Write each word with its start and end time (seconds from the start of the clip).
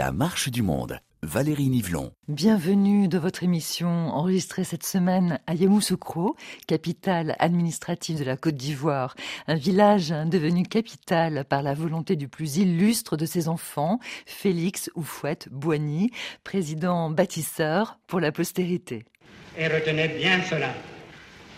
La 0.00 0.12
marche 0.12 0.48
du 0.48 0.62
monde. 0.62 0.98
Valérie 1.20 1.68
Nivelon. 1.68 2.14
Bienvenue 2.26 3.06
dans 3.06 3.18
votre 3.18 3.42
émission 3.42 4.08
enregistrée 4.08 4.64
cette 4.64 4.86
semaine 4.86 5.38
à 5.46 5.54
Yamoussoukro, 5.54 6.36
capitale 6.66 7.36
administrative 7.38 8.18
de 8.18 8.24
la 8.24 8.38
Côte 8.38 8.54
d'Ivoire, 8.54 9.14
un 9.46 9.56
village 9.56 10.08
devenu 10.08 10.62
capitale 10.62 11.44
par 11.44 11.62
la 11.62 11.74
volonté 11.74 12.16
du 12.16 12.28
plus 12.28 12.56
illustre 12.56 13.18
de 13.18 13.26
ses 13.26 13.46
enfants, 13.46 14.00
Félix 14.24 14.90
Oufouette 14.94 15.50
Boigny, 15.50 16.10
président 16.44 17.10
bâtisseur 17.10 17.98
pour 18.06 18.20
la 18.20 18.32
postérité. 18.32 19.04
Et 19.58 19.68
retenez 19.68 20.08
bien 20.08 20.42
cela. 20.44 20.70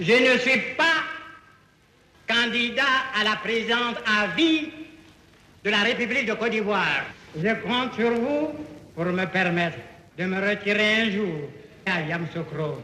Je 0.01 0.15
ne 0.15 0.37
suis 0.41 0.75
pas 0.77 1.05
candidat 2.27 2.83
à 3.15 3.23
la 3.23 3.37
présidence 3.37 3.99
à 4.05 4.27
vie 4.35 4.69
de 5.63 5.71
la 5.71 5.83
République 5.85 6.27
de 6.27 6.35
Côte 6.35 6.51
d'Ivoire. 6.51 7.05
Je 7.35 7.49
compte 7.63 7.95
sur 7.95 8.11
vous 8.11 8.49
pour 8.95 9.07
me 9.07 9.25
permettre 9.25 9.79
de 10.19 10.25
me 10.25 10.37
retirer 10.37 11.03
un 11.03 11.11
jour 11.11 11.49
à 11.87 12.03
Yamsoukro. 12.03 12.79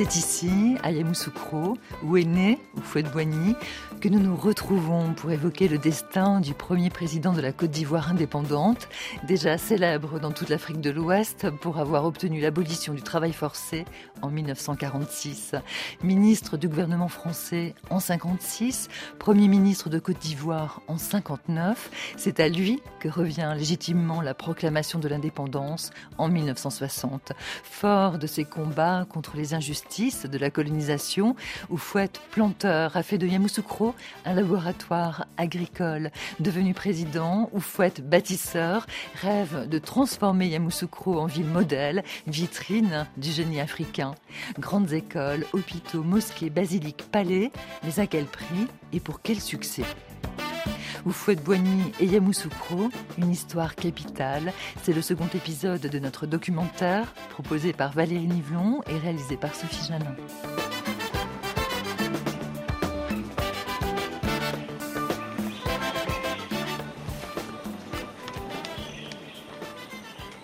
C'est 0.00 0.16
ici, 0.16 0.76
à 0.82 0.92
Yamoussoukro, 0.92 1.76
où 2.02 2.16
est 2.16 2.24
né 2.24 2.58
Oufouette-Boigny, 2.78 3.54
que 4.00 4.08
nous 4.08 4.18
nous 4.18 4.34
retrouvons 4.34 5.12
pour 5.12 5.30
évoquer 5.30 5.68
le 5.68 5.76
destin 5.76 6.40
du 6.40 6.54
premier 6.54 6.88
président 6.88 7.34
de 7.34 7.42
la 7.42 7.52
Côte 7.52 7.70
d'Ivoire 7.70 8.08
indépendante, 8.08 8.88
déjà 9.28 9.58
célèbre 9.58 10.18
dans 10.18 10.32
toute 10.32 10.48
l'Afrique 10.48 10.80
de 10.80 10.88
l'Ouest 10.88 11.50
pour 11.60 11.78
avoir 11.78 12.06
obtenu 12.06 12.40
l'abolition 12.40 12.94
du 12.94 13.02
travail 13.02 13.34
forcé 13.34 13.84
en 14.22 14.30
1946. 14.30 15.54
Ministre 16.02 16.56
du 16.56 16.66
gouvernement 16.66 17.08
français 17.08 17.74
en 17.90 18.00
56, 18.00 18.88
premier 19.18 19.48
ministre 19.48 19.90
de 19.90 19.98
Côte 19.98 20.18
d'Ivoire 20.18 20.80
en 20.88 20.96
59, 20.96 22.14
c'est 22.16 22.40
à 22.40 22.48
lui 22.48 22.80
que 23.00 23.08
revient 23.10 23.52
légitimement 23.54 24.22
la 24.22 24.32
proclamation 24.32 24.98
de 24.98 25.08
l'indépendance 25.08 25.90
en 26.16 26.30
1960. 26.30 27.32
Fort 27.64 28.18
de 28.18 28.26
ses 28.26 28.44
combats 28.44 29.06
contre 29.10 29.36
les 29.36 29.52
injustices 29.52 29.89
de 29.90 30.38
la 30.38 30.50
colonisation, 30.50 31.34
Oufouette 31.68 32.20
Planteur 32.30 32.96
a 32.96 33.02
fait 33.02 33.18
de 33.18 33.26
Yamoussoukro 33.26 33.92
un 34.24 34.34
laboratoire 34.34 35.26
agricole. 35.36 36.12
Devenu 36.38 36.74
président, 36.74 37.50
Oufouette 37.52 38.00
bâtisseur, 38.08 38.86
rêve 39.20 39.68
de 39.68 39.78
transformer 39.80 40.46
Yamoussoukro 40.46 41.18
en 41.18 41.26
ville 41.26 41.46
modèle, 41.46 42.04
vitrine 42.28 43.08
du 43.16 43.32
génie 43.32 43.60
africain. 43.60 44.14
Grandes 44.60 44.92
écoles, 44.92 45.44
hôpitaux, 45.52 46.04
mosquées, 46.04 46.50
basiliques, 46.50 47.10
palais, 47.10 47.50
mais 47.82 47.98
à 47.98 48.06
quel 48.06 48.26
prix 48.26 48.68
et 48.92 49.00
pour 49.00 49.20
quel 49.22 49.40
succès? 49.40 49.82
Oufouette 51.06 51.42
Boigny 51.42 51.92
et 51.98 52.06
Yamoussoukro, 52.06 52.90
une 53.18 53.30
histoire 53.30 53.74
capitale. 53.74 54.52
C'est 54.82 54.92
le 54.92 55.02
second 55.02 55.28
épisode 55.34 55.80
de 55.80 55.98
notre 55.98 56.26
documentaire 56.26 57.12
proposé 57.30 57.72
par 57.72 57.92
Valérie 57.92 58.26
Nivelon 58.26 58.82
et 58.88 58.98
réalisé 58.98 59.36
par 59.36 59.54
Sophie 59.54 59.86
Janin. 59.88 60.14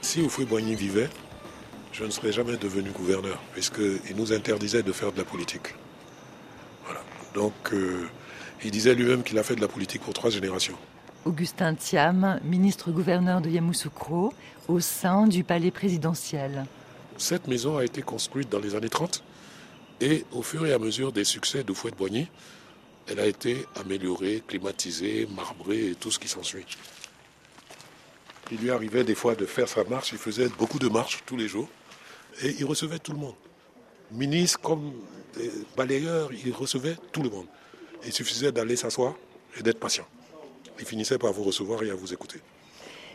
Si 0.01 0.23
Oufouette 0.23 0.49
Boigny 0.49 0.75
vivait, 0.75 1.11
je 1.93 2.05
ne 2.05 2.11
serais 2.11 2.33
jamais 2.33 2.57
devenu 2.57 2.91
gouverneur, 2.91 3.39
puisqu'il 3.53 4.17
nous 4.17 4.33
interdisait 4.33 4.83
de 4.83 4.93
faire 4.93 5.13
de 5.13 5.19
la 5.19 5.25
politique. 5.25 5.75
Voilà. 6.85 7.01
Donc, 7.35 7.53
euh, 7.73 8.07
il 8.65 8.71
disait 8.71 8.95
lui-même 8.95 9.23
qu'il 9.23 9.39
a 9.39 9.43
fait 9.43 9.57
de 9.57 9.61
la 9.61 9.69
politique 9.69 10.03
pour 10.03 10.15
trois 10.15 10.31
générations. 10.31 10.77
Augustin 11.25 11.75
Thiam, 11.75 12.41
ministre-gouverneur 12.45 13.41
de 13.41 13.51
Yamoussoukro, 13.51 14.33
au 14.69 14.81
sein 14.81 15.27
du 15.27 15.45
palais 15.45 15.71
présidentiel. 15.71 16.67
Cette 17.19 17.49
maison 17.49 17.79
a 17.79 17.85
été 17.85 18.03
construite 18.03 18.49
dans 18.49 18.61
les 18.61 18.75
années 18.75 18.89
30 18.89 19.23
et 20.01 20.25
au 20.33 20.43
fur 20.43 20.67
et 20.67 20.73
à 20.73 20.79
mesure 20.79 21.13
des 21.13 21.25
succès 21.25 21.65
de 21.65 21.73
Fouette 21.73 21.97
Boigny, 21.97 22.29
elle 23.09 23.21
a 23.21 23.27
été 23.27 23.67
améliorée, 23.81 24.43
climatisée, 24.47 25.27
marbrée 25.35 25.91
et 25.91 25.95
tout 25.95 26.11
ce 26.11 26.19
qui 26.19 26.29
s'ensuit. 26.29 26.67
Il 28.51 28.59
lui 28.59 28.71
arrivait 28.71 29.05
des 29.05 29.15
fois 29.15 29.35
de 29.35 29.47
faire 29.47 29.69
sa 29.69 29.85
marche, 29.85 30.13
il 30.13 30.19
faisait 30.19 30.49
beaucoup 30.49 30.79
de 30.79 30.89
marches 30.89 31.23
tous 31.27 31.37
les 31.37 31.49
jours 31.49 31.69
et 32.43 32.55
il 32.59 32.65
recevait 32.65 32.99
tout 32.99 33.13
le 33.13 33.19
monde. 33.19 33.35
Ministre 34.13 34.61
comme 34.61 34.93
balayeur, 35.77 36.31
il 36.33 36.53
recevait 36.53 36.97
tout 37.13 37.23
le 37.23 37.31
monde. 37.31 37.47
Il 38.07 38.13
suffisait 38.13 38.53
d'aller 38.53 38.77
s'asseoir 38.77 39.15
et 39.59 39.63
d'être 39.63 39.79
patient. 39.81 40.07
Il 40.79 40.87
finissait 40.87 41.19
par 41.19 41.33
vous 41.33 41.43
recevoir 41.43 41.83
et 41.83 41.91
à 41.91 41.95
vous 41.95 42.13
écouter. 42.13 42.41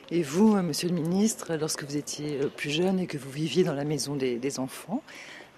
Et 0.10 0.24
vous, 0.24 0.56
monsieur 0.62 0.90
le 0.90 0.96
ministre, 0.96 1.56
lorsque 1.56 1.84
vous 1.84 1.96
étiez 1.96 2.40
plus 2.58 2.70
jeune 2.70 3.00
et 3.00 3.08
que 3.08 3.18
vous 3.18 3.32
viviez 3.32 3.64
dans 3.64 3.74
la 3.74 3.86
maison 3.86 4.16
des, 4.16 4.38
des 4.38 4.60
enfants, 4.60 5.02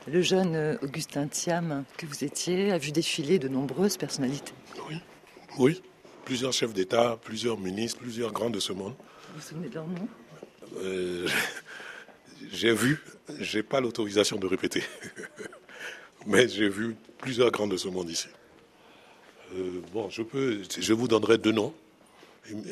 le 0.07 0.21
jeune 0.21 0.77
Augustin 0.81 1.27
Thiam 1.27 1.85
que 1.97 2.05
vous 2.05 2.23
étiez 2.23 2.71
a 2.71 2.77
vu 2.77 2.91
défiler 2.91 3.39
de 3.39 3.47
nombreuses 3.47 3.97
personnalités. 3.97 4.53
Oui, 4.89 4.97
oui. 5.57 5.81
Plusieurs 6.25 6.53
chefs 6.53 6.73
d'État, 6.73 7.17
plusieurs 7.21 7.57
ministres, 7.57 7.99
plusieurs 7.99 8.31
grands 8.31 8.49
de 8.49 8.59
ce 8.59 8.71
monde. 8.71 8.93
Vous 9.33 9.39
vous 9.39 9.47
souvenez 9.47 9.69
de 9.69 9.75
leur 9.75 9.87
nom? 9.87 10.07
Euh, 10.77 11.27
J'ai 12.51 12.73
vu, 12.73 12.99
j'ai 13.39 13.63
pas 13.63 13.79
l'autorisation 13.79 14.37
de 14.37 14.45
répéter, 14.47 14.83
mais 16.27 16.47
j'ai 16.47 16.69
vu 16.69 16.95
plusieurs 17.17 17.51
grands 17.51 17.67
de 17.67 17.77
ce 17.77 17.87
monde 17.87 18.09
ici. 18.09 18.27
Euh, 19.55 19.81
bon, 19.91 20.09
je 20.09 20.23
peux, 20.23 20.61
je 20.79 20.93
vous 20.93 21.07
donnerai 21.07 21.37
deux 21.37 21.51
noms. 21.51 21.73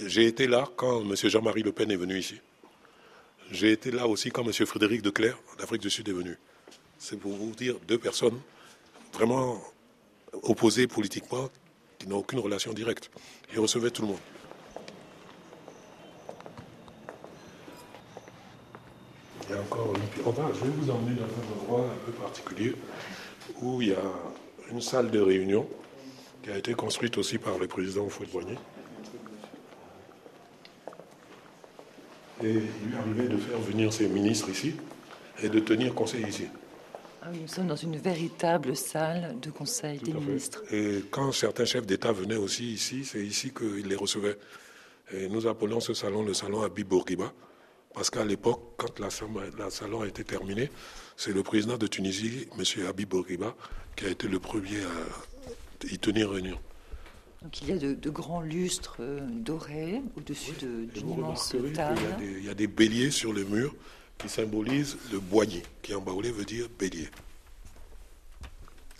J'ai 0.06 0.26
été 0.26 0.48
là 0.48 0.68
quand 0.76 1.02
M. 1.02 1.16
Jean-Marie 1.16 1.64
Le 1.64 1.72
Pen 1.72 1.92
est 1.92 1.96
venu 1.96 2.18
ici. 2.18 2.36
J'ai 3.52 3.72
été 3.72 3.92
là 3.92 4.08
aussi 4.08 4.32
quand 4.32 4.44
M. 4.44 4.52
Frédéric 4.66 5.02
de 5.02 5.10
Clerc, 5.10 5.38
d'Afrique 5.60 5.82
du 5.82 5.90
Sud, 5.90 6.10
est 6.10 6.14
venu. 6.14 6.38
C'est 6.98 7.18
pour 7.18 7.34
vous 7.34 7.52
dire 7.52 7.76
deux 7.88 7.98
personnes 7.98 8.40
vraiment 9.14 9.62
opposées 10.44 10.88
politiquement, 10.88 11.50
qui 12.00 12.08
n'ont 12.08 12.18
aucune 12.18 12.40
relation 12.40 12.74
directe. 12.74 13.12
Ils 13.54 13.60
recevaient 13.60 13.92
tout 13.92 14.02
le 14.02 14.08
monde. 14.10 14.18
Il 19.48 19.56
y 19.56 19.58
a 19.58 19.62
encore 19.62 19.94
je 20.54 20.64
vais 20.64 20.70
vous 20.70 20.90
emmener 20.90 21.16
dans 21.16 21.26
un 21.26 21.62
endroit 21.62 21.86
un 21.86 22.06
peu 22.06 22.12
particulier 22.14 22.74
où 23.62 23.82
il 23.82 23.90
y 23.90 23.94
a 23.94 24.02
une 24.72 24.82
salle 24.82 25.12
de 25.12 25.20
réunion 25.20 25.68
qui 26.44 26.50
a 26.50 26.58
été 26.58 26.74
construite 26.74 27.18
aussi 27.18 27.38
par 27.38 27.58
le 27.58 27.68
président 27.68 28.08
Fouette-Boigny. 28.10 28.58
Et 32.44 32.54
il 32.54 32.90
lui 32.90 32.98
arrivait 32.98 33.28
de 33.28 33.38
faire 33.38 33.60
venir 33.60 33.94
ses 33.94 34.08
ministres 34.08 34.50
ici 34.50 34.74
et 35.44 35.50
de 35.50 35.60
tenir 35.60 35.94
conseil 35.94 36.26
ici. 36.28 36.48
Ah 37.22 37.28
oui, 37.32 37.40
Nous 37.42 37.48
sommes 37.48 37.68
dans 37.68 37.76
une 37.76 37.98
véritable 37.98 38.76
salle 38.76 39.40
de 39.40 39.52
conseil 39.52 40.00
Tout 40.00 40.06
des 40.06 40.14
ministres. 40.14 40.64
Et 40.72 41.04
quand 41.12 41.32
certains 41.32 41.66
chefs 41.66 41.86
d'État 41.86 42.12
venaient 42.12 42.36
aussi 42.36 42.74
ici, 42.74 43.06
c'est 43.06 43.24
ici 43.24 43.52
qu'ils 43.54 43.88
les 43.88 43.96
recevaient. 43.96 44.38
Et 45.14 45.28
nous 45.30 45.46
appelons 45.46 45.80
ce 45.80 45.94
salon 45.94 46.24
le 46.24 46.34
salon 46.34 46.64
Habib 46.64 46.88
Bourguiba, 46.88 47.32
parce 47.94 48.10
qu'à 48.10 48.26
l'époque, 48.26 48.74
quand 48.78 49.00
la 49.00 49.10
salon 49.70 50.02
a 50.02 50.08
été 50.08 50.24
terminée, 50.24 50.72
c'est 51.16 51.34
le 51.34 51.44
président 51.44 51.78
de 51.78 51.86
Tunisie, 51.86 52.48
M. 52.58 52.88
Habib 52.88 53.10
Bourguiba, 53.10 53.56
qui 53.96 54.06
a 54.06 54.10
été 54.10 54.28
le 54.28 54.40
premier 54.40 54.82
à 54.82 55.31
y 55.90 55.98
tenir 56.00 56.30
réunion. 56.32 56.60
Donc 57.42 57.62
il 57.62 57.70
y 57.70 57.72
a 57.72 57.78
de, 57.78 57.94
de 57.94 58.10
grands 58.10 58.42
lustres 58.42 58.98
euh, 59.00 59.20
dorés 59.32 60.02
au-dessus 60.16 60.52
de- 60.62 60.84
Et 60.84 60.86
d'une 61.00 61.10
immense 61.12 61.50
table. 61.50 61.72
qu'il 61.72 61.76
y 61.76 62.12
a 62.12 62.16
des- 62.18 62.38
il 62.40 62.46
y, 62.46 62.50
a 62.50 62.54
des 62.54 62.68
béliers 62.68 63.10
sur 63.12 63.34
le 63.34 63.44
mur 63.46 63.74
qui 64.20 64.30
symbolisent 64.30 64.98
le 65.12 65.20
boigny, 65.20 65.64
qui 65.82 65.96
en 65.96 66.02
baoulé 66.02 66.32
veut 66.32 66.46
dire 66.46 66.68
bélier. 66.78 67.10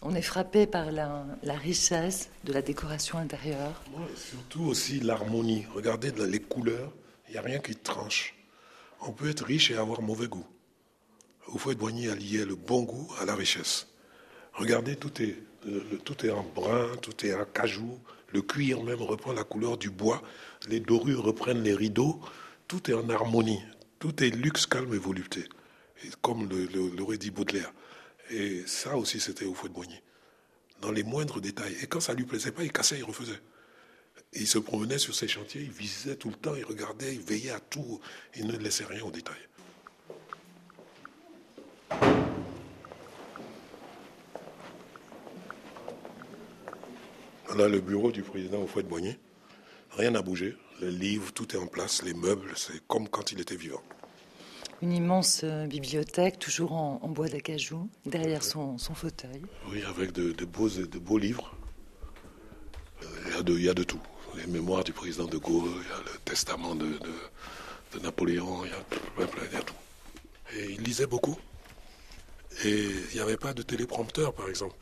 On 0.02 0.16
est 0.16 0.24
frappé 0.24 0.66
par 0.66 0.92
la, 0.92 1.24
la 1.44 1.54
richesse 1.54 2.32
de 2.44 2.54
la 2.54 2.64
décoration 2.64 3.20
intérieure. 3.20 3.80
Surtout 4.16 4.64
aussi 4.64 5.00
l'harmonie. 5.00 5.66
Regardez 5.76 6.12
les 6.12 6.40
couleurs, 6.40 6.92
il 7.28 7.34
n'y 7.34 7.38
a 7.38 7.42
rien 7.44 7.60
qui 7.60 7.76
tranche. 7.76 8.34
On 9.02 9.12
peut 9.12 9.30
être 9.30 9.46
riche 9.46 9.70
et 9.70 9.76
avoir 9.76 10.02
mauvais 10.02 10.28
goût. 10.28 10.46
Oufouette 11.50 11.78
Boigny 11.78 12.10
a 12.10 12.16
lié 12.16 12.46
le 12.46 12.56
bon 12.56 12.82
goût 12.84 13.12
à 13.20 13.26
la 13.26 13.36
richesse. 13.36 13.88
Regardez, 14.54 14.96
tout 14.96 15.22
est, 15.22 15.38
tout 16.04 16.26
est 16.26 16.32
en 16.32 16.44
brun, 16.44 16.96
tout 17.02 17.26
est 17.26 17.34
en 17.34 17.46
cajou. 17.46 18.00
Le 18.34 18.42
cuir 18.42 18.82
même 18.84 19.02
reprend 19.02 19.34
la 19.34 19.44
couleur 19.44 19.78
du 19.78 19.90
bois. 19.90 20.22
Les 20.68 20.80
dorures 20.80 21.24
reprennent 21.24 21.64
les 21.64 21.76
rideaux. 21.76 22.20
Tout 22.68 22.90
est 22.90 22.94
en 22.94 23.10
harmonie. 23.10 23.62
Tout 24.00 24.24
est 24.24 24.30
luxe, 24.30 24.66
calme 24.66 24.94
et 24.94 24.98
volupté. 24.98 25.46
Comme 26.22 26.50
l'aurait 26.98 27.18
dit 27.18 27.32
Baudelaire. 27.32 27.72
Et 28.30 28.64
ça 28.66 28.96
aussi, 28.96 29.20
c'était 29.20 29.46
Oufouette 29.46 29.74
Boigny. 29.74 30.02
Dans 30.80 30.92
les 30.92 31.04
moindres 31.04 31.42
détails. 31.42 31.76
Et 31.84 31.88
quand 31.88 32.00
ça 32.00 32.14
lui 32.14 32.24
plaisait 32.24 32.52
pas, 32.52 32.64
il 32.64 32.72
cassait, 32.72 32.98
il 32.98 33.04
refaisait. 33.04 33.40
il 34.34 34.48
se 34.48 34.58
promenait 34.58 34.98
sur 34.98 35.14
ces 35.14 35.28
chantiers, 35.28 35.62
il 35.62 35.72
visait 35.72 36.16
tout 36.16 36.30
le 36.30 36.36
temps, 36.36 36.56
il 36.56 36.66
regardait, 36.66 37.14
il 37.14 37.22
veillait 37.22 37.52
à 37.52 37.60
tout, 37.60 38.00
il 38.36 38.48
ne 38.48 38.58
laissait 38.58 38.86
rien 38.86 39.04
au 39.04 39.12
détail. 39.12 39.38
Voilà 47.54 47.68
le 47.68 47.82
bureau 47.82 48.14
du 48.14 48.24
président 48.24 48.60
au 48.62 48.82
de 48.82 48.88
Boigny. 48.88 49.18
Rien 49.98 50.12
n'a 50.12 50.22
bougé. 50.22 50.56
Les 50.80 50.90
livres, 50.90 51.34
tout 51.34 51.54
est 51.54 51.60
en 51.60 51.68
place. 51.68 52.02
Les 52.02 52.14
meubles, 52.14 52.54
c'est 52.56 52.82
comme 52.88 53.10
quand 53.10 53.34
il 53.34 53.42
était 53.42 53.58
vivant. 53.58 53.82
Une 54.82 54.94
immense 54.94 55.42
euh, 55.44 55.68
bibliothèque, 55.68 56.40
toujours 56.40 56.72
en, 56.72 57.10
bois 57.10 57.28
d'acajou, 57.28 57.90
derrière 58.06 58.42
son, 58.42 58.78
fauteuil. 58.78 59.42
Oui, 59.70 59.84
avec 59.84 60.14
de, 60.14 60.46
beaux, 60.46 60.70
de 60.70 60.98
beaux 60.98 61.18
livres. 61.18 61.54
Euh, 63.04 63.06
il 63.28 63.34
y, 63.34 63.36
a 63.38 63.44
de, 63.44 63.54
il 63.54 63.64
y, 63.66 63.70
a 63.70 63.74
de, 63.74 63.84
tout. 63.84 64.02
Les 64.38 64.48
mémoires 64.48 64.86
du 64.86 64.94
président 64.94 65.26
de 65.26 65.38
Gaulle, 65.38 65.72
il 65.76 65.90
y 65.90 65.92
a 65.92 66.14
le 66.14 66.20
testament 66.24 66.76
de, 66.76 66.88
de 67.94 68.00
Napoléon, 68.02 68.64
il 68.64 68.70
y, 68.70 68.74
a, 68.74 69.28
il 69.50 69.54
y 69.54 69.58
a 69.58 69.62
tout. 69.62 69.76
Et 70.56 70.72
il 70.72 70.84
lisait 70.84 71.06
beaucoup. 71.06 71.38
Et 72.64 72.86
il 73.12 73.16
n'y 73.16 73.20
avait 73.20 73.36
pas 73.36 73.54
de 73.54 73.62
téléprompteur, 73.62 74.34
par 74.34 74.48
exemple. 74.48 74.76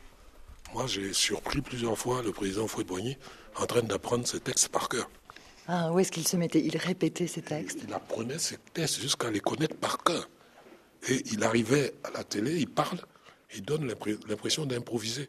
Moi, 0.72 0.86
j'ai 0.86 1.12
surpris 1.12 1.60
plusieurs 1.60 1.98
fois 1.98 2.22
le 2.22 2.32
président 2.32 2.66
Fouet-Boigny 2.66 3.16
en 3.56 3.66
train 3.66 3.82
d'apprendre 3.82 4.26
ses 4.26 4.40
textes 4.40 4.68
par 4.68 4.88
cœur. 4.88 5.10
Ah, 5.66 5.92
où 5.92 5.98
est-ce 5.98 6.12
qu'il 6.12 6.26
se 6.26 6.36
mettait? 6.36 6.60
Il 6.60 6.76
répétait 6.76 7.26
ses 7.26 7.42
textes 7.42 7.80
Il 7.86 7.92
apprenait 7.92 8.38
ses 8.38 8.56
textes 8.72 9.00
jusqu'à 9.00 9.30
les 9.30 9.40
connaître 9.40 9.76
par 9.76 9.98
cœur. 10.02 10.28
Et 11.08 11.22
il 11.32 11.42
arrivait 11.44 11.94
à 12.04 12.10
la 12.10 12.24
télé, 12.24 12.56
il 12.56 12.68
parle, 12.68 13.00
il 13.54 13.62
donne 13.62 13.92
l'impression 14.28 14.66
d'improviser. 14.66 15.28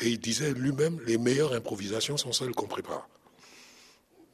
Et 0.00 0.08
il 0.08 0.18
disait 0.18 0.52
lui-même, 0.52 1.00
les 1.06 1.18
meilleures 1.18 1.52
improvisations 1.52 2.16
sont 2.16 2.32
celles 2.32 2.52
qu'on 2.52 2.66
prépare. 2.66 3.08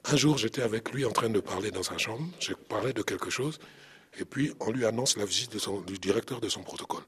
Un 0.04 0.16
jour, 0.16 0.38
j'étais 0.38 0.62
avec 0.62 0.92
lui 0.92 1.04
en 1.04 1.10
train 1.10 1.30
de 1.30 1.40
parler 1.40 1.70
dans 1.70 1.82
sa 1.82 1.98
chambre, 1.98 2.24
je 2.38 2.52
parlais 2.52 2.92
de 2.92 3.02
quelque 3.02 3.28
chose, 3.28 3.58
et 4.20 4.24
puis 4.24 4.52
on 4.60 4.70
lui 4.70 4.86
annonce 4.86 5.16
la 5.16 5.24
visite 5.24 5.56
du 5.86 5.98
directeur 5.98 6.40
de 6.40 6.48
son 6.48 6.62
protocole. 6.62 7.02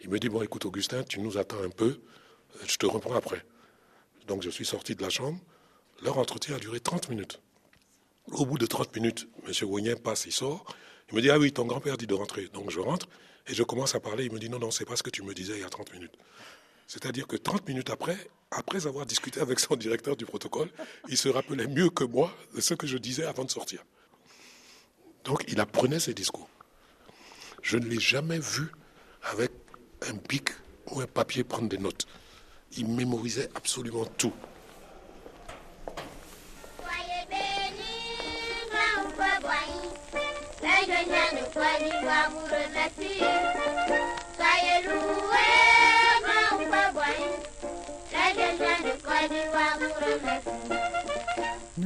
Il 0.00 0.10
me 0.10 0.18
dit, 0.18 0.28
bon 0.28 0.42
écoute 0.42 0.64
Augustin, 0.64 1.04
tu 1.04 1.20
nous 1.20 1.38
attends 1.38 1.62
un 1.62 1.70
peu, 1.70 2.00
je 2.66 2.76
te 2.76 2.86
reprends 2.86 3.14
après. 3.14 3.44
Donc 4.26 4.42
je 4.42 4.50
suis 4.50 4.66
sorti 4.66 4.94
de 4.94 5.02
la 5.02 5.10
chambre. 5.10 5.38
Leur 6.02 6.18
entretien 6.18 6.56
a 6.56 6.58
duré 6.58 6.80
30 6.80 7.08
minutes. 7.08 7.40
Au 8.32 8.44
bout 8.44 8.58
de 8.58 8.66
30 8.66 8.94
minutes, 8.94 9.28
M. 9.46 9.52
Wognin 9.68 9.96
passe, 9.96 10.26
il 10.26 10.32
sort. 10.32 10.64
Il 11.10 11.16
me 11.16 11.22
dit, 11.22 11.30
ah 11.30 11.38
oui, 11.38 11.52
ton 11.52 11.64
grand-père 11.64 11.96
dit 11.96 12.06
de 12.06 12.14
rentrer. 12.14 12.48
Donc 12.48 12.70
je 12.70 12.78
rentre 12.78 13.08
et 13.46 13.54
je 13.54 13.62
commence 13.62 13.94
à 13.94 14.00
parler. 14.00 14.26
Il 14.26 14.32
me 14.32 14.38
dit, 14.38 14.50
non, 14.50 14.58
non, 14.58 14.70
c'est 14.70 14.84
pas 14.84 14.96
ce 14.96 15.02
que 15.02 15.10
tu 15.10 15.22
me 15.22 15.32
disais 15.32 15.54
il 15.54 15.60
y 15.60 15.64
a 15.64 15.70
30 15.70 15.92
minutes. 15.94 16.14
C'est-à-dire 16.86 17.26
que 17.26 17.36
30 17.36 17.66
minutes 17.68 17.90
après, 17.90 18.16
après 18.50 18.86
avoir 18.86 19.06
discuté 19.06 19.40
avec 19.40 19.60
son 19.60 19.76
directeur 19.76 20.16
du 20.16 20.24
protocole, 20.24 20.70
il 21.08 21.16
se 21.16 21.28
rappelait 21.28 21.66
mieux 21.66 21.90
que 21.90 22.04
moi 22.04 22.34
de 22.54 22.60
ce 22.60 22.74
que 22.74 22.86
je 22.86 22.98
disais 22.98 23.24
avant 23.24 23.44
de 23.44 23.50
sortir. 23.50 23.84
Donc 25.24 25.44
il 25.48 25.60
apprenait 25.60 26.00
ses 26.00 26.14
discours. 26.14 26.48
Je 27.62 27.76
ne 27.76 27.86
l'ai 27.86 28.00
jamais 28.00 28.38
vu 28.38 28.70
avec 29.22 29.50
un 30.08 30.16
pic 30.16 30.50
ou 30.90 31.00
un 31.00 31.06
papier 31.06 31.44
prendre 31.44 31.68
des 31.68 31.78
notes 31.78 32.06
il 32.76 32.88
mémorisait 32.88 33.48
absolument 33.54 34.04
tout. 34.16 34.32
Soyez 44.36 44.78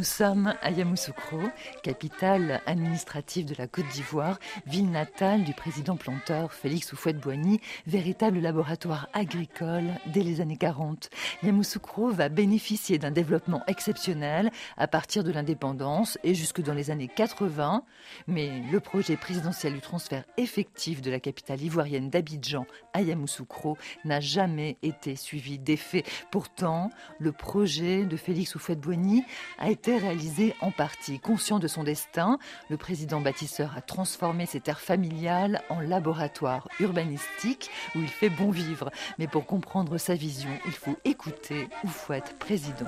Nous 0.02 0.08
sommes 0.08 0.52
à 0.62 0.72
Yamoussoukro, 0.72 1.38
capitale 1.84 2.60
administrative 2.66 3.46
de 3.46 3.54
la 3.56 3.68
Côte 3.68 3.86
d'Ivoire, 3.92 4.40
ville 4.66 4.90
natale 4.90 5.44
du 5.44 5.54
président 5.54 5.94
planteur 5.94 6.52
Félix 6.52 6.92
Houphouët-Boigny, 6.92 7.60
véritable 7.86 8.40
laboratoire 8.40 9.08
agricole 9.12 9.84
dès 10.06 10.24
les 10.24 10.40
années 10.40 10.56
40. 10.56 11.08
Yamoussoukro 11.44 12.10
va 12.10 12.28
bénéficier 12.28 12.98
d'un 12.98 13.12
développement 13.12 13.62
exceptionnel 13.68 14.50
à 14.76 14.88
partir 14.88 15.22
de 15.22 15.30
l'indépendance 15.30 16.18
et 16.24 16.34
jusque 16.34 16.62
dans 16.62 16.74
les 16.74 16.90
années 16.90 17.06
80, 17.06 17.84
mais 18.26 18.60
le 18.72 18.80
projet 18.80 19.16
présidentiel 19.16 19.74
du 19.74 19.80
transfert 19.80 20.24
effectif 20.36 21.00
de 21.00 21.12
la 21.12 21.20
capitale 21.20 21.62
ivoirienne 21.62 22.10
d'Abidjan 22.10 22.66
à 22.92 23.02
Yamoussoukro 23.02 23.78
n'a 24.04 24.18
jamais 24.18 24.78
été 24.82 25.14
suivi 25.14 25.60
d'effet. 25.60 26.02
Pourtant, 26.32 26.90
le 27.20 27.30
projet 27.30 28.04
de 28.04 28.16
Félix 28.16 28.56
Houphouët-Boigny 28.56 29.22
a 29.60 29.70
été 29.70 29.91
réalisé 29.98 30.54
en 30.60 30.70
partie. 30.70 31.18
Conscient 31.18 31.58
de 31.58 31.68
son 31.68 31.84
destin, 31.84 32.38
le 32.68 32.76
président 32.76 33.20
bâtisseur 33.20 33.74
a 33.76 33.80
transformé 33.80 34.46
ses 34.46 34.60
terres 34.60 34.80
familiales 34.80 35.62
en 35.68 35.80
laboratoire 35.80 36.68
urbanistique 36.80 37.70
où 37.94 38.00
il 38.00 38.08
fait 38.08 38.30
bon 38.30 38.50
vivre. 38.50 38.90
Mais 39.18 39.26
pour 39.26 39.46
comprendre 39.46 39.98
sa 39.98 40.14
vision, 40.14 40.50
il 40.66 40.72
faut 40.72 40.96
écouter 41.04 41.68
Oufouette, 41.84 42.36
président. 42.38 42.86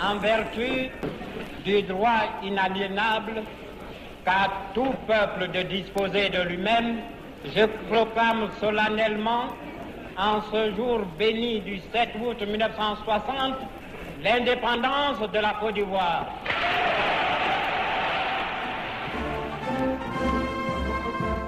En 0.00 0.18
vertu 0.18 0.90
du 1.64 1.82
droit 1.82 2.40
inaliénable 2.42 3.42
qu'a 4.24 4.50
tout 4.74 4.94
peuple 5.06 5.50
de 5.52 5.62
disposer 5.62 6.28
de 6.30 6.42
lui-même, 6.42 6.98
je 7.54 7.66
proclame 7.88 8.48
solennellement 8.60 9.48
en 10.16 10.40
ce 10.50 10.74
jour 10.74 11.00
béni 11.18 11.60
du 11.60 11.80
7 11.92 12.10
août 12.24 12.40
1960 12.40 13.54
l'indépendance 14.24 15.30
de 15.30 15.38
la 15.38 15.54
Côte 15.60 15.74
d'Ivoire. 15.74 16.26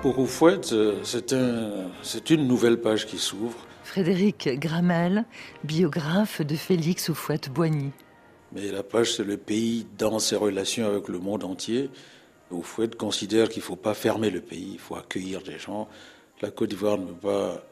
Pour 0.03 0.19
Oufouette, 0.19 0.75
c'est 1.03 1.33
un, 1.33 1.91
une 2.29 2.47
nouvelle 2.47 2.79
page 2.79 3.07
qui 3.07 3.17
s'ouvre. 3.17 3.57
Frédéric 3.83 4.51
Gramel, 4.61 5.25
biographe 5.65 6.43
de 6.43 6.55
Félix 6.55 7.09
Oufouette-Boigny. 7.09 7.93
Mais 8.53 8.71
la 8.71 8.83
page, 8.83 9.15
c'est 9.15 9.25
le 9.25 9.39
pays 9.39 9.87
dans 9.97 10.19
ses 10.19 10.37
relations 10.37 10.87
avec 10.87 11.09
le 11.09 11.19
monde 11.19 11.45
entier. 11.45 11.89
Oufouette 12.51 12.97
considère 12.97 13.49
qu'il 13.49 13.61
ne 13.61 13.65
faut 13.65 13.77
pas 13.77 13.95
fermer 13.95 14.29
le 14.31 14.43
pays, 14.43 14.73
il 14.75 14.79
faut 14.79 14.97
accueillir 14.97 15.41
des 15.43 15.59
gens. 15.59 15.89
La 16.43 16.51
Côte 16.51 16.69
d'Ivoire 16.71 16.99
ne 16.99 17.07
peut 17.07 17.29
pas 17.29 17.63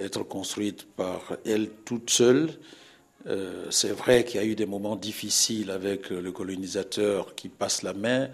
être 0.00 0.24
construite 0.24 0.84
par 0.96 1.20
elle 1.46 1.70
toute 1.84 2.10
seule. 2.10 2.50
Euh, 3.26 3.66
c'est 3.70 3.90
vrai 3.90 4.24
qu'il 4.24 4.40
y 4.40 4.44
a 4.44 4.46
eu 4.46 4.54
des 4.54 4.66
moments 4.66 4.96
difficiles 4.96 5.70
avec 5.70 6.10
le 6.10 6.30
colonisateur 6.32 7.34
qui 7.34 7.48
passe 7.48 7.82
la 7.82 7.92
main, 7.92 8.28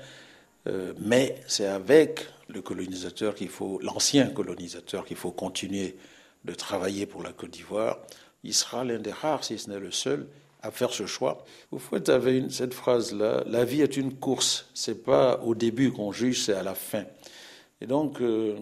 euh, 0.66 0.92
mais 0.98 1.40
c'est 1.46 1.66
avec 1.66 2.26
le 2.48 2.60
colonisateur 2.60 3.34
qu'il 3.34 3.48
faut, 3.48 3.80
l'ancien 3.82 4.28
colonisateur, 4.28 5.04
qu'il 5.04 5.16
faut 5.16 5.30
continuer 5.30 5.96
de 6.44 6.54
travailler 6.54 7.06
pour 7.06 7.22
la 7.22 7.32
Côte 7.32 7.50
d'Ivoire. 7.50 7.98
Il 8.42 8.54
sera 8.54 8.84
l'un 8.84 8.98
des 8.98 9.12
rares, 9.12 9.44
si 9.44 9.58
ce 9.58 9.70
n'est 9.70 9.80
le 9.80 9.90
seul, 9.90 10.26
à 10.62 10.70
faire 10.70 10.92
ce 10.92 11.06
choix. 11.06 11.44
Vous 11.70 11.80
avez 12.08 12.38
une, 12.38 12.50
cette 12.50 12.74
phrase-là 12.74 13.44
la 13.46 13.64
vie 13.64 13.82
est 13.82 13.96
une 13.96 14.14
course. 14.14 14.66
C'est 14.74 15.02
pas 15.02 15.40
au 15.42 15.54
début 15.54 15.92
qu'on 15.92 16.12
juge, 16.12 16.42
c'est 16.42 16.54
à 16.54 16.62
la 16.62 16.74
fin. 16.74 17.04
Et 17.80 17.86
donc, 17.86 18.20
euh, 18.20 18.56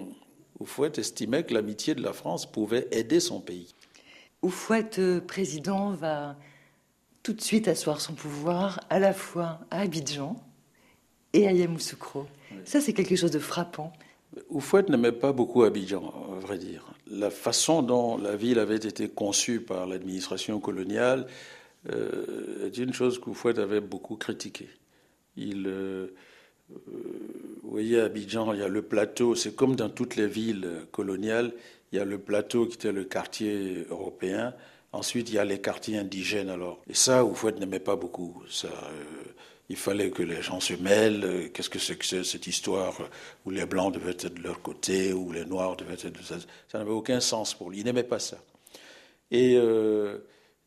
Oufouette 0.59 0.99
estimait 0.99 1.45
que 1.45 1.55
l'amitié 1.55 1.95
de 1.95 2.03
la 2.03 2.13
France 2.13 2.51
pouvait 2.51 2.89
aider 2.91 3.21
son 3.21 3.41
pays. 3.41 3.75
Oufouette, 4.43 4.99
euh, 4.99 5.21
président, 5.21 5.93
va 5.93 6.37
tout 7.23 7.33
de 7.33 7.41
suite 7.41 7.69
asseoir 7.69 8.01
son 8.01 8.15
pouvoir 8.15 8.81
à 8.91 8.99
la 8.99 9.13
fois 9.13 9.61
à 9.71 9.81
Abidjan 9.81 10.37
et 11.33 11.47
à 11.47 11.53
Yamoussoukro. 11.53 12.27
Ça, 12.65 12.81
c'est 12.81 12.93
quelque 12.93 13.15
chose 13.15 13.31
de 13.31 13.39
frappant. 13.39 13.93
Oufouette 14.51 14.89
n'aimait 14.89 15.13
pas 15.13 15.33
beaucoup 15.33 15.63
Abidjan, 15.63 16.13
à 16.37 16.41
vrai 16.41 16.59
dire. 16.59 16.93
La 17.07 17.31
façon 17.31 17.83
dont 17.83 18.17
la 18.17 18.35
ville 18.35 18.59
avait 18.59 18.77
été 18.77 19.09
conçue 19.09 19.61
par 19.61 19.87
l'administration 19.87 20.59
coloniale 20.59 21.27
euh, 21.91 22.67
est 22.67 22.77
une 22.79 22.93
chose 22.93 23.19
qu'Oufouette 23.19 23.59
avait 23.59 23.81
beaucoup 23.81 24.17
critiquée. 24.17 24.71
Il, 25.37 25.67
euh, 25.67 26.09
vous 26.71 27.71
voyez, 27.71 28.01
à 28.01 28.05
Abidjan, 28.05 28.53
il 28.53 28.61
y 28.61 28.63
a 28.63 28.69
le 28.69 28.83
plateau, 28.83 29.35
c'est 29.35 29.55
comme 29.55 29.77
dans 29.77 29.89
toutes 29.89 30.17
les 30.17 30.27
villes 30.27 30.69
coloniales, 30.91 31.53
il 31.93 31.99
y 31.99 32.01
a 32.01 32.05
le 32.05 32.19
plateau 32.19 32.67
qui 32.67 32.75
était 32.75 32.93
le 32.93 33.05
quartier 33.05 33.85
européen. 33.91 34.55
Ensuite, 34.93 35.29
il 35.29 35.35
y 35.35 35.39
a 35.39 35.45
les 35.45 35.61
quartiers 35.61 35.99
indigènes. 35.99 36.49
Alors, 36.49 36.81
et 36.89 36.95
ça, 36.95 37.25
Oufouette 37.25 37.61
n'aimait 37.61 37.81
pas 37.81 37.97
beaucoup. 37.97 38.43
Ça, 38.49 38.69
euh, 38.69 39.33
il 39.69 39.77
fallait 39.77 40.11
que 40.11 40.23
les 40.23 40.41
gens 40.43 40.61
se 40.61 40.73
mêlent. 40.75 41.51
Qu'est-ce 41.53 41.69
que 41.69 41.79
c'est 41.79 41.97
que 41.97 42.23
cette 42.23 42.47
histoire 42.47 42.97
où 43.45 43.51
les 43.51 43.67
blancs 43.67 43.93
devaient 43.93 44.11
être 44.11 44.35
de 44.35 44.43
leur 44.43 44.63
côté, 44.63 45.13
où 45.13 45.33
les 45.33 45.45
noirs 45.45 45.77
devaient 45.77 45.95
être 45.95 46.19
de 46.19 46.23
ça? 46.23 46.37
Ça 46.69 46.79
n'avait 46.79 46.91
aucun 46.91 47.21
sens 47.21 47.55
pour 47.55 47.71
lui. 47.71 47.81
Il 47.81 47.85
n'aimait 47.85 48.03
pas 48.03 48.19
ça. 48.19 48.39
Et 49.31 49.57
euh, 49.57 50.19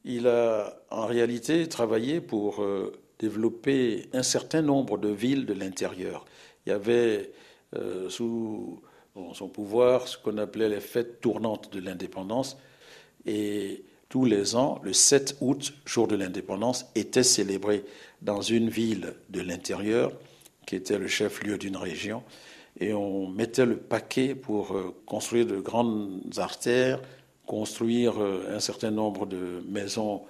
il 0.03 0.27
a 0.27 0.79
en 0.91 1.08
réalité 1.08 1.67
travaillé 1.67 2.22
pour 2.22 2.62
euh, 2.62 2.94
développer 3.17 4.10
un 4.13 4.24
certain 4.24 4.62
nombre 4.62 4.98
de 5.00 5.10
villes 5.10 5.48
de 5.48 5.53
l'intérieur. 5.53 6.25
Il 6.65 6.70
y 6.70 6.74
avait 6.74 7.32
sous 8.08 8.82
son 9.34 9.48
pouvoir 9.48 10.07
ce 10.07 10.17
qu'on 10.17 10.38
appelait 10.38 10.69
les 10.69 10.81
fêtes 10.81 11.22
tournantes 11.22 11.72
de 11.72 11.79
l'indépendance. 11.79 12.57
Et 13.25 13.84
tous 14.10 14.25
les 14.25 14.55
ans, 14.55 14.79
le 14.84 14.93
7 14.93 15.38
août, 15.41 15.74
jour 15.86 16.07
de 16.07 16.15
l'indépendance, 16.15 16.86
était 16.95 17.24
célébré 17.24 17.84
dans 18.22 18.41
une 18.41 18.69
ville 18.69 19.13
de 19.29 19.41
l'intérieur, 19.41 20.12
qui 20.65 20.75
était 20.75 20.98
le 20.98 21.07
chef-lieu 21.07 21.57
d'une 21.57 21.77
région, 21.77 22.24
et 22.79 22.93
on 22.93 23.27
mettait 23.29 23.65
le 23.65 23.77
paquet 23.77 24.36
pour 24.36 24.75
euh, 24.75 24.93
construire 25.05 25.45
de 25.45 25.57
grandes 25.57 26.22
artères, 26.38 27.01
construire 27.45 28.22
euh, 28.22 28.53
un 28.55 28.60
certain 28.60 28.91
nombre 28.91 29.25
de 29.25 29.63
maisons 29.69 30.24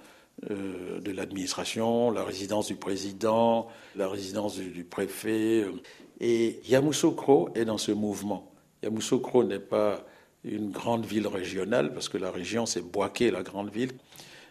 euh, 0.50 1.00
de 1.00 1.10
l'administration, 1.10 2.10
la 2.10 2.22
résidence 2.22 2.68
du 2.68 2.76
président, 2.76 3.66
la 3.96 4.08
résidence 4.08 4.58
du, 4.58 4.84
préfet. 4.84 5.64
Et 6.20 6.60
Yamoussoukro 6.68 7.48
est 7.54 7.64
dans 7.64 7.78
ce 7.78 7.90
mouvement. 7.90 8.52
Yamoussoukro 8.86 9.44
n'est 9.44 9.58
pas 9.58 10.04
une 10.44 10.70
grande 10.70 11.04
ville 11.04 11.26
régionale, 11.26 11.92
parce 11.92 12.08
que 12.08 12.18
la 12.18 12.30
région, 12.30 12.66
c'est 12.66 12.82
Boaké, 12.82 13.30
la 13.30 13.42
grande 13.42 13.70
ville. 13.70 13.90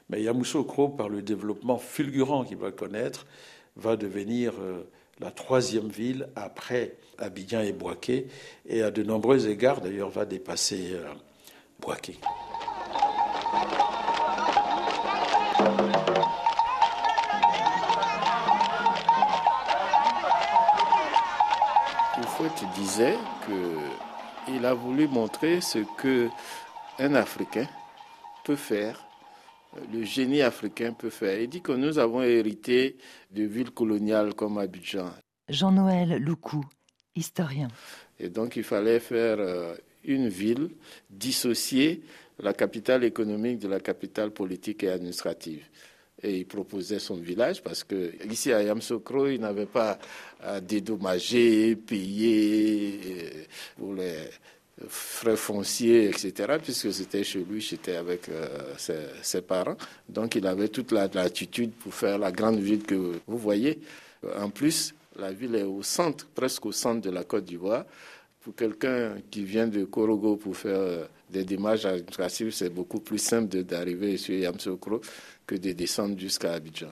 Mais 0.10 0.22
Yamoussoukro, 0.22 0.90
par 0.90 1.10
le 1.10 1.22
développement 1.22 1.78
fulgurant 1.78 2.44
qu'il 2.44 2.58
va 2.58 2.72
connaître, 2.72 3.26
va 3.78 3.96
devenir 3.96 4.54
la 5.20 5.32
troisième 5.32 5.88
ville 5.88 6.28
après 6.36 6.98
Abidjan 7.18 7.62
et 7.62 7.72
Boaké, 7.72 8.28
et 8.68 8.82
à 8.82 8.92
de 8.92 9.04
nombreux 9.04 9.48
égards 9.48 9.80
d'ailleurs 9.80 10.10
va 10.10 10.26
dépasser 10.26 10.92
euh, 10.94 11.06
Boaké. 11.80 12.18
disait 22.76 23.18
qu'il 24.46 24.66
a 24.66 24.74
voulu 24.74 25.08
montrer 25.08 25.62
ce 25.62 25.80
que 25.98 26.30
un 27.00 27.16
Africain 27.16 27.68
peut 28.44 28.56
faire 28.56 29.06
le 29.92 30.04
génie 30.04 30.42
africain 30.42 30.94
peut 30.94 31.10
faire. 31.10 31.40
Il 31.40 31.50
dit 31.50 31.62
que 31.62 31.72
nous 31.72 32.00
avons 32.00 32.22
hérité 32.22 32.98
de 33.32 33.44
villes 33.44 33.72
coloniales 33.72 34.34
comme 34.34 34.58
Abidjan. 34.58 35.12
Jean-Noël 35.50 36.22
Loukou, 36.22 36.64
historien. 37.16 37.68
Et 38.20 38.30
donc 38.30 38.56
il 38.56 38.64
fallait 38.64 39.00
faire 39.00 39.38
euh, 39.40 39.76
une 40.04 40.30
ville 40.30 40.70
dissociée, 41.10 42.02
la 42.40 42.54
capitale 42.54 43.04
économique 43.04 43.60
de 43.60 43.68
la 43.68 43.80
capitale 43.80 44.32
politique 44.32 44.84
et 44.84 44.90
administrative. 44.90 45.66
Et 46.26 46.38
il 46.38 46.46
proposait 46.48 46.98
son 46.98 47.18
village 47.18 47.62
parce 47.62 47.84
que 47.84 48.12
ici 48.28 48.52
à 48.52 48.64
Yamsokro, 48.64 49.28
il 49.28 49.42
n'avait 49.42 49.68
pas 49.68 50.00
à 50.42 50.60
dédommager, 50.60 51.76
payer 51.76 53.00
euh, 53.06 53.44
pour 53.78 53.94
les 53.94 54.16
frais 54.88 55.38
fonciers, 55.38 56.10
etc., 56.10 56.58
puisque 56.62 56.92
c'était 56.92 57.24
chez 57.24 57.44
lui, 57.44 57.62
j'étais 57.62 57.96
avec 57.96 58.28
euh, 58.30 58.74
ses, 59.22 59.42
parents. 59.42 59.78
Donc 60.10 60.34
il 60.34 60.48
avait 60.48 60.70
toute 60.70 60.92
la 60.92 61.08
latitude 61.08 61.72
pour 61.74 61.94
faire 61.94 62.18
la 62.18 62.32
grande 62.32 62.60
ville 62.60 62.84
que 62.84 63.20
vous 63.28 63.38
voyez. 63.38 63.80
En 64.40 64.50
plus, 64.50 64.96
la 65.20 65.32
ville 65.32 65.54
est 65.56 65.64
au 65.64 65.84
centre, 65.84 66.26
presque 66.34 66.66
au 66.66 66.72
centre 66.72 67.02
de 67.02 67.12
la 67.12 67.24
Côte 67.24 67.46
d'Ivoire. 67.46 67.86
Pour 68.42 68.56
quelqu'un 68.56 69.18
qui 69.30 69.44
vient 69.44 69.68
de 69.68 69.86
Korogo 69.86 70.38
pour 70.38 70.58
faire 70.58 71.08
des 71.30 71.44
démarches 71.44 71.86
administratives, 71.86 72.52
c'est 72.52 72.70
beaucoup 72.70 73.00
plus 73.00 73.18
simple 73.18 73.64
d'arriver 73.64 74.18
sur 74.18 74.36
Yamsokro 74.36 75.02
que 75.46 75.56
de 75.56 75.72
descendre 75.72 76.20
jusqu'à 76.20 76.54
Abidjan. 76.54 76.92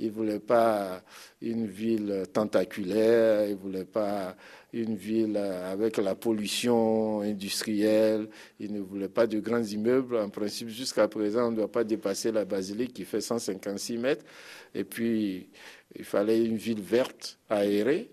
Il 0.00 0.08
ne 0.08 0.12
voulait 0.12 0.38
pas 0.38 1.02
une 1.42 1.66
ville 1.66 2.24
tentaculaire, 2.32 3.46
il 3.46 3.56
ne 3.56 3.56
voulait 3.56 3.84
pas 3.84 4.36
une 4.72 4.94
ville 4.94 5.36
avec 5.36 5.96
la 5.96 6.14
pollution 6.14 7.20
industrielle, 7.22 8.28
il 8.60 8.72
ne 8.72 8.80
voulait 8.80 9.08
pas 9.08 9.26
de 9.26 9.40
grands 9.40 9.64
immeubles. 9.64 10.16
En 10.18 10.28
principe, 10.28 10.68
jusqu'à 10.68 11.08
présent, 11.08 11.48
on 11.48 11.50
ne 11.50 11.56
doit 11.56 11.72
pas 11.72 11.82
dépasser 11.82 12.30
la 12.30 12.44
basilique 12.44 12.92
qui 12.92 13.04
fait 13.04 13.20
156 13.20 13.98
mètres. 13.98 14.24
Et 14.72 14.84
puis, 14.84 15.48
il 15.96 16.04
fallait 16.04 16.44
une 16.44 16.58
ville 16.58 16.80
verte, 16.80 17.38
aérée. 17.48 18.08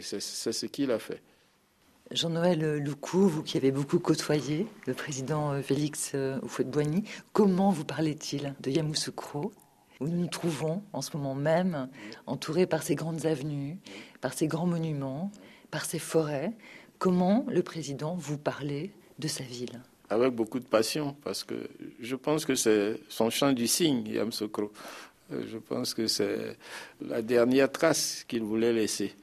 C'est 0.00 0.20
ce 0.20 0.66
qu'il 0.66 0.90
a 0.90 0.98
fait. 0.98 1.22
Jean-Noël 2.10 2.78
Loukou, 2.82 3.28
vous 3.28 3.42
qui 3.42 3.58
avez 3.58 3.70
beaucoup 3.70 3.98
côtoyé 3.98 4.66
le 4.86 4.94
président 4.94 5.60
Félix 5.62 6.14
Houphouët-Boigny, 6.42 7.04
comment 7.34 7.70
vous 7.70 7.84
parlait-il 7.84 8.54
de 8.60 8.70
Yamoussoukro? 8.70 9.52
Où 10.00 10.08
nous 10.08 10.16
nous 10.16 10.26
trouvons 10.28 10.82
en 10.92 11.02
ce 11.02 11.16
moment 11.16 11.34
même, 11.34 11.88
entourés 12.26 12.66
par 12.66 12.82
ces 12.82 12.94
grandes 12.94 13.26
avenues, 13.26 13.76
par 14.20 14.32
ces 14.32 14.46
grands 14.46 14.66
monuments, 14.66 15.30
par 15.70 15.84
ces 15.84 15.98
forêts. 15.98 16.52
Comment 16.98 17.44
le 17.48 17.62
président 17.62 18.14
vous 18.14 18.38
parlait 18.38 18.90
de 19.18 19.28
sa 19.28 19.44
ville? 19.44 19.82
Avec 20.08 20.32
beaucoup 20.32 20.60
de 20.60 20.64
passion, 20.64 21.14
parce 21.24 21.44
que 21.44 21.68
je 22.00 22.16
pense 22.16 22.46
que 22.46 22.54
c'est 22.54 23.00
son 23.10 23.28
chant 23.28 23.52
du 23.52 23.66
cygne, 23.66 24.06
Yamsokro. 24.06 24.72
Euh, 25.32 25.42
je 25.46 25.58
pense 25.58 25.92
que 25.92 26.06
c'est 26.06 26.56
la 27.02 27.20
dernière 27.20 27.70
trace 27.70 28.24
qu'il 28.26 28.44
voulait 28.44 28.72
laisser. 28.72 29.14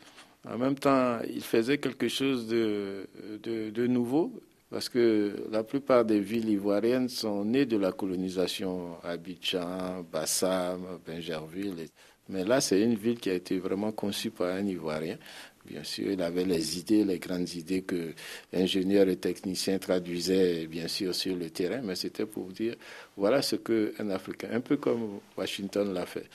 En 0.47 0.57
même 0.57 0.75
temps, 0.75 1.19
il 1.27 1.41
faisait 1.41 1.77
quelque 1.77 2.07
chose 2.07 2.47
de, 2.47 3.87
nouveau 3.87 4.31
parce 4.69 4.89
que 4.89 5.47
la 5.51 5.63
plupart 5.63 6.05
des 6.05 6.19
villes 6.19 6.49
ivoiriennes 6.49 7.09
sont 7.09 7.45
nées 7.45 7.65
de 7.65 7.77
la 7.77 7.91
colonisation, 7.91 8.97
Abidjan, 9.03 10.05
Bassam, 10.11 10.99
Benjerville. 11.05 11.87
Mais 12.29 12.43
là, 12.43 12.59
c'est 12.59 12.81
une 12.81 12.95
ville 12.95 13.19
qui 13.19 13.29
a 13.29 13.33
été 13.33 13.59
vraiment 13.59 13.91
conçue 13.91 14.31
par 14.31 14.49
un 14.49 14.65
Ivoirien. 14.65 15.17
Bien 15.65 15.83
sûr, 15.83 16.11
il 16.11 16.21
avait 16.21 16.45
les 16.45 16.77
idées, 16.77 17.03
les 17.03 17.17
grandes 17.17 17.49
idées 17.55 17.81
que 17.81 18.13
ingénieurs 18.53 19.07
et 19.09 19.15
techniciens 19.15 19.79
traduisaient, 19.79 20.67
bien 20.67 20.87
sûr, 20.87 21.13
sur 21.15 21.35
le 21.35 21.49
terrain, 21.49 21.81
mais 21.83 21.95
c'était 21.95 22.25
pour 22.27 22.47
dire, 22.47 22.75
voilà 23.17 23.41
ce 23.41 23.55
qu'un 23.55 24.09
Africain, 24.11 24.49
un 24.51 24.61
peu 24.61 24.77
comme 24.77 25.19
Washington 25.35 25.91
l'a 25.91 26.05
fait. 26.05 26.27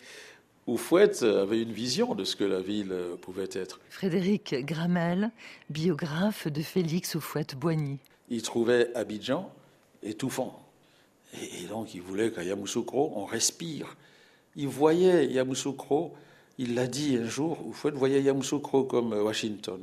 Oufouette 0.71 1.23
avait 1.23 1.63
une 1.63 1.73
vision 1.73 2.15
de 2.15 2.25
ce 2.25 2.37
que 2.37 2.45
la 2.45 2.61
ville 2.61 2.95
pouvait 3.21 3.49
être. 3.53 3.81
Frédéric 3.91 4.55
Gramel, 4.65 5.31
biographe 5.69 6.49
de 6.49 6.63
Félix 6.63 7.15
Oufouette-Boigny 7.15 7.99
il 8.31 8.43
trouvait 8.43 8.95
Abidjan 8.95 9.53
étouffant. 10.03 10.65
Et, 11.35 11.67
donc, 11.67 11.95
il 11.95 12.01
voulait 12.01 12.31
qu'à 12.31 12.43
Yamoussoukro, 12.43 13.13
on 13.17 13.25
respire. 13.25 13.97
Il 14.57 14.69
voyait 14.69 15.27
Yamoussoukro, 15.27 16.15
il 16.59 16.75
l'a 16.75 16.87
dit 16.87 17.17
un 17.17 17.29
jour, 17.29 17.59
vous 17.63 17.99
voyez 17.99 18.21
Yamoussoukro 18.21 18.85
comme 18.85 19.13
Washington. 19.13 19.81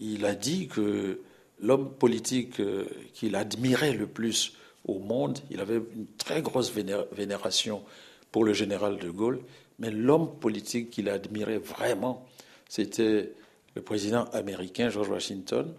Il 0.00 0.24
a 0.24 0.34
dit 0.34 0.68
que 0.68 1.20
l'homme 1.60 1.92
politique 1.92 2.60
euh, 2.60 2.84
qu'il 3.14 3.34
admirait 3.34 3.92
le 3.92 4.06
plus 4.06 4.54
au 4.86 4.98
monde, 4.98 5.38
il 5.50 5.60
avait 5.60 5.76
une 5.76 6.06
très 6.16 6.40
grosse 6.40 6.72
vénération 6.72 7.82
pour 8.30 8.44
le 8.44 8.52
général 8.52 8.98
de 8.98 9.10
Gaulle, 9.10 9.40
mais 9.78 9.90
l'homme 9.90 10.38
politique 10.38 10.90
qu'il 10.90 11.08
admirait 11.08 11.58
vraiment, 11.58 12.26
c'était 12.68 13.32
le 13.74 13.82
président 13.82 14.24
américain 14.32 14.90
George 14.90 15.08
Washington, 15.08 15.72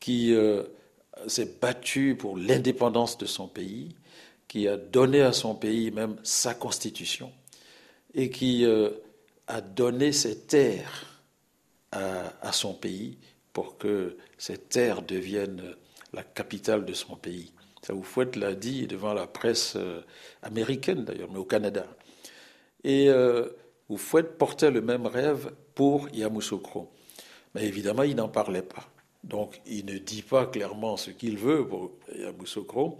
qui 0.00 0.34
euh, 0.34 0.62
s'est 1.26 1.58
battu 1.60 2.16
pour 2.16 2.36
l'indépendance 2.36 3.18
de 3.18 3.26
son 3.26 3.48
pays, 3.48 3.94
qui 4.48 4.68
a 4.68 4.76
donné 4.76 5.22
à 5.22 5.32
son 5.32 5.54
pays 5.54 5.90
même 5.90 6.16
sa 6.22 6.54
constitution 6.54 7.32
et 8.14 8.30
qui 8.30 8.64
euh, 8.64 8.90
a 9.46 9.60
donné 9.60 10.12
ses 10.12 10.38
terres 10.40 11.22
à, 11.90 12.50
son 12.52 12.74
pays 12.74 13.18
pour 13.52 13.78
que 13.78 14.16
ces 14.36 14.58
terres 14.58 15.02
deviennent 15.02 15.74
la 16.12 16.24
capitale 16.24 16.84
de 16.84 16.92
son 16.92 17.14
pays. 17.14 17.52
Vous 17.88 18.20
l'a 18.36 18.54
dit 18.54 18.86
devant 18.86 19.14
la 19.14 19.26
presse 19.28 19.74
euh, 19.76 20.00
américaine 20.42 21.04
d'ailleurs, 21.04 21.30
mais 21.30 21.38
au 21.38 21.44
Canada. 21.44 21.86
Et 22.84 23.08
euh, 23.08 23.48
portait 24.38 24.70
le 24.70 24.80
même 24.80 25.06
rêve 25.06 25.50
pour 25.74 26.08
Yamoussoukro. 26.12 26.90
Mais 27.54 27.66
évidemment, 27.66 28.02
il 28.02 28.16
n'en 28.16 28.28
parlait 28.28 28.62
pas. 28.62 28.88
Donc 29.22 29.60
il 29.66 29.86
ne 29.86 29.98
dit 29.98 30.22
pas 30.22 30.46
clairement 30.46 30.96
ce 30.96 31.10
qu'il 31.10 31.38
veut 31.38 31.66
pour 31.66 31.92
Yamoussoukro, 32.16 32.98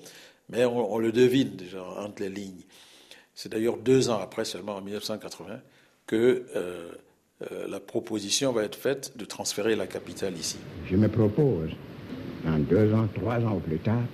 mais 0.49 0.65
on, 0.65 0.99
le 0.99 1.13
devine 1.13 1.57
déjà 1.57 1.83
entre 1.83 2.23
les 2.23 2.31
lignes. 2.31 2.63
C'est 3.35 3.51
d'ailleurs 3.51 3.77
deux 3.77 4.11
ans 4.11 4.21
après, 4.21 4.45
seulement 4.45 4.77
en 4.77 4.81
1980, 4.81 5.61
que 6.07 6.45
euh, 6.57 6.93
euh, 7.51 7.67
la 7.69 7.81
proposition 7.81 8.53
va 8.53 8.63
être 8.63 8.77
faite 8.77 9.17
de 9.17 9.25
transférer 9.25 9.75
la 9.75 9.87
capitale 9.87 10.37
ici. 10.37 10.59
Je 10.87 10.97
me 10.97 11.09
propose, 11.09 11.71
dans 12.45 12.59
deux 12.59 12.95
ans, 12.95 13.09
trois 13.15 13.39
ans 13.41 13.59
plus 13.59 13.79
tard, 13.79 14.05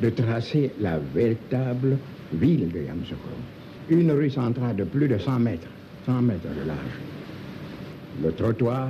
de 0.00 0.10
tracer 0.10 0.72
la 0.80 0.98
véritable 0.98 1.98
ville 2.32 2.70
de 2.70 2.80
Yamoussoukro. 2.80 3.30
Une 3.90 4.10
rue 4.12 4.30
centrale 4.30 4.76
de 4.76 4.84
plus 4.84 5.08
de 5.08 5.18
100 5.18 5.38
mètres, 5.40 5.66
100 6.06 6.22
mètres 6.22 6.48
de 6.48 6.66
large. 6.66 6.78
Le 8.22 8.32
trottoir, 8.32 8.88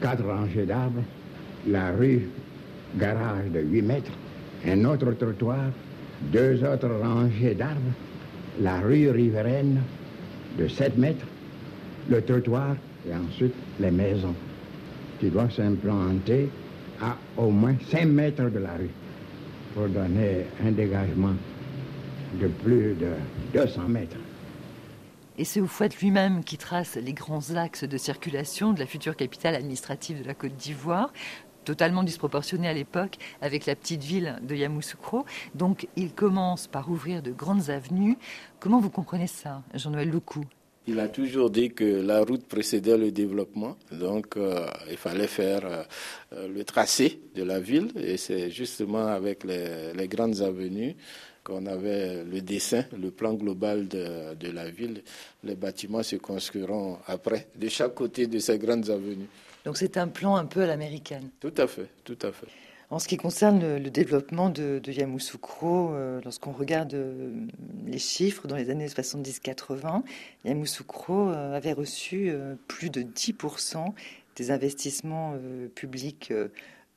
quatre 0.00 0.24
rangées 0.24 0.64
d'arbres, 0.64 1.02
la 1.66 1.90
rue 1.92 2.28
garage 2.96 3.50
de 3.52 3.60
8 3.60 3.82
mètres, 3.82 4.12
un 4.66 4.84
autre 4.84 5.12
trottoir, 5.12 5.66
deux 6.32 6.62
autres 6.64 6.90
rangées 7.02 7.54
d'arbres, 7.54 7.92
la 8.60 8.80
rue 8.80 9.10
riveraine 9.10 9.80
de 10.58 10.68
7 10.68 10.96
mètres, 10.96 11.26
le 12.08 12.22
trottoir 12.22 12.76
et 13.08 13.14
ensuite 13.14 13.54
les 13.78 13.90
maisons 13.90 14.34
qui 15.20 15.28
doivent 15.28 15.52
s'implanter 15.52 16.48
à 17.00 17.16
au 17.36 17.50
moins 17.50 17.74
5 17.90 18.06
mètres 18.06 18.50
de 18.50 18.58
la 18.58 18.74
rue 18.74 18.90
pour 19.74 19.88
donner 19.88 20.46
un 20.64 20.70
dégagement 20.70 21.34
de 22.40 22.48
plus 22.48 22.94
de 22.94 23.12
200 23.54 23.88
mètres. 23.88 24.16
Et 25.38 25.44
c'est 25.44 25.60
Oufouet 25.60 25.88
lui-même 26.00 26.44
qui 26.44 26.58
trace 26.58 26.96
les 26.96 27.12
grands 27.12 27.54
axes 27.56 27.84
de 27.84 27.96
circulation 27.96 28.72
de 28.72 28.78
la 28.78 28.86
future 28.86 29.16
capitale 29.16 29.54
administrative 29.54 30.22
de 30.22 30.26
la 30.26 30.34
Côte 30.34 30.56
d'Ivoire, 30.56 31.12
totalement 31.64 32.02
disproportionné 32.02 32.68
à 32.68 32.74
l'époque 32.74 33.16
avec 33.40 33.66
la 33.66 33.74
petite 33.74 34.02
ville 34.02 34.38
de 34.42 34.54
Yamoussoukro. 34.54 35.24
Donc 35.54 35.88
il 35.96 36.12
commence 36.12 36.66
par 36.66 36.90
ouvrir 36.90 37.22
de 37.22 37.30
grandes 37.30 37.70
avenues. 37.70 38.18
Comment 38.60 38.80
vous 38.80 38.90
comprenez 38.90 39.26
ça, 39.26 39.62
Jean-Noël 39.74 40.10
Lecou 40.10 40.44
il 40.88 40.98
a 40.98 41.06
toujours 41.06 41.50
dit 41.50 41.70
que 41.70 41.84
la 41.84 42.24
route 42.24 42.44
précédait 42.44 42.98
le 42.98 43.12
développement, 43.12 43.76
donc 43.92 44.36
euh, 44.36 44.66
il 44.90 44.96
fallait 44.96 45.28
faire 45.28 45.60
euh, 45.64 46.48
le 46.48 46.64
tracé 46.64 47.20
de 47.36 47.44
la 47.44 47.60
ville, 47.60 47.92
et 47.94 48.16
c'est 48.16 48.50
justement 48.50 49.06
avec 49.06 49.44
les, 49.44 50.08
grandes 50.08 50.40
avenues 50.40 50.96
qu'on 51.44 51.66
avait 51.66 52.24
le 52.24 52.40
dessin, 52.40 52.84
le 52.98 53.10
plan 53.10 53.34
global 53.34 53.88
de, 53.88 54.34
de, 54.34 54.50
la 54.50 54.70
ville. 54.70 55.02
Les 55.42 55.54
bâtiments 55.54 56.02
se 56.02 56.16
construiront 56.16 56.98
après, 57.06 57.48
de 57.56 57.68
chaque 57.68 57.94
côté 57.94 58.26
de 58.26 58.38
ces 58.38 58.58
grandes 58.58 58.90
avenues. 58.90 59.28
Donc 59.64 59.76
c'est 59.76 59.96
un 59.96 60.08
plan 60.08 60.36
un 60.36 60.46
peu 60.46 60.62
à 60.62 60.66
l'américaine. 60.66 61.30
Tout 61.40 61.54
à 61.56 61.66
fait, 61.66 61.88
tout 62.04 62.18
à 62.22 62.32
fait. 62.32 62.46
En 62.92 62.98
ce 62.98 63.08
qui 63.08 63.16
concerne 63.16 63.78
le, 63.78 63.90
développement 63.90 64.50
de, 64.50 64.78
Yamoussoukro, 64.86 65.94
euh, 65.94 66.20
lorsqu'on 66.24 66.52
regarde 66.52 66.92
euh, 66.92 67.30
les 67.86 67.98
chiffres 67.98 68.46
dans 68.46 68.54
les 68.54 68.68
années 68.68 68.86
70-80, 68.86 70.02
Yamoussoukro 70.44 71.30
euh, 71.30 71.56
avait 71.56 71.72
reçu 71.72 72.30
plus 72.68 72.90
de 72.90 73.00
10% 73.00 73.94
des 74.36 74.50
investissements 74.50 75.38
publics 75.74 76.34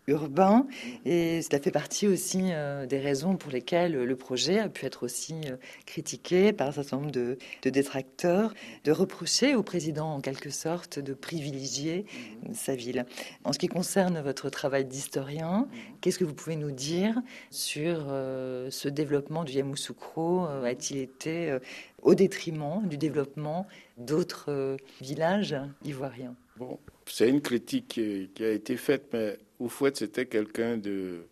urbain. 0.08 0.68
Et 1.06 1.42
cela 1.42 1.60
fait 1.60 1.72
partie 1.72 2.08
aussi 2.08 2.52
euh, 2.52 2.86
des 2.86 3.00
raisons 3.00 3.36
pour 3.36 3.52
lesquelles 3.52 3.94
le 3.94 4.16
projet 4.16 4.60
a 4.60 4.70
pu 4.70 4.86
être 4.86 5.04
aussi 5.04 5.36
euh, 5.46 5.58
critiqué 5.86 6.54
par 6.54 6.68
un 6.68 6.72
certain 6.72 6.98
nombre 6.98 7.12
de, 7.12 7.38
détracteurs, 7.64 8.54
de 8.84 8.92
reprocher 8.92 9.56
au 9.56 9.64
président 9.64 10.14
en 10.14 10.22
quelque 10.22 10.50
sorte 10.50 11.00
de 11.00 11.14
privilégier 11.14 12.06
sa 12.54 12.76
ville. 12.76 13.06
En 13.44 13.54
ce 13.54 13.60
qui 13.60 13.68
concerne 13.68 14.20
votre 14.22 14.50
travail 14.50 14.86
d'historien, 14.86 15.68
qu'est-ce 16.02 16.20
que 16.20 16.26
vous 16.26 16.34
pouvez 16.34 16.56
nous 16.56 16.72
dire 16.72 17.22
sur 17.50 18.06
euh, 18.10 18.70
ce 18.70 18.90
développement 18.90 19.44
du 19.44 19.54
Yamoussoukro 19.54 20.46
A-t-il 20.46 21.00
été 21.00 21.58
au 22.02 22.16
détriment 22.16 22.88
du 22.88 22.98
développement 22.98 23.68
d'autres 23.98 24.78
villages 25.02 25.56
ivoiriens? 25.84 26.36
Bon, 26.58 26.80
c'est 27.06 27.30
une 27.30 27.42
critique 27.42 27.88
qui 27.90 28.44
a 28.44 28.52
été 28.52 28.78
faite, 28.78 29.08
mais 29.14 29.38
Oufouet, 29.60 29.92
c'était 29.94 30.26
quelqu'un 30.26 30.78
de, 30.78 31.28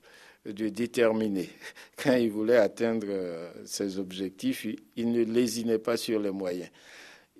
de, 0.45 0.69
déterminé. 0.69 1.49
Quand 2.03 2.15
il 2.15 2.29
voulait 2.31 2.57
atteindre 2.57 3.07
euh, 3.09 3.51
ses 3.65 3.99
objectifs, 3.99 4.65
il, 4.95 5.11
ne 5.11 5.23
lésinait 5.23 5.79
pas 5.79 5.97
sur 5.97 6.19
les 6.19 6.31
moyens. 6.31 6.69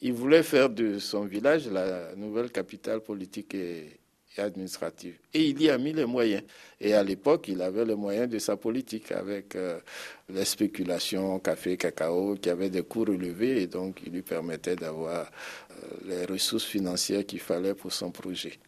Il 0.02 0.14
voulait 0.14 0.44
faire 0.44 0.70
de 0.70 1.00
son 1.00 1.24
village 1.24 1.68
la 1.70 2.16
nouvelle 2.16 2.52
capitale 2.52 3.00
politique 3.00 3.56
et, 3.56 4.00
administrative. 4.38 5.16
Et 5.34 5.50
il 5.50 5.62
y 5.62 5.70
a 5.70 5.78
mis 5.78 5.94
les 5.94 6.06
moyens. 6.06 6.42
Et 6.82 6.94
à 6.94 7.04
l'époque, 7.04 7.48
il 7.50 7.62
avait 7.62 7.86
les 7.86 7.96
moyens 7.96 8.28
de 8.28 8.40
sa 8.40 8.58
politique 8.58 9.12
avec 9.12 9.56
euh, 9.56 9.80
les 10.28 10.44
spéculations 10.44 11.40
café, 11.40 11.78
cacao, 11.78 12.36
qui 12.36 12.50
avaient 12.50 12.72
des 12.72 12.82
coûts 12.82 13.06
relevés 13.06 13.62
et 13.62 13.68
donc 13.68 14.02
il 14.06 14.12
lui 14.12 14.24
permettait 14.24 14.76
d'avoir 14.76 15.30
euh, 15.72 15.76
les 16.06 16.26
ressources 16.26 16.66
financières 16.66 17.26
qu'il 17.26 17.40
fallait 17.40 17.76
pour 17.76 17.94
son 17.94 18.12
projet. 18.12 18.60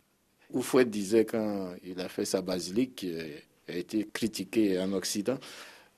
Oufouet 0.56 0.86
disait 0.86 1.26
quand 1.26 1.74
il 1.84 2.00
a 2.00 2.08
fait 2.08 2.24
sa 2.24 2.42
basilique, 2.42 2.96
qui 2.96 3.14
a 3.68 3.76
été 3.76 4.08
critiquée 4.12 4.80
en 4.80 4.94
Occident, 4.94 5.38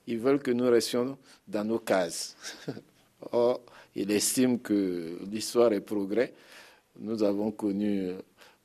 ils 0.07 0.17
veulent 0.17 0.39
que 0.39 0.51
nous 0.51 0.67
restions 0.69 1.15
dans 1.47 1.63
nos 1.63 1.77
cases. 1.77 2.35
Or, 3.31 3.61
il 3.95 4.09
estime 4.11 4.59
que 4.59 5.19
l'histoire 5.29 5.73
est 5.73 5.81
progrès. 5.81 6.33
Nous 6.99 7.21
avons 7.21 7.51
connu 7.51 8.13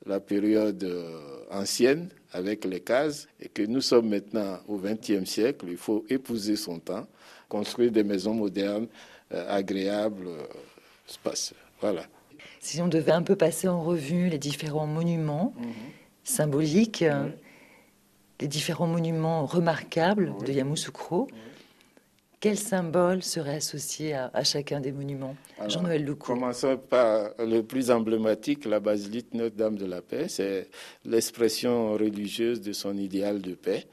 la 0.06 0.18
période 0.18 0.82
euh, 0.82 1.44
ancienne 1.50 2.08
avec 2.32 2.64
les 2.64 2.80
cases 2.80 3.28
et 3.38 3.48
que 3.48 3.62
nous 3.62 3.82
sommes 3.82 4.08
maintenant 4.08 4.60
au 4.68 4.78
XXe 4.78 5.28
siècle. 5.28 5.66
Il 5.68 5.76
faut 5.76 6.06
épouser 6.08 6.56
son 6.56 6.78
temps, 6.78 7.06
construire 7.48 7.92
des 7.92 8.02
maisons 8.02 8.34
modernes, 8.34 8.88
euh, 9.32 9.44
agréables. 9.48 10.26
Euh, 10.26 11.32
voilà 11.80 12.06
si 12.62 12.80
on 12.80 12.88
devait 12.88 13.12
un 13.12 13.22
peu 13.22 13.36
passer 13.36 13.68
en 13.68 13.82
revue 13.82 14.28
les 14.28 14.38
différents 14.38 14.86
monuments 14.86 15.52
mhm. 15.58 15.66
symboliques, 16.22 17.04
les 18.40 18.48
différents 18.48 18.86
monuments 18.86 19.44
remarquables 19.44 20.32
de 20.46 20.52
Yamoussoukro, 20.52 21.28
quel 22.38 22.58
symbole 22.58 23.22
serait 23.22 23.56
associé 23.56 24.14
à, 24.14 24.42
chacun 24.42 24.80
des 24.80 24.90
monuments? 24.90 25.36
Jean-Noël 25.68 26.04
Lecou. 26.04 26.32
Commençons 26.32 26.76
par 26.76 27.30
le 27.38 27.62
plus 27.62 27.90
emblématique, 27.90 28.64
la 28.64 28.80
basilique 28.80 29.32
Notre-Dame 29.34 29.76
de 29.76 29.86
la 29.86 30.02
Paix. 30.02 30.26
C'est 30.28 30.68
l'expression 31.04 31.92
religieuse 31.92 32.60
de 32.60 32.72
son 32.72 32.96
idéal 32.96 33.40
de 33.40 33.54
paix. 33.54 33.86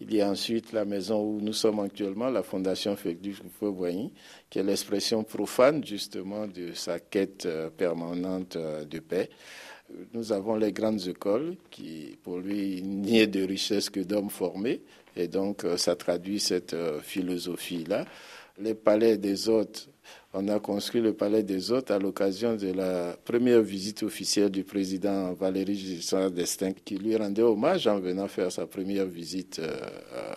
Il 0.00 0.14
y 0.14 0.20
a 0.20 0.30
ensuite 0.30 0.72
la 0.72 0.84
maison 0.84 1.20
où 1.20 1.40
nous 1.40 1.52
sommes 1.52 1.80
actuellement, 1.80 2.30
la 2.30 2.44
Fondation 2.44 2.94
Félix 2.94 3.40
Boigny, 3.60 4.12
qui 4.48 4.60
est 4.60 4.62
l'expression 4.62 5.24
profane 5.24 5.84
justement 5.84 6.46
de 6.46 6.72
sa 6.72 7.00
quête 7.00 7.46
euh, 7.46 7.68
permanente 7.68 8.54
euh, 8.54 8.84
de 8.84 9.00
paix. 9.00 9.28
Nous 10.12 10.32
avons 10.32 10.54
les 10.54 10.72
grandes 10.72 11.08
écoles 11.08 11.56
qui, 11.70 12.16
pour 12.22 12.38
lui, 12.38 12.80
n'y 12.82 13.18
est 13.18 13.26
de 13.26 13.42
richesse 13.42 13.90
que 13.90 14.00
d'hommes 14.00 14.30
formés, 14.30 14.82
et 15.16 15.26
donc 15.26 15.64
euh, 15.64 15.76
ça 15.76 15.96
traduit 15.96 16.38
cette 16.38 16.76
philosophie-là. 17.02 18.04
Les 18.60 18.74
palais 18.74 19.18
des 19.18 19.48
hôtes 19.48 19.88
on 20.38 20.46
a 20.46 20.60
construit 20.60 21.00
le 21.00 21.14
Palais 21.14 21.42
des 21.42 21.72
Hôtes 21.72 21.90
à 21.90 21.98
l'occasion 21.98 22.54
de 22.54 22.70
la 22.70 23.16
première 23.24 23.60
visite 23.60 24.04
officielle 24.04 24.50
du 24.50 24.62
président 24.62 25.32
Valéry 25.32 25.74
Giscard 25.74 26.30
d'Estaing, 26.30 26.74
qui 26.84 26.96
lui 26.96 27.16
rendait 27.16 27.42
hommage 27.42 27.88
en 27.88 27.98
venant 27.98 28.28
faire 28.28 28.52
sa 28.52 28.64
première 28.64 29.06
visite 29.06 29.58
euh, 29.58 29.74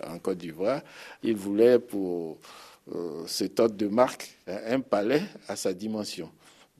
en 0.09 0.17
Côte 0.17 0.39
d'Ivoire. 0.39 0.81
Il 1.21 1.35
voulait 1.35 1.77
pour 1.77 2.39
euh, 2.95 3.21
cet 3.27 3.59
hôte 3.59 3.77
de 3.77 3.87
marque 3.87 4.35
un 4.47 4.79
palais 4.79 5.21
à 5.47 5.55
sa 5.55 5.71
dimension. 5.71 6.31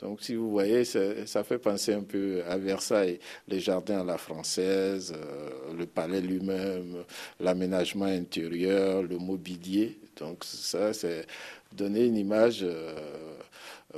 Donc, 0.02 0.24
si 0.24 0.34
vous 0.34 0.50
voyez, 0.50 0.84
ça, 0.84 1.44
fait 1.44 1.60
penser 1.60 1.94
un 1.94 2.02
peu 2.02 2.42
à 2.50 2.58
Versailles, 2.58 3.20
les 3.48 3.60
jardins 3.60 4.02
à 4.02 4.04
la 4.04 4.18
française, 4.18 5.14
euh, 5.16 5.78
le 5.78 5.86
palais 5.86 6.22
lui-même, 6.22 7.04
l'aménagement 7.40 8.06
intérieur, 8.06 9.04
le 9.04 9.20
mobilier. 9.20 10.00
Donc, 10.18 10.44
ça, 10.44 10.92
c'est 10.94 11.28
donner 11.74 12.06
une 12.06 12.18
image 12.18 12.60
euh, 12.64 12.96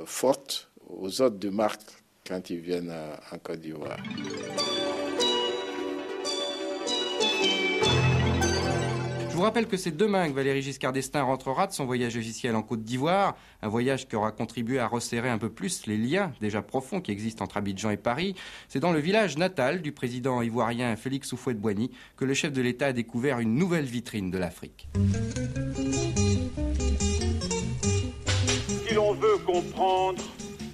forte 0.04 0.70
aux 0.88 1.22
hôtes 1.22 1.38
de 1.38 1.50
marque 1.50 1.80
quand 2.26 2.50
ils 2.50 2.60
viennent 2.60 2.92
en 3.32 3.38
Côte 3.38 3.60
d'Ivoire. 3.60 3.98
Je 9.34 9.38
vous 9.38 9.42
rappelle 9.42 9.66
que 9.66 9.76
c'est 9.76 9.90
demain 9.90 10.28
que 10.28 10.32
Valéry 10.32 10.62
Giscard 10.62 10.92
d'Estaing 10.92 11.24
rentrera 11.24 11.66
de 11.66 11.72
son 11.72 11.86
voyage 11.86 12.16
officiel 12.16 12.54
en 12.54 12.62
Côte 12.62 12.84
d'Ivoire, 12.84 13.36
un 13.62 13.68
voyage 13.68 14.06
qui 14.06 14.14
aura 14.14 14.30
contribué 14.30 14.78
à 14.78 14.86
resserrer 14.86 15.28
un 15.28 15.38
peu 15.38 15.50
plus 15.50 15.88
les 15.88 15.96
liens 15.96 16.32
déjà 16.40 16.62
profonds 16.62 17.00
qui 17.00 17.10
existent 17.10 17.42
entre 17.42 17.56
Abidjan 17.56 17.90
et 17.90 17.96
Paris. 17.96 18.36
C'est 18.68 18.78
dans 18.78 18.92
le 18.92 19.00
village 19.00 19.36
natal 19.36 19.82
du 19.82 19.90
président 19.90 20.40
ivoirien 20.40 20.94
Félix 20.94 21.32
Houphouët-Boigny 21.32 21.90
que 22.16 22.24
le 22.24 22.32
chef 22.32 22.52
de 22.52 22.62
l'État 22.62 22.86
a 22.86 22.92
découvert 22.92 23.40
une 23.40 23.56
nouvelle 23.56 23.86
vitrine 23.86 24.30
de 24.30 24.38
l'Afrique. 24.38 24.88
Veut 29.24 29.38
comprendre 29.38 30.22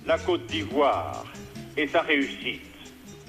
la 0.07 0.19
Côte 0.19 0.47
d'Ivoire 0.47 1.25
et 1.77 1.87
sa 1.87 2.01
réussite, 2.01 2.63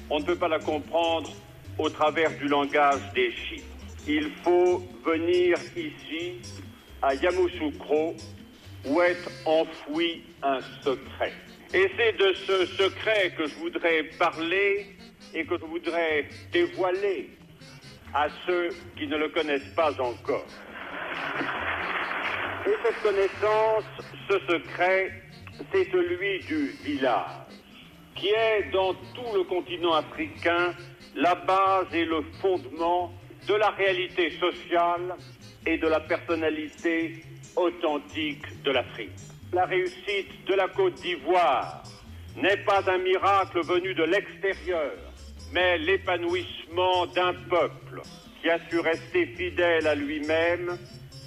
on 0.10 0.20
ne 0.20 0.26
peut 0.26 0.36
pas 0.36 0.48
la 0.48 0.60
comprendre 0.60 1.32
au 1.78 1.90
travers 1.90 2.36
du 2.40 2.48
langage 2.48 3.02
des 3.14 3.32
chiffres 3.32 3.72
il 4.08 4.32
faut 4.44 4.84
venir 5.06 5.58
ici, 5.76 6.42
à 7.02 7.14
Yamoussoukro, 7.14 8.16
où 8.86 9.02
est 9.02 9.18
enfoui 9.46 10.24
un 10.42 10.60
secret. 10.84 11.34
Et 11.74 11.90
c'est 11.96 12.18
de 12.18 12.34
ce 12.34 12.66
secret 12.66 13.34
que 13.38 13.48
je 13.48 13.56
voudrais 13.56 14.04
parler 14.18 14.88
et 15.34 15.46
que 15.46 15.56
je 15.58 15.66
voudrais 15.66 16.28
dévoiler 16.52 17.30
à 18.14 18.28
ceux 18.46 18.70
qui 18.98 19.08
ne 19.08 19.18
le 19.18 19.30
connaissent 19.30 19.74
pas 19.76 19.92
encore. 20.02 20.46
Et 22.66 22.76
cette 22.84 23.02
connaissance, 23.02 23.84
ce 24.30 24.40
secret, 24.40 25.12
c'est 25.72 25.90
celui 25.92 26.40
du 26.46 26.68
village, 26.84 27.48
qui 28.16 28.30
est 28.30 28.70
dans 28.72 28.94
tout 28.94 29.34
le 29.34 29.44
continent 29.46 29.94
africain 29.94 30.76
la 31.16 31.34
base 31.36 31.88
et 31.92 32.06
le 32.06 32.22
fondement 32.40 33.12
de 33.48 33.56
la 33.56 33.70
réalité 33.72 34.30
sociale 34.32 35.16
et 35.66 35.78
de 35.78 35.88
la 35.88 36.02
personnalité 36.02 37.24
authentique 37.56 38.46
de 38.64 38.72
l'Afrique. 38.72 39.10
La 39.54 39.66
réussite 39.66 40.46
de 40.48 40.54
la 40.54 40.68
Côte 40.68 40.94
d'Ivoire 41.02 41.84
n'est 42.38 42.64
pas 42.64 42.84
un 42.90 43.00
miracle 43.00 43.62
venu 43.66 43.96
de 43.96 44.04
l'extérieur, 44.04 44.94
mais 45.52 45.80
l'épanouissement 45.80 47.08
d'un 47.08 47.34
peuple 47.50 48.02
qui 48.42 48.50
a 48.50 48.60
su 48.70 48.80
rester 48.80 49.26
fidèle 49.26 49.88
à 49.88 49.96
lui-même 49.96 50.78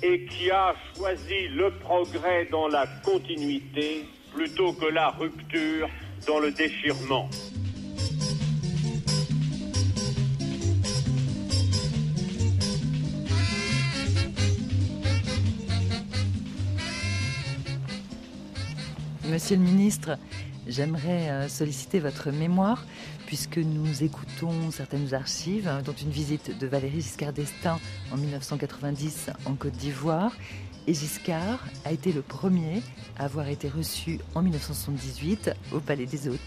et 0.05 0.27
qui 0.27 0.51
a 0.51 0.75
choisi 0.95 1.49
le 1.49 1.71
progrès 1.71 2.47
dans 2.51 2.69
la 2.69 2.87
continuité 3.03 4.05
plutôt 4.35 4.75
que 4.75 4.85
la 4.85 5.09
rupture 5.09 5.89
dans 6.27 6.41
le 6.41 6.51
déchirement. 6.51 7.31
Monsieur 19.27 19.57
le 19.57 19.63
ministre, 19.63 20.19
j'aimerais 20.67 21.31
euh, 21.31 21.49
solliciter 21.49 21.99
votre 21.99 22.31
mémoire 22.31 22.85
puisque 23.27 23.59
nous 23.59 24.03
écoutons 24.03 24.71
certaines 24.71 25.15
archives, 25.15 25.69
hein, 25.69 25.83
dont 25.85 25.93
une 25.95 26.11
visite 26.11 26.59
de 26.59 26.67
Valéry 26.67 27.01
Giscard 27.01 27.33
d'Estaing 27.33 27.81
en 28.13 28.17
1990 28.17 29.31
en 29.47 29.55
Côte 29.55 29.73
d'Ivoire. 29.73 30.33
Et 30.87 30.95
Giscard 30.95 31.65
a 31.85 31.93
été 31.93 32.13
le 32.13 32.21
premier 32.21 32.83
à 33.19 33.25
avoir 33.25 33.49
été 33.49 33.69
reçu 33.69 34.21
en 34.35 34.43
1978 34.43 35.51
au 35.73 35.81
Palais 35.81 36.07
des 36.07 36.29
Hôtes. 36.29 36.41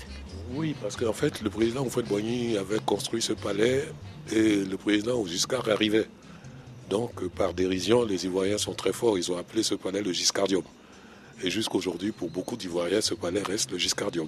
Oui, 0.54 0.76
parce 0.82 0.96
qu'en 0.96 1.14
fait, 1.14 1.42
le 1.42 1.50
président 1.50 1.84
Houphouët-Boigny 1.86 2.58
avait 2.58 2.80
construit 2.80 3.22
ce 3.22 3.34
palais 3.34 3.86
et 4.32 4.64
le 4.64 4.78
président 4.78 5.26
Giscard 5.26 5.68
arrivait. 5.70 6.08
Donc, 6.90 7.28
par 7.30 7.54
dérision, 7.54 8.06
les 8.06 8.26
Ivoiriens 8.26 8.58
sont 8.58 8.74
très 8.74 8.94
forts. 8.94 9.18
Ils 9.18 9.32
ont 9.32 9.38
appelé 9.38 9.64
ce 9.64 9.76
palais 9.76 10.02
le 10.02 10.14
Giscardium. 10.14 10.64
Et 11.44 11.50
jusqu'aujourd'hui, 11.50 12.12
pour 12.12 12.30
beaucoup 12.30 12.56
d'Ivoiriens, 12.56 13.02
ce 13.02 13.14
palais 13.14 13.42
reste 13.42 13.72
le 13.72 13.78
Giscardium. 13.78 14.28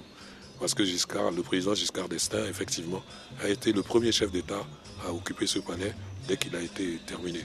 Parce 0.60 0.74
que 0.74 0.84
Giscard, 0.84 1.30
le 1.30 1.42
président 1.42 1.74
Giscard 1.74 2.06
d'Estaing, 2.10 2.44
effectivement, 2.46 3.02
a 3.42 3.48
été 3.48 3.72
le 3.72 3.82
premier 3.82 4.12
chef 4.12 4.30
d'État 4.30 4.62
à 5.06 5.10
occuper 5.10 5.46
ce 5.46 5.58
palais 5.58 5.94
dès 6.28 6.36
qu'il 6.36 6.54
a 6.54 6.60
été 6.60 6.98
terminé. 7.06 7.40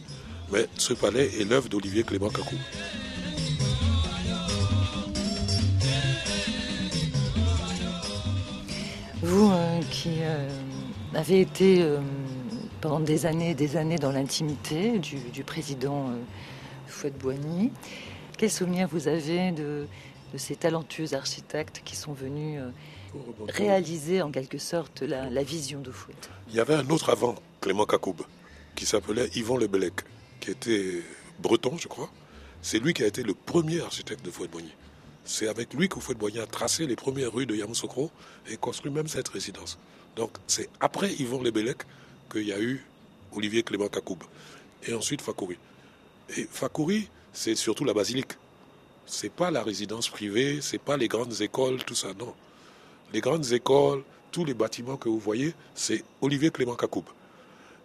Mais 0.51 0.67
ce 0.77 0.93
palais 0.93 1.31
est 1.39 1.45
l'œuvre 1.45 1.69
d'Olivier 1.69 2.03
Clément 2.03 2.29
Cacou. 2.29 2.57
Vous 9.23 9.49
euh, 9.49 9.79
qui 9.89 10.17
euh, 10.19 10.49
avez 11.13 11.39
été 11.39 11.81
euh, 11.81 11.99
pendant 12.81 12.99
des 12.99 13.25
années 13.25 13.51
et 13.51 13.55
des 13.55 13.77
années 13.77 13.97
dans 13.97 14.11
l'intimité 14.11 14.99
du, 14.99 15.43
président 15.45 16.09
Fouette-Boigny, 16.87 17.71
quel 18.37 18.51
souvenir 18.51 18.89
vous 18.89 19.07
avez 19.07 19.51
de, 19.51 19.87
de, 20.33 20.37
ces 20.37 20.57
talentueux 20.57 21.13
architectes 21.13 21.81
qui 21.83 21.95
sont 21.95 22.13
venus 22.13 22.59
réaliser 23.49 24.21
en 24.21 24.31
quelque 24.31 24.57
sorte 24.57 25.01
la, 25.01 25.43
vision 25.43 25.81
de 25.81 25.91
Fouette 25.91 26.29
Il 26.49 26.55
y 26.55 26.59
avait 26.59 26.75
un 26.75 26.89
autre 26.89 27.09
avant 27.09 27.35
Clément 27.61 27.85
Cacoub 27.85 28.15
qui 28.75 28.85
s'appelait 28.85 29.29
Yvon 29.35 29.57
Lebelec, 29.57 30.01
qui 30.39 30.51
était 30.51 31.01
breton, 31.39 31.77
je 31.77 31.87
crois. 31.87 32.09
C'est 32.61 32.79
lui 32.79 32.93
qui 32.93 33.03
a 33.03 33.07
été 33.07 33.23
le 33.23 33.33
premier 33.33 33.81
architecte 33.81 34.25
de 34.25 34.31
Fouette-Boigny. 34.31 34.73
C'est 35.23 35.47
avec 35.47 35.73
lui 35.73 35.87
que 35.87 35.99
Fouette-Boigny 35.99 36.39
a 36.39 36.45
tracé 36.45 36.85
les 36.85 36.95
premières 36.95 37.33
rues 37.33 37.45
de 37.45 37.55
Yamoussoukro 37.55 38.11
et 38.49 38.57
construit 38.57 38.91
même 38.91 39.07
cette 39.07 39.29
résidence. 39.29 39.77
Donc 40.15 40.31
c'est 40.47 40.69
après 40.79 41.13
Yvon 41.13 41.41
Lebelec 41.41 41.77
qu'il 42.31 42.47
y 42.47 42.53
a 42.53 42.59
eu 42.59 42.83
Olivier 43.33 43.63
Clément 43.63 43.87
Cacoub. 43.87 44.19
Et 44.87 44.93
ensuite 44.93 45.21
Fakouri. 45.21 45.57
Et 46.37 46.47
Fakouri, 46.49 47.09
c'est 47.33 47.55
surtout 47.55 47.85
la 47.85 47.93
basilique. 47.93 48.33
C'est 49.05 49.31
pas 49.31 49.51
la 49.51 49.63
résidence 49.63 50.09
privée, 50.09 50.59
c'est 50.61 50.81
pas 50.81 50.97
les 50.97 51.07
grandes 51.07 51.41
écoles, 51.41 51.83
tout 51.83 51.95
ça, 51.95 52.09
non. 52.17 52.33
Les 53.13 53.21
grandes 53.21 53.51
écoles, 53.51 54.03
tous 54.31 54.45
les 54.45 54.53
bâtiments 54.53 54.97
que 54.97 55.09
vous 55.09 55.19
voyez, 55.19 55.53
c'est 55.73 56.03
Olivier 56.21 56.51
Clément 56.51 56.75
Cacoub. 56.75 57.05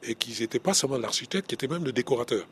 Et 0.02 0.14
qui 0.14 0.40
n'était 0.40 0.58
pas 0.58 0.74
seulement 0.74 0.98
l'architecte, 0.98 1.46
qui 1.48 1.54
était 1.54 1.68
même 1.68 1.84
le 1.84 1.92
décorateur. 1.92 2.46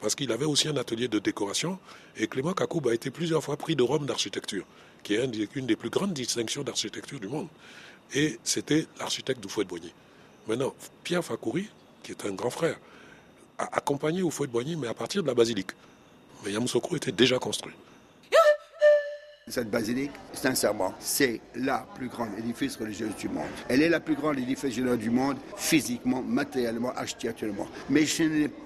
Parce 0.00 0.14
qu'il 0.14 0.32
avait 0.32 0.44
aussi 0.44 0.68
un 0.68 0.76
atelier 0.76 1.08
de 1.08 1.18
décoration. 1.18 1.78
Et 2.16 2.26
Clément 2.26 2.52
Cacoub 2.52 2.88
a 2.88 2.94
été 2.94 3.10
plusieurs 3.10 3.42
fois 3.42 3.56
prix 3.56 3.76
de 3.76 3.82
Rome 3.82 4.06
d'architecture, 4.06 4.64
qui 5.02 5.14
est 5.14 5.24
une 5.54 5.66
des 5.66 5.76
plus 5.76 5.90
grandes 5.90 6.12
distinctions 6.12 6.62
d'architecture 6.62 7.20
du 7.20 7.28
monde. 7.28 7.48
Et 8.14 8.38
c'était 8.44 8.86
l'architecte 8.98 9.40
d'Oufouet-Boigny. 9.42 9.92
Maintenant, 10.48 10.74
Pierre 11.04 11.24
Fakouri, 11.24 11.68
qui 12.02 12.12
est 12.12 12.26
un 12.26 12.32
grand 12.32 12.50
frère, 12.50 12.78
a 13.58 13.76
accompagné 13.76 14.22
Oufouet-Boigny, 14.22 14.76
mais 14.76 14.86
à 14.88 14.94
partir 14.94 15.22
de 15.22 15.28
la 15.28 15.34
basilique. 15.34 15.70
Mais 16.44 16.52
Yamoussoukro 16.52 16.96
était 16.96 17.12
déjà 17.12 17.38
construit. 17.38 17.74
Cette 19.48 19.70
basilique, 19.70 20.10
sincèrement, 20.32 20.92
c'est 20.98 21.40
la 21.54 21.86
plus 21.94 22.08
grande 22.08 22.30
édifice 22.36 22.74
religieuse 22.74 23.14
du 23.14 23.28
monde. 23.28 23.44
Elle 23.68 23.80
est 23.80 23.88
la 23.88 24.00
plus 24.00 24.16
grande 24.16 24.40
édifice 24.40 24.64
religieux 24.64 24.96
du 24.96 25.08
monde, 25.08 25.36
physiquement, 25.56 26.20
matériellement, 26.20 26.90
architecturalement. 26.96 27.68
Mais 27.88 28.04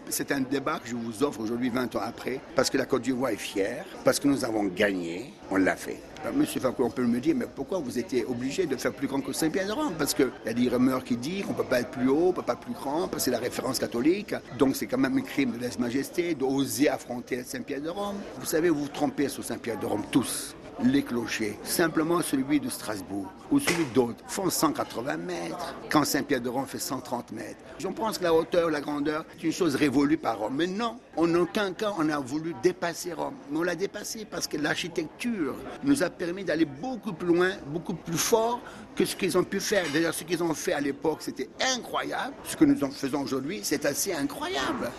c'est 0.08 0.32
un 0.32 0.40
débat 0.40 0.78
que 0.78 0.88
je 0.88 0.94
vous 0.94 1.22
offre 1.22 1.40
aujourd'hui, 1.40 1.68
20 1.68 1.96
ans 1.96 2.00
après, 2.02 2.40
parce 2.56 2.70
que 2.70 2.78
la 2.78 2.86
Côte 2.86 3.02
d'Ivoire 3.02 3.32
est 3.32 3.36
fière, 3.36 3.84
parce 4.06 4.18
que 4.18 4.26
nous 4.26 4.42
avons 4.42 4.64
gagné, 4.64 5.34
on 5.50 5.56
l'a 5.56 5.76
fait. 5.76 6.00
Monsieur 6.34 6.62
Fakou, 6.62 6.84
on 6.84 6.90
peut 6.90 7.04
me 7.04 7.20
dire, 7.20 7.34
mais 7.36 7.46
pourquoi 7.54 7.78
vous 7.78 7.98
étiez 7.98 8.24
obligé 8.24 8.64
de 8.64 8.76
faire 8.76 8.94
plus 8.94 9.06
grand 9.06 9.20
que 9.20 9.34
Saint-Pierre 9.34 9.66
de 9.66 9.72
Rome? 9.72 9.92
Parce 9.98 10.14
qu'il 10.14 10.30
y 10.46 10.48
a 10.48 10.54
des 10.54 10.68
rumeurs 10.70 11.04
qui 11.04 11.18
disent 11.18 11.44
qu'on 11.44 11.52
ne 11.52 11.58
peut 11.58 11.64
pas 11.64 11.80
être 11.80 11.90
plus 11.90 12.08
haut, 12.08 12.24
on 12.24 12.28
ne 12.28 12.32
peut 12.32 12.42
pas 12.42 12.54
être 12.54 12.60
plus 12.60 12.72
grand, 12.72 13.06
parce 13.06 13.16
que 13.16 13.20
c'est 13.20 13.30
la 13.30 13.38
référence 13.38 13.78
catholique. 13.78 14.34
Donc 14.58 14.76
c'est 14.76 14.86
quand 14.86 14.96
même 14.96 15.18
un 15.18 15.22
crime 15.22 15.52
de 15.52 15.58
lèse-majesté 15.58 16.34
d'oser 16.34 16.88
affronter 16.88 17.44
Saint-Pierre 17.44 17.82
de 17.82 17.90
Rome. 17.90 18.16
Vous 18.38 18.46
savez, 18.46 18.70
vous 18.70 18.84
vous 18.84 18.88
trompez 18.88 19.28
sur 19.28 19.44
Saint-Pierre 19.44 19.78
de 19.78 19.84
Rome 19.84 20.04
tous 20.10 20.56
les 20.84 21.02
clochers. 21.02 21.58
Simplement 21.62 22.20
celui 22.22 22.60
de 22.60 22.68
Strasbourg 22.68 23.26
ou 23.50 23.58
celui 23.58 23.84
d'autres 23.94 24.22
font 24.26 24.48
180 24.48 25.16
mètres, 25.16 25.74
quand 25.90 26.04
Saint-Pierre 26.04 26.40
de 26.40 26.48
Rome 26.48 26.66
fait 26.66 26.78
130 26.78 27.32
mètres. 27.32 27.58
Je 27.78 27.88
pense 27.88 28.18
que 28.18 28.24
la 28.24 28.34
hauteur, 28.34 28.70
la 28.70 28.80
grandeur, 28.80 29.24
c'est 29.36 29.46
une 29.46 29.52
chose 29.52 29.74
révolue 29.74 30.16
par 30.16 30.38
Rome. 30.38 30.54
Mais 30.56 30.66
non, 30.66 30.98
en 31.16 31.34
aucun 31.34 31.72
cas 31.72 31.92
on 31.98 32.08
a 32.08 32.18
voulu 32.18 32.54
dépasser 32.62 33.12
Rome. 33.12 33.34
Mais 33.50 33.58
on 33.58 33.62
l'a 33.62 33.74
dépassé 33.74 34.24
parce 34.24 34.46
que 34.46 34.56
l'architecture 34.56 35.54
nous 35.82 36.02
a 36.02 36.10
permis 36.10 36.44
d'aller 36.44 36.64
beaucoup 36.64 37.12
plus 37.12 37.28
loin, 37.28 37.50
beaucoup 37.66 37.94
plus 37.94 38.18
fort 38.18 38.60
que 38.94 39.04
ce 39.04 39.16
qu'ils 39.16 39.36
ont 39.36 39.44
pu 39.44 39.60
faire. 39.60 39.84
D'ailleurs, 39.92 40.14
ce 40.14 40.24
qu'ils 40.24 40.42
ont 40.42 40.54
fait 40.54 40.72
à 40.72 40.80
l'époque, 40.80 41.18
c'était 41.20 41.48
incroyable. 41.74 42.34
Ce 42.44 42.56
que 42.56 42.64
nous 42.64 42.82
en 42.84 42.90
faisons 42.90 43.22
aujourd'hui, 43.22 43.60
c'est 43.62 43.84
assez 43.84 44.12
incroyable. 44.12 44.90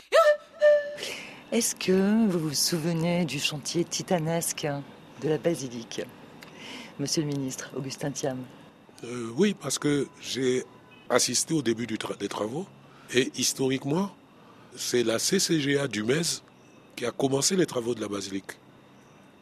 Est-ce 1.52 1.76
que 1.76 2.28
vous 2.30 2.40
vous 2.40 2.54
souvenez 2.54 3.26
du 3.26 3.38
chantier 3.38 3.84
titanesque? 3.84 4.68
De 5.22 5.30
la 5.30 5.38
basilique. 5.38 6.02
Monsieur 7.00 7.22
le 7.22 7.28
ministre, 7.28 7.72
Augustin 7.76 8.12
Thiam. 8.12 8.38
Euh, 9.04 9.30
oui, 9.36 9.56
parce 9.60 9.80
que 9.80 10.08
j'ai 10.22 10.64
assisté 11.10 11.54
au 11.54 11.62
début 11.62 11.88
des 11.88 12.28
travaux 12.28 12.66
et 13.14 13.32
historiquement, 13.38 14.12
c'est 14.76 15.04
la 15.04 15.18
CCGA 15.18 15.88
du 15.88 16.04
MES 16.04 16.42
qui 16.96 17.06
a 17.06 17.12
commencé 17.12 17.56
les 17.56 17.66
travaux 17.66 17.96
de 17.96 18.02
la 18.02 18.08
basilique. 18.08 18.52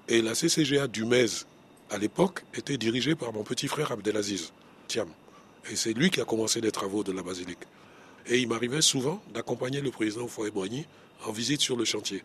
Et 0.08 0.22
la 0.22 0.34
CCGA 0.34 0.88
du 0.88 1.06
MES, 1.06 1.46
à 1.92 1.98
l'époque, 1.98 2.44
était 2.56 2.78
dirigée 2.78 3.16
par 3.16 3.34
mon 3.34 3.44
petit 3.44 3.68
frère 3.68 3.92
Abdelaziz 3.92 4.52
Thiam. 4.88 5.08
Et 5.70 5.76
c'est 5.76 5.94
lui 5.94 6.10
qui 6.10 6.20
a 6.22 6.26
commencé 6.26 6.62
les 6.62 6.72
travaux 6.72 7.04
de 7.04 7.12
la 7.12 7.22
basilique. 7.22 7.60
Et 8.28 8.40
il 8.40 8.48
m'arrivait 8.48 8.82
souvent 8.82 9.22
d'accompagner 9.34 9.82
le 9.82 9.92
président 9.92 10.28
Fouet 10.28 10.52
Boigny 10.52 10.86
en 11.26 11.32
visite 11.32 11.62
sur 11.62 11.76
le 11.76 11.86
chantier. 11.86 12.24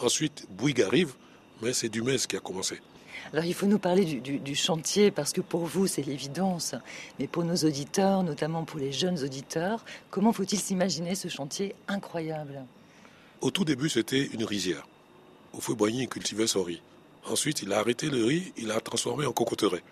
Ensuite, 0.00 0.46
Bouygues 0.50 0.82
arrive, 0.82 1.14
mais 1.62 1.72
c'est 1.72 1.88
Dumez 1.88 2.18
qui 2.28 2.36
a 2.36 2.40
commencé. 2.40 2.80
Alors 3.32 3.44
il 3.44 3.54
faut 3.54 3.66
nous 3.66 3.78
parler 3.78 4.04
du, 4.04 4.54
chantier 4.54 5.10
parce 5.10 5.32
que 5.32 5.40
pour 5.40 5.64
vous 5.64 5.86
c'est 5.86 6.02
l'évidence, 6.02 6.74
mais 7.18 7.26
pour 7.26 7.44
nos 7.44 7.56
auditeurs, 7.56 8.22
notamment 8.22 8.64
pour 8.64 8.78
les 8.78 8.92
jeunes 8.92 9.22
auditeurs, 9.22 9.84
comment 10.10 10.32
faut-il 10.32 10.58
s'imaginer 10.58 11.14
ce 11.14 11.28
chantier 11.28 11.74
incroyable? 11.88 12.64
Au 13.40 13.50
tout 13.50 13.64
début 13.64 13.88
c'était 13.88 14.26
une 14.26 14.44
rizière. 14.44 14.86
Au 15.52 15.60
feu 15.60 15.74
Boigny 15.74 16.08
cultivait 16.08 16.46
son 16.46 16.62
riz. 16.62 16.82
Ensuite 17.26 17.62
il 17.62 17.72
a 17.72 17.78
arrêté 17.78 18.10
le 18.10 18.24
riz, 18.24 18.52
il 18.56 18.68
l'a 18.68 18.80
transformé 18.80 19.26
en 19.26 19.32
cocotteret. 19.32 19.82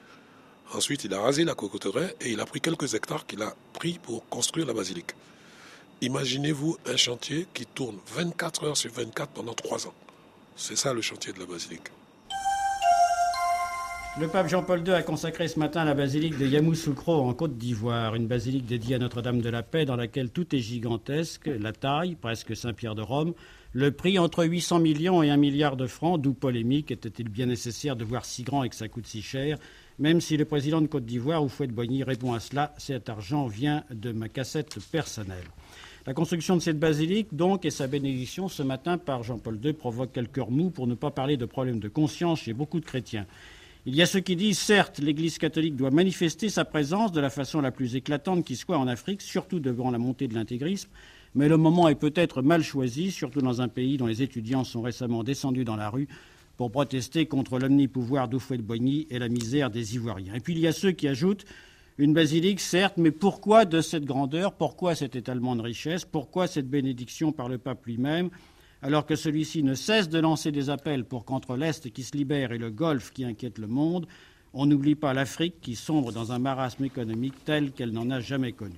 Ensuite 0.75 1.05
il 1.05 1.15
a 1.15 1.21
rasé 1.21 1.45
la 1.45 1.55
cocotteret 1.55 2.15
et 2.21 2.31
il 2.31 2.41
a 2.41 2.45
pris 2.45 2.61
quelques 2.61 2.95
hectares 2.95 3.27
qu'il 3.27 3.43
a 3.43 3.55
pris 3.73 3.99
pour 4.03 4.29
construire 4.29 4.67
la 4.67 4.75
basilique. 4.75 5.13
Imaginez-vous 6.03 6.79
un 6.87 6.97
chantier 6.97 7.47
qui 7.55 7.65
tourne 7.65 7.99
24 8.15 8.65
heures 8.65 8.77
sur 8.77 8.91
24 8.93 9.31
pendant 9.31 9.55
3 9.55 9.87
ans. 9.87 9.95
C'est 10.57 10.77
ça 10.77 10.93
le 10.93 11.01
chantier 11.01 11.33
de 11.33 11.39
la 11.39 11.47
basilique. 11.47 11.89
Le 14.21 14.29
pape 14.29 14.47
Jean-Paul 14.47 14.87
II 14.87 14.93
a 14.93 15.03
consacré 15.03 15.49
ce 15.49 15.59
matin 15.59 15.85
la 15.85 15.95
basilique 15.95 16.37
de 16.37 16.47
Yamoussoukro 16.47 17.15
en 17.15 17.33
Côte 17.33 17.57
d'Ivoire, 17.57 18.15
une 18.15 18.27
basilique 18.27 18.67
dédiée 18.67 18.97
à 18.97 18.99
Notre-Dame 18.99 19.41
de 19.41 19.49
la 19.49 19.63
Paix 19.63 19.87
dans 19.87 19.97
laquelle 19.97 20.29
tout 20.29 20.55
est 20.55 20.59
gigantesque, 20.59 21.47
la 21.47 21.73
taille, 21.73 22.15
presque 22.17 22.55
Saint-Pierre 22.55 22.95
de 22.95 23.01
Rome, 23.01 23.33
le 23.73 23.91
prix 23.91 24.19
entre 24.19 24.45
800 24.45 24.81
millions 24.81 25.23
et 25.23 25.31
1 25.31 25.39
milliard 25.39 25.79
de 25.79 25.87
francs, 25.87 26.21
d'où 26.21 26.35
polémique, 26.35 26.91
était-il 26.91 27.31
bien 27.31 27.47
nécessaire 27.47 27.97
de 27.97 28.05
voir 28.05 28.27
si 28.27 28.43
grand 28.43 28.65
et 28.65 28.69
que 28.69 28.77
ça 28.77 28.87
coûte 28.87 29.07
si 29.07 29.23
cher? 29.23 29.57
Même 29.99 30.21
si 30.21 30.37
le 30.37 30.45
président 30.45 30.83
de 30.83 30.89
Côte 30.89 31.07
d'Ivoire, 31.07 31.43
Houphouët-Boigny, 31.43 32.05
répond 32.05 32.35
à 32.35 32.41
cela, 32.41 32.75
cet 32.77 33.09
argent 33.09 33.47
vient 33.47 33.83
de 33.91 34.13
ma 34.13 34.29
cassette 34.29 34.79
personnelle. 34.91 35.49
La 36.07 36.13
construction 36.13 36.55
de 36.55 36.61
cette 36.61 36.79
basilique, 36.79 37.29
donc, 37.35 37.65
et 37.65 37.71
sa 37.71 37.87
bénédiction 37.87 38.49
ce 38.49 38.63
matin 38.63 38.99
par 38.99 39.23
Jean-Paul 39.23 39.59
II 39.65 39.73
provoque 39.73 40.13
quelques 40.13 40.37
remous, 40.37 40.69
pour 40.69 40.87
ne 40.87 40.95
pas 40.95 41.11
parler 41.11 41.39
de 41.39 41.47
problèmes 41.47 41.81
de 41.81 41.89
conscience 41.89 42.41
chez 42.41 42.53
beaucoup 42.53 42.79
de 42.79 42.85
chrétiens. 42.85 43.27
Il 43.85 43.97
y 43.97 44.03
a 44.03 44.07
ceux 44.07 44.21
qui 44.21 44.37
disent, 44.37 44.61
certes, 44.61 45.01
l'Église 45.01 45.39
catholique 45.39 45.75
doit 45.75 45.91
manifester 45.91 46.49
sa 46.49 46.65
présence 46.65 47.11
de 47.11 47.21
la 47.21 47.31
façon 47.31 47.61
la 47.61 47.73
plus 47.73 47.97
éclatante 47.97 48.45
qui 48.45 48.55
soit 48.55 48.79
en 48.79 48.87
Afrique, 48.87 49.21
surtout 49.21 49.59
devant 49.59 49.91
la 49.91 49.99
montée 49.99 50.29
de 50.29 50.35
l'intégrisme, 50.35 50.89
Mais 51.35 51.49
le 51.49 51.57
moment 51.57 51.89
est 51.89 51.95
peut-être 51.95 52.43
mal 52.43 52.63
choisi, 52.63 53.11
surtout 53.11 53.41
dans 53.41 53.63
un 53.63 53.69
pays 53.69 53.97
dont 53.97 54.07
les 54.07 54.23
étudiants 54.23 54.65
sont 54.65 54.83
récemment 54.83 55.25
descendus 55.25 55.65
dans 55.65 55.77
la 55.77 55.89
rue 55.89 56.09
pour 56.59 56.71
protester 56.71 57.25
contre 57.25 57.59
l'omnipouvoir 57.59 58.29
d'Oufouet-Boigny 58.29 59.07
et 59.09 59.19
la 59.19 59.29
misère 59.29 59.71
des 59.71 59.95
Ivoiriens. 59.95 60.35
Et 60.35 60.41
puis 60.41 60.53
il 60.53 60.59
y 60.59 60.67
a 60.67 60.73
ceux 60.73 60.93
qui 60.93 61.09
ajoutent 61.09 61.47
une 61.97 62.13
basilique, 62.13 62.61
certes, 62.61 62.99
mais 62.99 63.11
pourquoi 63.11 63.65
de 63.65 63.81
cette 63.81 64.05
grandeur? 64.05 64.53
Pourquoi 64.53 64.95
cet 64.95 65.17
étalement 65.17 65.57
de 65.57 65.63
richesse? 65.63 66.05
Pourquoi 66.05 66.47
cette 66.47 66.69
bénédiction 66.69 67.33
par 67.33 67.49
le 67.49 67.59
pape 67.59 67.87
lui-même? 67.87 68.31
Alors 68.83 69.07
que 69.07 69.15
celui-ci 69.17 69.63
ne 69.63 69.75
cesse 69.75 70.09
de 70.09 70.19
lancer 70.19 70.51
des 70.51 70.69
appels 70.69 71.05
pour 71.05 71.25
qu'entre 71.25 71.57
l'Est 71.57 71.91
qui 71.91 72.03
se 72.03 72.17
libère 72.17 72.53
et 72.53 72.59
le 72.59 72.71
Golfe 72.71 73.13
qui 73.13 73.25
inquiète 73.25 73.59
le 73.59 73.69
monde, 73.69 74.07
on 74.53 74.67
n'oublie 74.67 74.97
pas 74.97 75.15
l'Afrique 75.15 75.61
qui 75.63 75.77
sombre 75.77 76.13
dans 76.13 76.33
un 76.33 76.39
marasme 76.39 76.85
économique 76.85 77.45
tel 77.45 77.71
qu'elle 77.73 77.93
n'en 77.93 78.11
a 78.11 78.21
jamais 78.21 78.53
connu. 78.53 78.77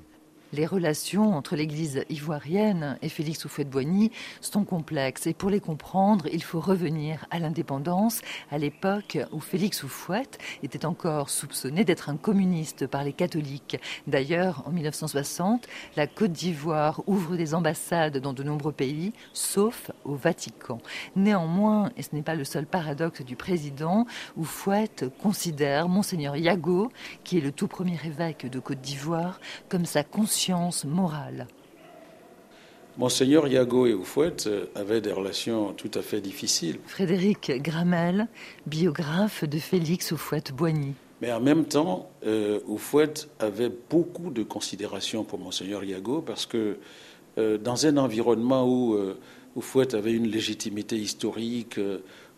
Les 0.54 0.66
relations 0.66 1.36
entre 1.36 1.56
l'Église 1.56 2.04
ivoirienne 2.10 2.96
et 3.02 3.08
Félix 3.08 3.44
Houphouët-Boigny 3.44 4.12
sont 4.40 4.62
complexes 4.62 5.26
et 5.26 5.34
pour 5.34 5.50
les 5.50 5.58
comprendre, 5.58 6.28
il 6.32 6.44
faut 6.44 6.60
revenir 6.60 7.26
à 7.32 7.40
l'indépendance, 7.40 8.20
à 8.52 8.58
l'époque 8.58 9.18
où 9.32 9.40
Félix 9.40 9.82
Houphouët 9.82 10.38
était 10.62 10.86
encore 10.86 11.28
soupçonné 11.28 11.82
d'être 11.82 12.08
un 12.08 12.16
communiste 12.16 12.86
par 12.86 13.02
les 13.02 13.12
catholiques. 13.12 13.80
D'ailleurs, 14.06 14.62
en 14.64 14.70
1960, 14.70 15.66
la 15.96 16.06
Côte 16.06 16.30
d'Ivoire 16.30 17.02
ouvre 17.08 17.36
des 17.36 17.52
ambassades 17.52 18.18
dans 18.18 18.32
de 18.32 18.44
nombreux 18.44 18.70
pays, 18.70 19.12
sauf 19.32 19.90
au 20.04 20.14
Vatican. 20.14 20.78
Néanmoins, 21.16 21.90
et 21.96 22.02
ce 22.02 22.10
n'est 22.14 22.22
pas 22.22 22.36
le 22.36 22.44
seul 22.44 22.66
paradoxe 22.66 23.22
du 23.22 23.34
président, 23.34 24.06
Houphouët 24.36 25.06
considère 25.20 25.88
Monseigneur 25.88 26.36
Yago, 26.36 26.92
qui 27.24 27.38
est 27.38 27.40
le 27.40 27.50
tout 27.50 27.66
premier 27.66 27.98
évêque 28.04 28.48
de 28.48 28.60
Côte 28.60 28.80
d'Ivoire, 28.80 29.40
comme 29.68 29.84
sa 29.84 30.04
conscience 30.04 30.43
morale. 30.86 31.46
Monseigneur 32.96 33.48
Yago 33.48 33.86
et 33.86 33.94
Oufouette 33.94 34.46
euh, 34.46 34.66
avaient 34.74 35.00
des 35.00 35.12
relations 35.12 35.72
tout 35.72 35.90
à 35.94 36.02
fait 36.02 36.20
difficiles. 36.20 36.78
Frédéric 36.86 37.50
Gramel, 37.60 38.28
biographe 38.66 39.44
de 39.44 39.58
Félix 39.58 40.12
Oufouette-Boigny. 40.12 40.94
Mais 41.24 41.32
en 41.32 41.40
même 41.40 41.64
temps, 41.64 42.10
euh, 42.26 42.60
Oufouette 42.66 43.30
avait 43.38 43.70
beaucoup 43.88 44.30
de 44.30 44.42
considération 44.42 45.24
pour 45.24 45.38
Monseigneur 45.38 45.82
Yago 45.82 46.20
parce 46.20 46.44
que 46.44 46.76
euh, 47.38 47.56
dans 47.56 47.86
un 47.86 47.96
environnement 47.96 48.66
où 48.66 48.94
euh, 48.94 49.18
Oufouette 49.56 49.94
avait 49.94 50.12
une 50.12 50.26
légitimité 50.26 50.96
historique, 50.96 51.80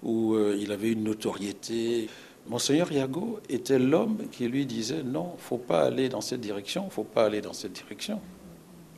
où 0.03 0.37
il 0.37 0.71
avait 0.71 0.93
une 0.93 1.03
notoriété, 1.05 2.09
Monseigneur 2.49 2.93
Yago 2.93 3.41
était 3.49 3.79
l'homme 3.79 4.19
qui 4.31 4.47
lui 4.47 4.67
disait 4.67 5.03
non, 5.03 5.35
faut 5.39 5.59
pas 5.59 5.83
aller 5.83 6.09
dans 6.09 6.21
cette 6.21 6.41
direction, 6.41 6.89
faut 6.91 7.05
pas 7.05 7.25
aller 7.27 7.41
dans 7.41 7.53
cette 7.53 7.73
direction. 7.73 8.21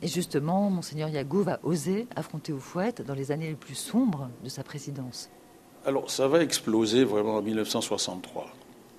Et 0.01 0.07
justement, 0.07 0.69
Monseigneur 0.69 1.09
Yago 1.09 1.43
va 1.43 1.59
oser 1.63 2.07
affronter 2.15 2.53
Oufouette 2.53 3.01
dans 3.01 3.15
les 3.15 3.31
années 3.31 3.49
les 3.49 3.55
plus 3.55 3.75
sombres 3.75 4.29
de 4.43 4.49
sa 4.49 4.63
présidence. 4.63 5.29
Alors, 5.85 6.09
ça 6.11 6.27
va 6.27 6.41
exploser 6.41 7.03
vraiment 7.03 7.35
en 7.35 7.41
1963. 7.41 8.47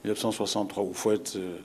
1963, 0.05 0.83
Oufouette 0.83 1.35
euh, 1.37 1.59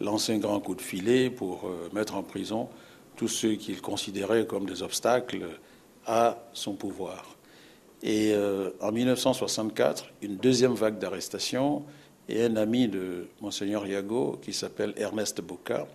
lance 0.00 0.28
un 0.28 0.38
grand 0.38 0.60
coup 0.60 0.74
de 0.74 0.80
filet 0.80 1.30
pour 1.30 1.66
euh, 1.66 1.88
mettre 1.92 2.16
en 2.16 2.22
prison 2.22 2.68
tous 3.16 3.28
ceux 3.28 3.54
qu'il 3.54 3.80
considérait 3.80 4.46
comme 4.46 4.66
des 4.66 4.82
obstacles 4.82 5.46
à 6.06 6.38
son 6.52 6.74
pouvoir. 6.74 7.36
Et 8.02 8.32
euh, 8.32 8.70
en 8.80 8.90
1964, 8.90 10.06
une 10.22 10.36
deuxième 10.36 10.74
vague 10.74 10.98
d'arrestations 10.98 11.84
et 12.28 12.44
un 12.44 12.56
ami 12.56 12.88
de 12.88 13.28
Monseigneur 13.40 13.86
Yago, 13.86 14.38
qui 14.42 14.52
s'appelle 14.52 14.94
Ernest 14.96 15.40
Boca, 15.40 15.86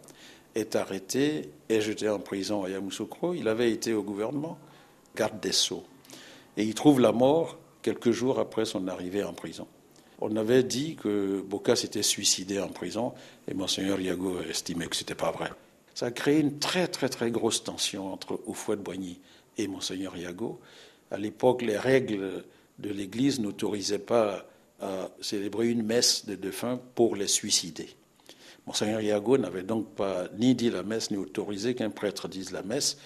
est 0.56 0.76
arrêté 0.76 1.50
et 1.70 1.82
jeté 1.82 2.10
en 2.10 2.20
prison 2.20 2.64
à 2.64 2.70
Yamoussoukro. 2.70 3.34
Il 3.34 3.48
avait 3.48 3.72
été 3.72 3.94
au 3.94 4.04
gouvernement, 4.04 4.58
garde 5.16 5.40
des 5.40 5.52
Sceaux. 5.52 5.86
Et 6.58 6.64
il 6.64 6.74
trouve 6.74 7.00
la 7.00 7.12
mort 7.12 7.58
quelques 7.82 8.12
jours 8.12 8.40
après 8.40 8.66
son 8.66 8.88
arrivée 8.88 9.24
en 9.24 9.34
prison. 9.34 9.68
On 10.20 10.36
avait 10.36 10.64
dit 10.64 10.96
que 10.96 11.42
Boca 11.42 11.76
s'était 11.76 12.02
suicidé 12.02 12.60
en 12.60 12.70
prison 12.70 13.14
et 13.48 13.54
Monseigneur 13.54 14.02
Yago 14.02 14.42
estimait 14.42 14.88
que 14.88 14.96
ce 14.96 15.04
n'était 15.04 15.16
pas 15.16 15.32
vrai. 15.32 15.52
Ça 15.94 16.08
a 16.08 16.12
créé 16.12 16.40
une 16.40 16.58
très 16.58 16.88
très 16.88 17.10
très 17.10 17.30
grosse 17.30 17.64
tension 17.64 18.12
entre 18.12 18.40
Oufouette-Boigny 18.48 19.20
et 19.58 19.68
Monseigneur 19.68 20.18
Yago. 20.18 20.60
À 21.12 21.18
l'époque, 21.18 21.62
les 21.62 21.78
règles 21.78 22.44
de 22.80 22.90
l'Église 22.90 23.40
n'autorisaient 23.40 24.00
pas 24.00 24.46
à 24.80 25.10
célébrer 25.22 25.70
une 25.70 25.84
messe 25.84 26.26
de 26.26 26.36
défunts 26.36 26.80
pour 26.96 27.16
les 27.16 27.28
suicider. 27.28 27.90
Monseigneur 28.66 29.02
Yago 29.02 29.38
n'avait 29.38 29.64
donc 29.64 29.96
pas 29.96 30.28
ni 30.38 30.54
dit 30.54 30.70
la 30.70 30.84
messe, 30.84 31.10
ni 31.10 31.18
autorisé 31.18 31.74
qu'un 31.74 31.90
prêtre 31.90 32.28
dise 32.28 32.52
la 32.52 32.64
messe, 32.64 32.98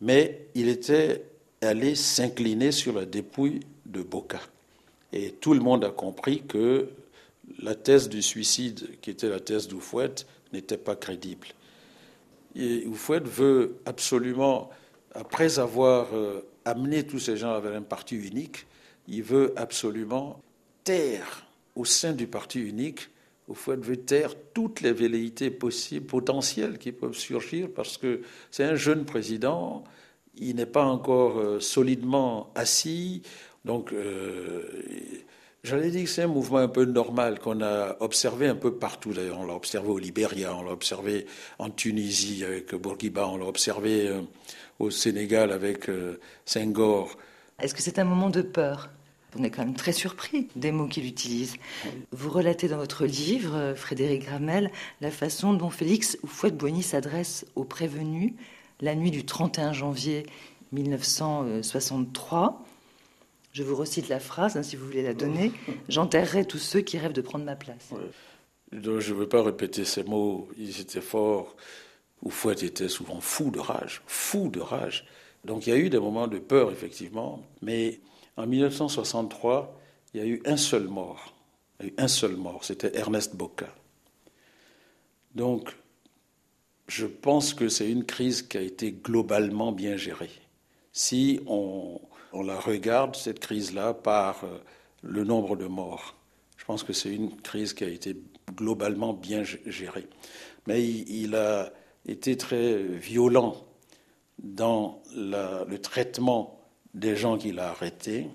mais 0.00 0.46
il 0.54 0.68
était 0.68 1.24
allé 1.60 1.94
s'incliner 1.94 2.72
sur 2.72 2.94
la 2.94 3.04
dépouille 3.04 3.60
de 3.86 4.02
Boca. 4.02 4.40
Et 5.12 5.32
tout 5.32 5.54
le 5.54 5.60
monde 5.60 5.84
a 5.84 5.90
compris 5.90 6.42
que 6.42 6.88
la 7.58 7.74
thèse 7.74 8.08
du 8.08 8.22
suicide, 8.22 8.88
qui 9.00 9.10
était 9.10 9.28
la 9.28 9.40
thèse 9.40 9.68
d'Oufouette, 9.68 10.26
n'était 10.52 10.78
pas 10.78 10.96
crédible. 10.96 11.48
Et 12.56 12.86
Oufouette 12.86 13.26
veut 13.26 13.76
absolument, 13.86 14.70
après 15.12 15.58
avoir 15.58 16.14
euh, 16.14 16.46
amené 16.64 17.04
tous 17.04 17.18
ces 17.18 17.36
gens 17.36 17.58
vers 17.60 17.74
un 17.74 17.82
parti 17.82 18.16
unique, 18.16 18.66
il 19.08 19.22
veut 19.22 19.52
absolument 19.56 20.40
taire 20.84 21.46
au 21.74 21.84
sein 21.84 22.12
du 22.12 22.26
parti 22.26 22.60
unique, 22.60 23.08
au 23.48 23.54
fond, 23.54 23.76
veut 23.76 23.96
taire 23.96 24.34
toutes 24.54 24.80
les 24.80 24.92
velléités 24.92 25.50
possibles, 25.50 26.06
potentielles 26.06 26.78
qui 26.78 26.92
peuvent 26.92 27.16
surgir, 27.16 27.68
parce 27.74 27.98
que 27.98 28.22
c'est 28.50 28.64
un 28.64 28.76
jeune 28.76 29.04
président, 29.04 29.84
il 30.36 30.56
n'est 30.56 30.66
pas 30.66 30.84
encore 30.84 31.38
euh, 31.38 31.60
solidement 31.60 32.50
assis, 32.54 33.22
donc 33.64 33.92
euh, 33.92 34.62
j'allais 35.62 35.90
dire 35.90 36.04
que 36.04 36.10
c'est 36.10 36.22
un 36.22 36.28
mouvement 36.28 36.58
un 36.58 36.68
peu 36.68 36.84
normal 36.84 37.38
qu'on 37.38 37.60
a 37.62 37.96
observé 38.00 38.46
un 38.46 38.54
peu 38.54 38.74
partout. 38.74 39.12
D'ailleurs, 39.12 39.40
on 39.40 39.46
l'a 39.46 39.54
observé 39.54 39.88
au 39.88 39.98
Libéria, 39.98 40.54
on 40.54 40.62
l'a 40.62 40.72
observé 40.72 41.26
en 41.58 41.70
Tunisie 41.70 42.44
avec 42.44 42.74
Bourguiba, 42.74 43.26
on 43.28 43.36
l'a 43.36 43.46
observé 43.46 44.08
euh, 44.08 44.22
au 44.78 44.90
Sénégal 44.90 45.52
avec 45.52 45.88
Senghor. 46.44 47.16
Est-ce 47.60 47.74
que 47.74 47.82
c'est 47.82 47.98
un 47.98 48.04
moment 48.04 48.30
de 48.30 48.42
peur? 48.42 48.90
On 49.38 49.42
est 49.42 49.50
quand 49.50 49.64
même 49.64 49.74
très 49.74 49.92
surpris 49.92 50.48
des 50.56 50.72
mots 50.72 50.86
qu'il 50.86 51.06
utilise. 51.06 51.54
Vous 52.12 52.30
relatez 52.30 52.68
dans 52.68 52.76
votre 52.76 53.06
livre, 53.06 53.74
Frédéric 53.76 54.24
Gramel, 54.24 54.70
la 55.00 55.10
façon 55.10 55.52
dont 55.52 55.70
Félix 55.70 56.16
Houphouët-Boigny 56.22 56.82
s'adresse 56.82 57.46
aux 57.54 57.64
prévenus 57.64 58.32
la 58.80 58.94
nuit 58.94 59.10
du 59.10 59.24
31 59.24 59.72
janvier 59.72 60.26
1963. 60.72 62.64
Je 63.52 63.62
vous 63.62 63.76
recite 63.76 64.08
la 64.08 64.20
phrase, 64.20 64.56
hein, 64.56 64.62
si 64.62 64.76
vous 64.76 64.84
voulez 64.84 65.02
la 65.02 65.14
donner. 65.14 65.52
J'enterrerai 65.88 66.44
tous 66.44 66.58
ceux 66.58 66.80
qui 66.80 66.98
rêvent 66.98 67.12
de 67.12 67.20
prendre 67.20 67.44
ma 67.44 67.56
place. 67.56 67.90
je 68.72 68.78
ne 68.90 69.14
veux 69.14 69.28
pas 69.28 69.42
répéter 69.42 69.84
ces 69.84 70.02
mots, 70.02 70.48
ils 70.58 70.80
étaient 70.80 71.00
forts. 71.00 71.56
Houphouët 72.22 72.62
était 72.62 72.88
souvent 72.88 73.20
fou 73.20 73.50
de 73.50 73.60
rage, 73.60 74.02
fou 74.06 74.48
de 74.48 74.60
rage. 74.60 75.06
Donc 75.44 75.66
il 75.66 75.70
y 75.70 75.72
a 75.72 75.76
eu 75.76 75.90
des 75.90 75.98
moments 75.98 76.26
de 76.26 76.38
peur, 76.38 76.72
effectivement, 76.72 77.42
mais 77.60 78.00
en 78.36 78.46
1963, 78.46 79.80
il 80.12 80.20
y 80.20 80.22
a 80.22 80.26
eu 80.26 80.42
un 80.44 80.56
seul 80.56 80.88
mort. 80.88 81.34
Il 81.80 81.86
y 81.86 81.88
a 81.88 81.92
eu 81.92 81.94
un 81.98 82.08
seul 82.08 82.36
mort, 82.36 82.64
c'était 82.64 82.96
Ernest 82.96 83.36
Boca. 83.36 83.74
Donc, 85.34 85.74
je 86.88 87.06
pense 87.06 87.54
que 87.54 87.68
c'est 87.68 87.90
une 87.90 88.04
crise 88.04 88.42
qui 88.42 88.58
a 88.58 88.60
été 88.60 88.92
globalement 88.92 89.72
bien 89.72 89.96
gérée. 89.96 90.30
Si 90.92 91.40
on, 91.46 92.00
la 92.32 92.58
regarde, 92.58 93.16
cette 93.16 93.40
crise-là, 93.40 93.94
par 93.94 94.44
euh, 94.44 94.58
le 95.02 95.24
nombre 95.24 95.56
de 95.56 95.66
morts, 95.66 96.14
je 96.56 96.64
pense 96.64 96.82
que 96.82 96.92
c'est 96.92 97.12
une 97.12 97.40
crise 97.40 97.74
qui 97.74 97.84
a 97.84 97.88
été 97.88 98.16
globalement 98.56 99.12
bien 99.12 99.42
gérée. 99.42 100.08
Mais 100.66 100.84
il, 100.84 101.34
a 101.34 101.72
été 102.06 102.36
très 102.36 102.82
violent 102.82 103.64
dans 104.38 105.02
le 105.14 105.76
traitement 105.76 106.63
des 106.94 107.16
gens 107.16 107.36
qu'il 107.36 107.58
a 107.58 107.70
arrêtés 107.70 108.28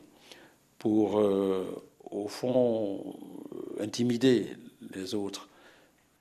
pour, 0.77 1.19
euh, 1.19 1.83
au 2.11 2.27
fond, 2.27 3.17
euh, 3.53 3.83
intimider 3.83 4.47
les 4.93 5.15
autres. 5.15 5.49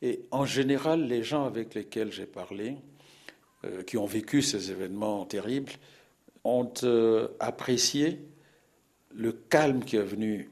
Et 0.03 0.22
en 0.31 0.44
général, 0.44 1.07
les 1.07 1.22
gens 1.22 1.44
avec 1.44 1.74
lesquels 1.74 2.12
j'ai 2.12 2.27
parlé, 2.27 2.77
euh, 3.64 3.83
qui 3.83 3.96
ont 3.96 4.07
vécu 4.07 4.42
ces 4.42 4.70
événements 4.70 5.24
terribles, 5.24 5.72
ont 6.44 6.72
apprécié 7.40 8.20
le 9.14 9.33
calme 9.33 9.85
qui 9.85 9.96
est 9.96 10.03
venu 10.03 10.51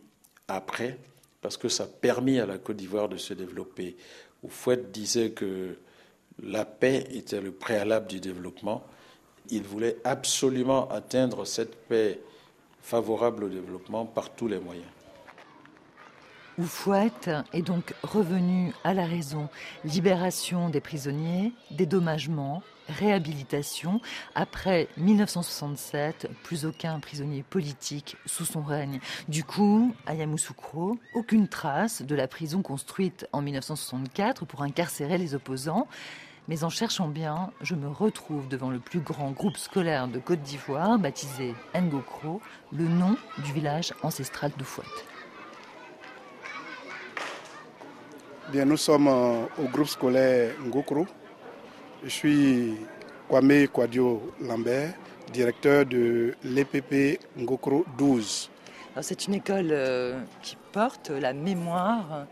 après, 0.49 0.99
parce 1.40 1.57
que 1.57 1.68
ça 1.68 1.85
a 1.85 1.87
permis 1.87 2.38
à 2.38 2.44
la 2.44 2.59
Côte 2.59 2.77
d'Ivoire 2.77 3.09
de 3.09 3.16
se 3.16 3.33
développer. 3.33 3.96
Oufouette 4.42 4.90
disait 4.90 5.31
que 5.31 5.77
la 6.42 6.64
paix 6.64 7.07
était 7.12 7.40
le 7.40 7.53
préalable 7.53 8.09
du 8.09 8.20
développement 8.20 8.85
il 9.51 9.63
voulait 9.63 9.97
absolument 10.05 10.89
atteindre 10.91 11.45
cette 11.45 11.77
paix 11.89 12.21
favorable 12.81 13.45
au 13.45 13.49
développement 13.49 14.07
par 14.07 14.31
tous 14.31 14.49
les 14.49 14.59
moyens. 14.59 14.87
Oufouette 16.59 17.31
est 17.53 17.63
donc 17.63 17.93
revenu 18.03 18.73
à 18.83 18.95
la 18.95 19.05
raison. 19.05 19.49
Libération 19.85 20.71
des 20.71 20.81
prisonniers, 20.81 21.53
dédommagement, 21.71 22.63
réhabilitation. 22.89 24.01
Après 24.35 24.89
1967, 24.97 26.31
plus 26.43 26.65
aucun 26.65 26.99
prisonnier 27.01 27.43
politique 27.43 28.17
sous 28.25 28.47
son 28.47 28.63
règne. 28.63 29.01
Du 29.29 29.45
coup, 29.45 29.95
à 30.07 30.15
Yamoussoukro, 30.15 30.99
aucune 31.15 31.49
trace 31.49 32.01
de 32.01 32.15
la 32.15 32.27
prison 32.27 32.63
construite 32.63 33.27
en 33.33 33.43
1964 33.43 34.47
pour 34.47 34.63
incarcérer 34.63 35.19
les 35.19 35.35
opposants. 35.35 35.87
Mais 36.49 36.63
en 36.63 36.71
cherchant 36.71 37.09
bien, 37.09 37.51
je 37.61 37.75
me 37.75 37.89
retrouve 37.89 38.47
devant 38.47 38.71
le 38.71 38.79
plus 38.79 39.01
grand 39.01 39.33
groupe 39.33 39.57
scolaire 39.57 40.07
de 40.07 40.21
Côte 40.21 40.43
d'Ivoire, 40.43 40.97
baptisé 40.97 41.55
Ngokro, 41.75 42.41
le 42.73 42.85
nom 42.85 43.17
du 43.45 43.53
village 43.53 43.93
ancestral 44.05 44.53
d'Oufouette. 44.57 44.87
Bien, 48.53 48.65
nous 48.65 48.77
sommes 48.77 49.09
euh, 49.09 49.43
au 49.59 49.65
groupe 49.65 49.89
scolaire 49.89 50.55
Ngokro. 50.65 51.09
Je 52.05 52.09
suis 52.09 52.75
Kwame 53.29 53.67
Kwadio 53.67 54.33
Lambert, 54.41 54.95
directeur 55.33 55.85
de 55.85 56.37
l'EPP 56.45 57.19
Ngokro 57.37 57.85
12. 57.99 58.51
C'est 59.01 59.27
une 59.27 59.35
école 59.35 59.71
euh, 59.73 60.21
qui 60.43 60.57
porte 60.71 61.11
la 61.11 61.33
mémoire 61.33 62.27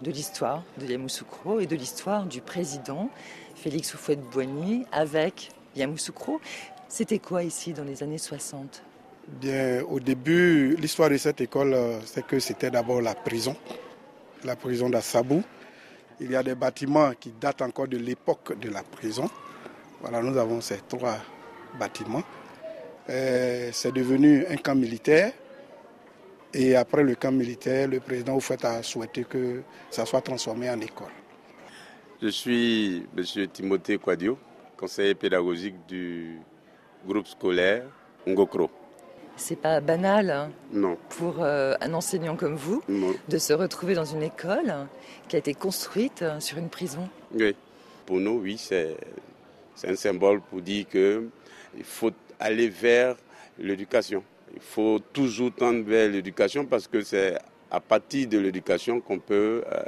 de 0.00 0.10
l'histoire 0.10 0.62
de 0.78 0.86
Yamoussoukro 0.86 1.60
et 1.60 1.66
de 1.66 1.76
l'histoire 1.76 2.26
du 2.26 2.40
président 2.40 3.10
Félix 3.54 3.94
Houphouët-Boigny 3.94 4.86
avec 4.92 5.50
Yamoussoukro. 5.76 6.40
C'était 6.88 7.18
quoi 7.18 7.42
ici 7.42 7.72
dans 7.72 7.84
les 7.84 8.02
années 8.02 8.18
60 8.18 8.82
Bien, 9.26 9.82
au 9.88 10.00
début, 10.00 10.76
l'histoire 10.76 11.08
de 11.08 11.16
cette 11.16 11.40
école, 11.40 11.72
euh, 11.72 11.98
c'est 12.04 12.26
que 12.26 12.38
c'était 12.38 12.70
d'abord 12.70 13.00
la 13.00 13.14
prison, 13.14 13.56
la 14.44 14.54
prison 14.54 14.90
d'Assabou. 14.90 15.42
Il 16.20 16.30
y 16.30 16.36
a 16.36 16.42
des 16.42 16.54
bâtiments 16.54 17.12
qui 17.18 17.32
datent 17.40 17.62
encore 17.62 17.88
de 17.88 17.96
l'époque 17.96 18.58
de 18.58 18.68
la 18.68 18.82
prison. 18.82 19.28
Voilà, 20.00 20.20
nous 20.20 20.36
avons 20.36 20.60
ces 20.60 20.78
trois 20.88 21.16
bâtiments. 21.78 22.22
Euh, 23.08 23.70
c'est 23.72 23.92
devenu 23.92 24.44
un 24.46 24.56
camp 24.56 24.74
militaire. 24.74 25.32
Et 26.54 26.76
après 26.76 27.02
le 27.02 27.16
camp 27.16 27.32
militaire, 27.32 27.88
le 27.88 27.98
président 27.98 28.36
Oufouette 28.36 28.64
a 28.64 28.82
souhaité 28.82 29.24
que 29.24 29.62
ça 29.90 30.06
soit 30.06 30.20
transformé 30.20 30.70
en 30.70 30.80
école. 30.80 31.08
Je 32.22 32.28
suis 32.28 33.06
M. 33.16 33.24
Timothée 33.52 33.98
Quadio, 33.98 34.38
conseiller 34.76 35.16
pédagogique 35.16 35.74
du 35.88 36.38
groupe 37.04 37.26
scolaire 37.26 37.84
Ngokro. 38.26 38.70
C'est 39.36 39.56
pas 39.56 39.80
banal 39.80 40.30
hein, 40.30 40.50
non. 40.72 40.96
pour 41.08 41.42
euh, 41.42 41.74
un 41.80 41.92
enseignant 41.92 42.36
comme 42.36 42.54
vous 42.54 42.82
de 43.28 43.38
se 43.38 43.52
retrouver 43.52 43.94
dans 43.94 44.04
une 44.04 44.22
école 44.22 44.72
qui 45.26 45.34
a 45.34 45.40
été 45.40 45.54
construite 45.54 46.22
euh, 46.22 46.38
sur 46.38 46.58
une 46.58 46.68
prison. 46.68 47.08
Oui, 47.32 47.56
pour 48.06 48.20
nous, 48.20 48.38
oui, 48.38 48.56
c'est 48.58 48.96
un 49.84 49.96
symbole 49.96 50.40
pour 50.40 50.60
dire 50.60 50.86
qu'il 50.88 51.30
faut 51.82 52.12
aller 52.38 52.68
vers 52.68 53.16
l'éducation. 53.58 54.22
Il 54.54 54.60
faut 54.60 54.98
toujours 55.12 55.52
tendre 55.52 55.82
vers 55.84 56.08
l'éducation 56.08 56.64
parce 56.64 56.86
que 56.86 57.02
c'est 57.02 57.36
à 57.70 57.80
partir 57.80 58.28
de 58.28 58.38
l'éducation 58.38 59.00
qu'on 59.00 59.18
peut 59.18 59.64
euh, 59.66 59.82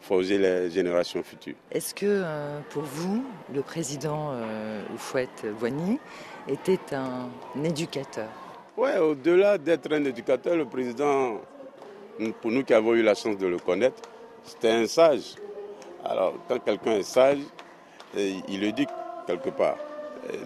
forger 0.00 0.38
les 0.38 0.70
générations 0.70 1.22
futures. 1.22 1.54
Est-ce 1.70 1.94
que 1.94 2.24
pour 2.70 2.82
vous, 2.82 3.24
le 3.54 3.62
président 3.62 4.32
Oufouette 4.94 5.46
Boigny 5.58 5.98
était 6.48 6.78
un 6.94 7.30
éducateur? 7.62 8.28
Ouais, 8.76 8.98
au-delà 8.98 9.58
d'être 9.58 9.92
un 9.92 10.04
éducateur, 10.04 10.56
le 10.56 10.64
président, 10.64 11.40
pour 12.40 12.50
nous 12.50 12.64
qui 12.64 12.72
avons 12.74 12.94
eu 12.94 13.02
la 13.02 13.14
chance 13.14 13.36
de 13.36 13.46
le 13.46 13.58
connaître, 13.58 14.00
c'était 14.42 14.70
un 14.70 14.86
sage. 14.86 15.34
Alors, 16.04 16.34
quand 16.48 16.58
quelqu'un 16.64 16.92
est 16.92 17.02
sage, 17.02 17.38
il 18.16 18.64
éduque 18.64 18.88
quelque 19.26 19.50
part. 19.50 19.76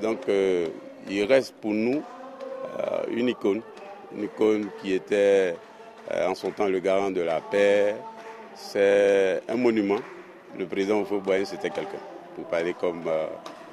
donc, 0.03 0.29
euh, 0.29 0.69
il 1.09 1.25
reste 1.25 1.55
pour 1.61 1.73
nous 1.73 1.99
euh, 1.99 2.24
une 3.11 3.29
icône, 3.29 3.63
une 4.17 4.25
icône 4.25 4.69
qui 4.81 4.93
était 4.93 5.57
euh, 6.11 6.29
en 6.29 6.35
son 6.35 6.51
temps 6.51 6.67
le 6.67 6.81
garant 6.81 7.11
de 7.11 7.21
la 7.21 7.41
paix. 7.41 7.97
C'est 8.55 9.43
un 9.49 9.57
monument. 9.57 9.99
Le 10.59 10.67
président 10.67 11.05
Fauboyen, 11.05 11.45
c'était 11.45 11.71
quelqu'un. 11.71 11.99
Pour 12.37 12.45
parler 12.45 12.75
comme 12.75 13.03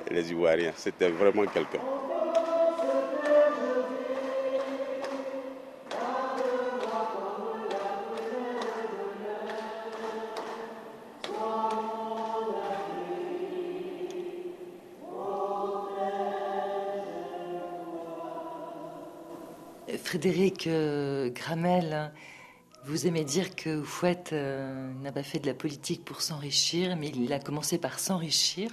les 0.10 0.32
Ivoiriens, 0.32 0.72
c'était 0.76 1.10
vraiment 1.10 1.46
quelqu'un. 1.46 1.80
Frédéric 20.22 20.68
euh, 20.68 21.32
Gramel, 21.32 22.14
vous 22.86 23.08
aimez 23.08 23.24
dire 23.24 23.56
que 23.56 23.82
Fouette 23.82 24.34
euh, 24.34 24.94
n'a 25.02 25.12
pas 25.12 25.24
fait 25.24 25.40
de 25.40 25.48
la 25.48 25.56
politique 25.56 26.06
pour 26.06 26.22
s'enrichir, 26.22 26.96
mais 26.96 27.08
il 27.08 27.34
a 27.34 27.40
commencé 27.40 27.80
par 27.80 27.98
s'enrichir 27.98 28.70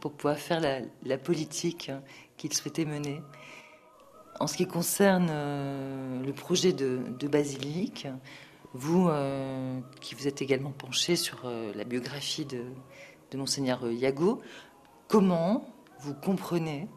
pour 0.00 0.10
pouvoir 0.14 0.38
faire 0.38 0.60
la, 0.60 1.18
politique 1.18 1.92
qu'il 2.36 2.52
souhaitait 2.52 2.84
mener. 2.84 3.22
En 4.40 4.48
ce 4.48 4.56
qui 4.56 4.66
concerne 4.66 5.28
euh, 5.30 6.20
le 6.20 6.32
projet 6.32 6.72
de, 6.72 6.98
basilique, 7.28 8.08
vous 8.74 9.08
qui 10.00 10.16
vous 10.16 10.26
êtes 10.26 10.42
également 10.42 10.72
penché 10.72 11.14
sur 11.14 11.48
la 11.76 11.84
biographie 11.84 12.44
de, 12.44 12.64
de 13.30 13.38
Monseigneur 13.38 13.88
Yago, 13.88 14.42
comment 15.06 15.72
vous 16.00 16.14
comprenez 16.14 16.88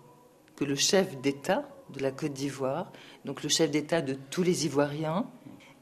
que 0.55 0.65
le 0.65 0.75
chef 0.75 1.21
d'État 1.21 1.70
de 1.91 1.99
la 1.99 2.11
Côte 2.11 2.33
d'Ivoire, 2.33 2.91
donc 3.25 3.43
le 3.43 3.49
chef 3.49 3.71
d'État 3.71 4.01
de 4.01 4.15
tous 4.29 4.43
les 4.43 4.65
Ivoiriens, 4.65 5.25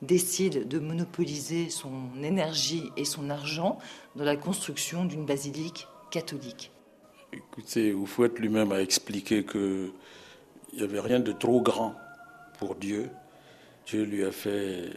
décide 0.01 0.67
de 0.67 0.79
monopoliser 0.79 1.69
son 1.69 2.23
énergie 2.23 2.89
et 2.95 3.05
son 3.05 3.29
argent 3.29 3.77
dans 4.15 4.23
la 4.23 4.37
construction 4.37 5.05
d'une 5.05 5.25
basilique 5.25 5.87
catholique. 6.09 6.71
Écoutez, 7.33 7.93
Oufouette 7.93 8.39
lui-même 8.39 8.71
a 8.71 8.81
expliqué 8.81 9.45
qu'il 9.45 9.91
n'y 10.73 10.81
avait 10.81 10.99
rien 10.99 11.19
de 11.19 11.31
trop 11.31 11.61
grand 11.61 11.95
pour 12.57 12.75
Dieu. 12.75 13.09
Dieu 13.85 14.03
lui 14.03 14.23
a 14.23 14.31
fait 14.31 14.89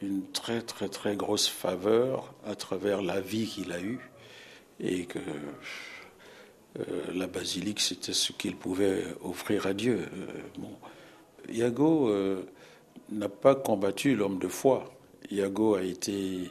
une 0.00 0.24
très 0.32 0.62
très 0.62 0.88
très 0.88 1.16
grosse 1.16 1.48
faveur 1.48 2.34
à 2.46 2.54
travers 2.54 3.02
la 3.02 3.20
vie 3.20 3.46
qu'il 3.46 3.72
a 3.72 3.80
eue 3.80 4.00
et 4.80 5.04
que 5.04 5.20
la 7.14 7.26
basilique, 7.26 7.80
c'était 7.80 8.12
ce 8.12 8.32
qu'il 8.32 8.56
pouvait 8.56 9.04
offrir 9.22 9.66
à 9.66 9.74
Dieu. 9.74 10.00
Euh, 10.00 10.26
bon. 10.58 10.70
Iago 11.50 12.08
euh, 12.08 12.44
n'a 13.10 13.28
pas 13.28 13.54
combattu 13.54 14.14
l'homme 14.14 14.38
de 14.38 14.48
foi. 14.48 14.92
Iago 15.30 15.74
a 15.74 15.82
été 15.82 16.50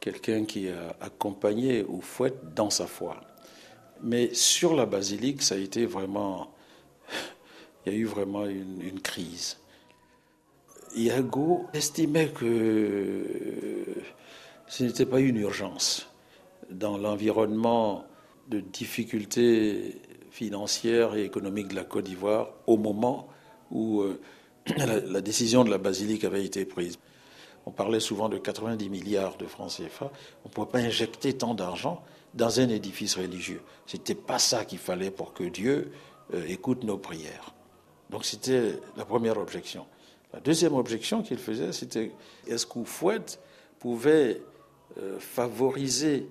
quelqu'un 0.00 0.44
qui 0.44 0.68
a 0.68 0.96
accompagné 1.00 1.84
ou 1.84 2.00
fouette 2.00 2.54
dans 2.54 2.70
sa 2.70 2.86
foi. 2.86 3.20
Mais 4.02 4.32
sur 4.34 4.74
la 4.74 4.86
basilique, 4.86 5.42
ça 5.42 5.54
a 5.54 5.58
été 5.58 5.86
vraiment. 5.86 6.52
Il 7.86 7.92
y 7.92 7.96
a 7.96 7.98
eu 7.98 8.04
vraiment 8.04 8.46
une, 8.46 8.82
une 8.82 9.00
crise. 9.00 9.58
Iago 10.96 11.66
estimait 11.72 12.28
que 12.28 13.24
ce 14.66 14.84
n'était 14.84 15.06
pas 15.06 15.20
une 15.20 15.36
urgence. 15.36 16.08
Dans 16.70 16.98
l'environnement 16.98 18.04
de 18.50 18.60
difficultés 18.60 20.00
financières 20.30 21.14
et 21.14 21.24
économiques 21.24 21.68
de 21.68 21.76
la 21.76 21.84
Côte 21.84 22.04
d'Ivoire 22.04 22.50
au 22.66 22.76
moment 22.76 23.28
où 23.70 24.00
euh, 24.00 24.20
la, 24.76 25.20
décision 25.20 25.64
de 25.64 25.70
la 25.70 25.78
basilique 25.78 26.24
avait 26.24 26.44
été 26.44 26.64
prise. 26.64 26.98
On 27.66 27.70
parlait 27.70 28.00
souvent 28.00 28.28
de 28.28 28.38
90 28.38 28.88
milliards 28.88 29.36
de 29.36 29.46
francs 29.46 29.70
CFA. 29.76 30.10
On 30.44 30.48
ne 30.48 30.52
pouvait 30.52 30.70
pas 30.70 30.78
injecter 30.78 31.32
tant 31.32 31.54
d'argent 31.54 32.02
dans 32.34 32.60
un 32.60 32.68
édifice 32.68 33.16
religieux. 33.16 33.60
Ce 33.86 33.96
n'était 33.96 34.14
pas 34.14 34.38
ça 34.38 34.64
qu'il 34.64 34.78
fallait 34.78 35.10
pour 35.10 35.32
que 35.32 35.44
Dieu 35.44 35.92
euh, 36.34 36.44
écoute 36.48 36.84
nos 36.84 36.98
prières. 36.98 37.54
Donc 38.10 38.24
c'était 38.24 38.74
la 38.96 39.04
première 39.04 39.38
objection. 39.38 39.86
La 40.32 40.40
deuxième 40.40 40.74
objection 40.74 41.22
qu'il 41.22 41.38
faisait, 41.38 41.72
c'était 41.72 42.12
est-ce 42.46 42.66
qu'Oufouette 42.66 43.40
pouvait 43.78 44.42
euh, 44.98 45.18
favoriser 45.18 46.26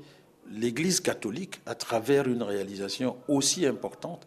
l'Église 0.52 1.00
catholique 1.00 1.62
à 1.66 1.76
travers 1.76 2.28
une 2.28 2.44
réalisation 2.44 3.18
aussi 3.28 3.66
importante 3.66 4.26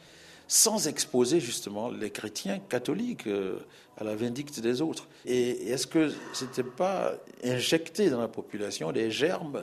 sans 0.48 0.86
exposer 0.86 1.40
justement 1.40 1.88
les 1.88 2.10
chrétiens 2.10 2.58
catholiques 2.58 3.26
euh, 3.26 3.58
à 3.96 4.04
la 4.04 4.14
vindicte 4.14 4.60
des 4.60 4.82
autres. 4.82 5.08
Et 5.24 5.70
est-ce 5.70 5.86
que 5.86 6.12
ce 6.34 6.44
n'était 6.44 6.62
pas 6.62 7.14
injecté 7.42 8.10
dans 8.10 8.20
la 8.20 8.28
population 8.28 8.92
des 8.92 9.10
germes 9.10 9.62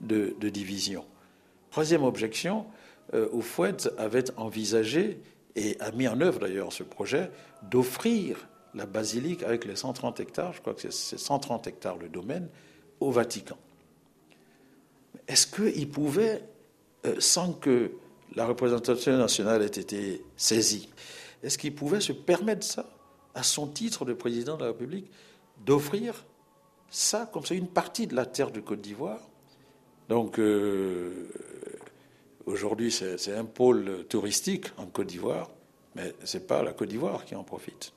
de, 0.00 0.32
division? 0.48 1.04
Troisième 1.70 2.04
objection, 2.04 2.66
euh, 3.14 3.28
Oufouette 3.32 3.90
avait 3.98 4.30
envisagé 4.36 5.20
et 5.56 5.76
a 5.80 5.90
mis 5.90 6.06
en 6.06 6.20
œuvre 6.20 6.38
d'ailleurs 6.38 6.72
ce 6.72 6.84
projet 6.84 7.30
d'offrir 7.68 8.48
la 8.74 8.86
basilique 8.86 9.42
avec 9.42 9.64
les 9.64 9.74
130 9.74 10.20
hectares, 10.20 10.52
je 10.52 10.60
crois 10.60 10.74
que 10.74 10.88
c'est 10.88 11.18
130 11.18 11.66
hectares 11.66 11.96
le 11.98 12.08
domaine, 12.08 12.48
au 13.00 13.10
Vatican. 13.10 13.56
Est-ce 15.26 15.46
qu'il 15.46 15.90
pouvait, 15.90 16.42
euh, 17.06 17.16
sans 17.18 17.52
que 17.52 17.92
la 18.34 18.46
représentation 18.46 19.16
nationale 19.16 19.62
ait 19.62 19.66
été 19.66 20.22
saisie, 20.36 20.88
est-ce 21.42 21.58
qu'il 21.58 21.74
pouvait 21.74 22.00
se 22.00 22.12
permettre 22.12 22.64
ça, 22.64 22.88
à 23.34 23.42
son 23.42 23.66
titre 23.68 24.04
de 24.04 24.14
président 24.14 24.56
de 24.56 24.62
la 24.62 24.68
République, 24.68 25.10
d'offrir 25.64 26.24
ça 26.90 27.28
comme 27.32 27.44
ça, 27.44 27.54
une 27.54 27.68
partie 27.68 28.06
de 28.06 28.16
la 28.16 28.26
terre 28.26 28.50
de 28.50 28.60
Côte 28.60 28.80
d'Ivoire? 28.80 29.20
Donc, 30.08 30.38
euh, 30.38 31.28
aujourd'hui, 32.46 32.90
c'est 32.90 33.34
un 33.34 33.44
pôle 33.44 34.04
touristique 34.08 34.66
en 34.78 34.86
Côte 34.86 35.08
d'Ivoire, 35.08 35.50
mais 35.94 36.14
ce 36.24 36.38
n'est 36.38 36.44
pas 36.44 36.62
la 36.62 36.72
Côte 36.72 36.88
d'Ivoire 36.88 37.24
qui 37.24 37.34
en 37.34 37.44
profite. 37.44 37.92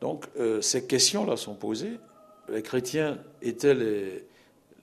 Donc, 0.00 0.26
euh, 0.38 0.60
ces 0.60 0.86
questions-là 0.86 1.36
sont 1.36 1.54
posées. 1.54 1.98
Les 2.48 2.62
chrétiens 2.62 3.18
étaient 3.40 3.74
les, 3.74 4.26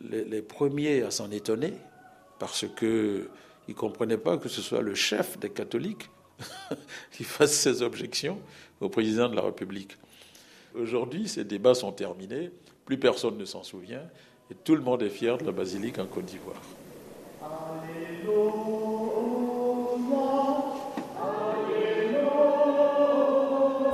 les, 0.10 0.42
premiers 0.42 1.04
à 1.04 1.12
s'en 1.12 1.30
étonner 1.32 1.74
parce 2.40 2.66
qu'ils 2.78 3.28
ne 3.68 3.74
comprenaient 3.74 4.18
pas 4.18 4.38
que 4.38 4.50
ce 4.50 4.62
soit 4.62 4.82
le 4.82 4.96
chef 4.96 5.38
des 5.40 5.50
catholiques 5.50 6.10
qui 7.12 7.24
fasse 7.24 7.54
ces 7.54 7.82
objections 7.82 8.40
au 8.80 8.90
président 8.90 9.30
de 9.30 9.36
la 9.36 9.44
République. 9.44 9.98
Aujourd'hui, 10.74 11.28
ces 11.28 11.44
débats 11.44 11.76
sont 11.76 11.92
terminés, 11.92 12.52
plus 12.86 12.98
personne 12.98 13.38
ne 13.38 13.46
s'en 13.46 13.64
souvient, 13.64 14.04
et 14.50 14.56
tout 14.56 14.76
le 14.76 14.82
monde 14.82 15.04
est 15.04 15.10
fier 15.10 15.38
de 15.38 15.46
la 15.46 15.52
basilique 15.52 16.00
en 16.00 16.06
Côte 16.06 16.26
d'Ivoire. 16.26 16.62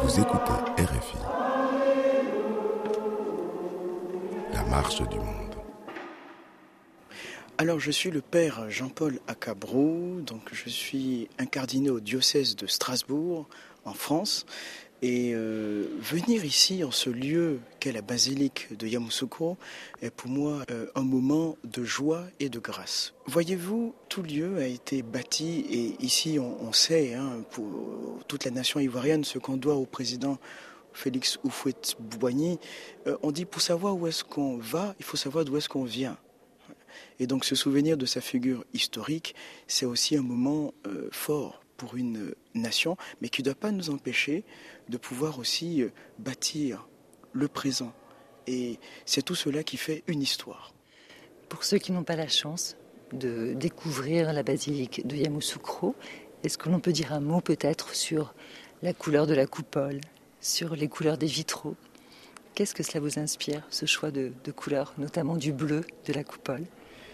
Vous 0.01 0.19
écoutez 0.19 0.83
RFI, 0.83 1.17
la 4.53 4.63
marche 4.63 5.01
du 5.09 5.17
monde. 5.17 5.46
Alors, 7.59 7.79
je 7.79 7.89
suis 7.89 8.11
le 8.11 8.21
père 8.21 8.69
Jean-Paul 8.69 9.19
Acabrou, 9.27 10.21
donc 10.21 10.41
je 10.51 10.69
suis 10.69 11.27
incardiné 11.39 11.89
au 11.89 11.99
diocèse 11.99 12.55
de 12.55 12.67
Strasbourg, 12.67 13.47
en 13.83 13.95
France. 13.95 14.45
Et 15.01 15.31
euh, 15.33 15.87
venir 15.99 16.45
ici, 16.45 16.83
en 16.83 16.91
ce 16.91 17.09
lieu 17.09 17.59
qu'est 17.79 17.91
la 17.91 18.03
basilique 18.03 18.77
de 18.77 18.85
Yamoussoukro, 18.85 19.57
est 20.03 20.11
pour 20.11 20.29
moi 20.29 20.65
euh, 20.69 20.85
un 20.93 21.01
moment 21.01 21.57
de 21.63 21.83
joie 21.83 22.25
et 22.39 22.49
de 22.49 22.59
grâce. 22.59 23.15
Voyez-vous, 23.25 23.95
tout 24.07 24.21
lieu 24.21 24.57
a 24.57 24.67
été 24.67 25.01
bâti, 25.01 25.65
et 25.71 26.03
ici 26.05 26.37
on, 26.39 26.71
sait, 26.73 27.15
hein, 27.15 27.43
pour 27.49 28.19
toute 28.27 28.45
la 28.45 28.51
nation 28.51 28.79
ivoirienne, 28.79 29.23
ce 29.23 29.39
qu'on 29.39 29.57
doit 29.57 29.75
au 29.75 29.87
président 29.87 30.37
Félix 30.93 31.39
Oufouet-Boigny. 31.43 32.59
Euh, 33.07 33.17
on 33.23 33.31
dit 33.31 33.45
pour 33.45 33.61
savoir 33.61 33.95
où 33.95 34.05
est-ce 34.05 34.23
qu'on 34.23 34.57
va, 34.57 34.93
il 34.99 35.05
faut 35.05 35.17
savoir 35.17 35.43
d'où 35.43 35.57
est-ce 35.57 35.69
qu'on 35.69 35.85
vient. 35.85 36.17
Et 37.19 37.27
donc 37.27 37.45
ce 37.45 37.55
souvenir 37.55 37.97
de 37.97 38.05
sa 38.05 38.21
figure 38.21 38.65
historique, 38.73 39.35
c'est 39.67 39.85
aussi 39.85 40.17
un 40.17 40.21
moment 40.21 40.73
euh, 40.85 41.09
fort 41.11 41.61
pour 41.77 41.95
une 41.95 42.33
nation, 42.55 42.97
mais 43.21 43.29
qui 43.29 43.41
ne 43.41 43.45
doit 43.45 43.55
pas 43.55 43.71
nous 43.71 43.89
empêcher 43.89 44.43
de 44.89 44.97
pouvoir 44.97 45.39
aussi 45.39 45.83
euh, 45.83 45.89
bâtir 46.19 46.87
le 47.33 47.47
présent. 47.47 47.93
Et 48.47 48.79
c'est 49.05 49.21
tout 49.21 49.35
cela 49.35 49.63
qui 49.63 49.77
fait 49.77 50.03
une 50.07 50.21
histoire. 50.21 50.73
Pour 51.49 51.63
ceux 51.63 51.77
qui 51.77 51.91
n'ont 51.91 52.03
pas 52.03 52.15
la 52.15 52.27
chance 52.27 52.75
de 53.13 53.53
découvrir 53.53 54.33
la 54.33 54.43
basilique 54.43 55.05
de 55.07 55.15
Yamoussoukro, 55.15 55.95
est-ce 56.43 56.57
que 56.57 56.69
l'on 56.69 56.79
peut 56.79 56.91
dire 56.91 57.13
un 57.13 57.19
mot 57.19 57.41
peut-être 57.41 57.95
sur 57.95 58.33
la 58.81 58.93
couleur 58.93 59.27
de 59.27 59.33
la 59.33 59.47
coupole, 59.47 60.01
sur 60.41 60.75
les 60.75 60.87
couleurs 60.87 61.17
des 61.17 61.27
vitraux? 61.27 61.75
Qu'est-ce 62.53 62.73
que 62.73 62.83
cela 62.83 62.99
vous 62.99 63.19
inspire, 63.19 63.63
ce 63.69 63.85
choix 63.85 64.11
de 64.11 64.51
couleurs, 64.51 64.93
notamment 64.97 65.35
du 65.35 65.53
bleu 65.53 65.81
de 66.05 66.13
la 66.13 66.23
coupole? 66.23 66.65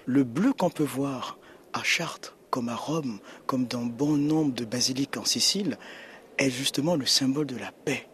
Le 0.05 0.23
bleu 0.23 0.53
qu'on 0.53 0.69
peut 0.69 0.83
voir 0.83 1.37
à 1.73 1.83
Chartres, 1.83 2.35
comme 2.49 2.69
à 2.69 2.75
Rome, 2.75 3.19
comme 3.45 3.65
dans 3.65 3.83
bon 3.83 4.17
nombre 4.17 4.53
de 4.53 4.65
basiliques 4.65 5.17
en 5.17 5.25
Sicile, 5.25 5.77
est 6.37 6.49
justement 6.49 6.95
le 6.95 7.05
symbole 7.05 7.47
de 7.47 7.57
la 7.57 7.71
paix. 7.71 8.07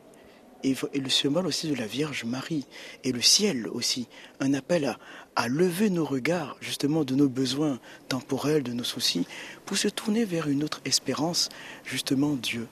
Et, 0.63 0.75
le 0.93 1.09
symbole 1.09 1.47
aussi 1.47 1.69
de 1.69 1.75
la 1.75 1.87
Vierge 1.87 2.25
Marie. 2.25 2.65
Et 3.03 3.11
le 3.11 3.21
ciel 3.21 3.67
aussi. 3.67 4.07
Un 4.39 4.53
appel 4.53 4.95
à, 5.35 5.47
lever 5.47 5.89
nos 5.89 6.05
regards 6.05 6.57
justement 6.59 7.05
de 7.05 7.15
nos 7.15 7.29
besoins 7.29 7.79
temporels, 8.09 8.63
de 8.63 8.73
nos 8.73 8.83
soucis, 8.83 9.25
pour 9.65 9.77
se 9.77 9.87
tourner 9.87 10.25
vers 10.25 10.49
une 10.49 10.63
autre 10.63 10.81
espérance, 10.85 11.49
justement 11.85 12.35
Dieu. 12.35 12.67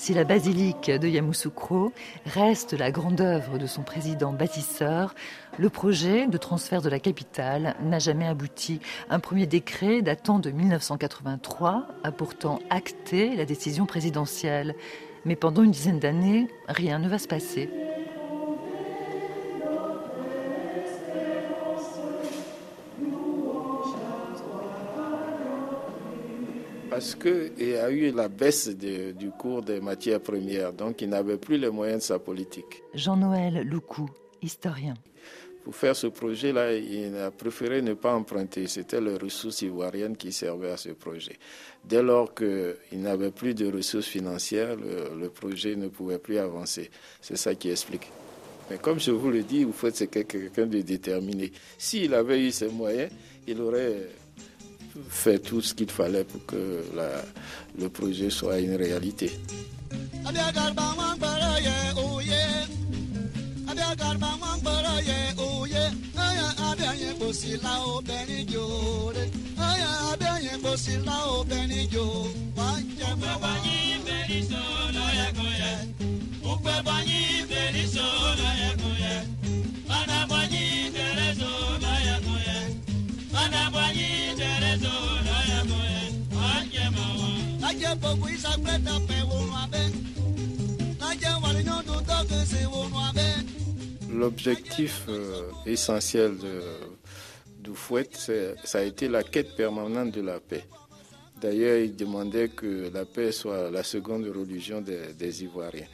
Si 0.00 0.14
la 0.14 0.24
basilique 0.24 0.90
de 0.90 1.06
Yamoussoukro 1.06 1.92
reste 2.24 2.72
la 2.72 2.90
grande 2.90 3.20
œuvre 3.20 3.58
de 3.58 3.66
son 3.66 3.82
président 3.82 4.32
bâtisseur, 4.32 5.14
le 5.58 5.68
projet 5.68 6.26
de 6.26 6.38
transfert 6.38 6.80
de 6.80 6.88
la 6.88 6.98
capitale 6.98 7.76
n'a 7.82 7.98
jamais 7.98 8.26
abouti. 8.26 8.80
Un 9.10 9.20
premier 9.20 9.44
décret 9.44 10.00
datant 10.00 10.38
de 10.38 10.50
1983 10.52 11.86
a 12.02 12.12
pourtant 12.12 12.60
acté 12.70 13.36
la 13.36 13.44
décision 13.44 13.84
présidentielle. 13.84 14.74
Mais 15.26 15.36
pendant 15.36 15.64
une 15.64 15.70
dizaine 15.70 15.98
d'années, 15.98 16.48
rien 16.66 16.98
ne 16.98 17.06
va 17.06 17.18
se 17.18 17.28
passer. 17.28 17.68
Parce 27.00 27.14
qu'il 27.14 27.66
y 27.66 27.76
a 27.76 27.90
eu 27.90 28.12
la 28.12 28.28
baisse 28.28 28.68
du 28.68 29.30
cours 29.30 29.62
des 29.62 29.80
matières 29.80 30.20
premières, 30.20 30.70
donc 30.74 31.00
il 31.00 31.08
n'avait 31.08 31.38
plus 31.38 31.56
les 31.56 31.70
moyens 31.70 32.00
de 32.00 32.04
sa 32.04 32.18
politique. 32.18 32.82
Jean-Noël 32.92 33.66
Loucou, 33.66 34.06
historien. 34.42 34.92
Pour 35.64 35.74
faire 35.74 35.96
ce 35.96 36.08
projet-là, 36.08 36.74
il 36.74 37.16
a 37.16 37.30
préféré 37.30 37.80
ne 37.80 37.94
pas 37.94 38.12
emprunter. 38.14 38.66
C'était 38.66 39.00
les 39.00 39.16
ressources 39.16 39.62
ivoiriennes 39.62 40.14
qui 40.14 40.30
servaient 40.30 40.72
à 40.72 40.76
ce 40.76 40.90
projet. 40.90 41.38
Dès 41.82 42.02
lors 42.02 42.34
qu'il 42.34 42.76
n'avait 42.92 43.30
plus 43.30 43.54
de 43.54 43.72
ressources 43.72 44.08
financières, 44.08 44.76
le, 44.76 45.28
projet 45.30 45.76
ne 45.76 45.88
pouvait 45.88 46.18
plus 46.18 46.36
avancer. 46.36 46.90
C'est 47.22 47.36
ça 47.38 47.54
qui 47.54 47.70
explique. 47.70 48.08
Mais 48.70 48.76
comme 48.76 49.00
je 49.00 49.10
vous 49.10 49.30
le 49.30 49.42
dis, 49.42 49.64
vous 49.64 49.72
faites 49.72 49.96
c'est 49.96 50.08
quelqu'un 50.08 50.66
de 50.66 50.82
déterminé. 50.82 51.50
S'il 51.78 52.12
avait 52.12 52.42
eu 52.42 52.50
ces 52.50 52.68
moyens, 52.68 53.10
il 53.46 53.58
aurait 53.62 54.06
fait 55.08 55.38
tout 55.38 55.60
ce 55.60 55.74
qu'il 55.74 55.90
fallait 55.90 56.24
pour 56.24 56.44
que 56.46 56.84
le 57.78 57.88
projet 57.88 58.30
soit 58.30 58.58
une 58.58 58.74
réalité. 58.76 59.30
L'objectif 94.12 95.06
euh, 95.08 95.42
essentiel 95.66 96.36
de, 96.38 97.72
Fouet, 97.72 98.08
ça 98.64 98.78
a 98.78 98.82
été 98.82 99.08
la 99.08 99.22
quête 99.22 99.54
permanente 99.54 100.10
de 100.10 100.20
la 100.20 100.40
paix. 100.40 100.64
D'ailleurs, 101.40 101.78
il 101.78 101.94
demandait 101.94 102.48
que 102.48 102.90
la 102.92 103.04
paix 103.04 103.30
soit 103.30 103.70
la 103.70 103.84
seconde 103.84 104.24
religion 104.26 104.80
des, 104.80 105.14
des 105.16 105.44
Ivoiriens. 105.44 105.86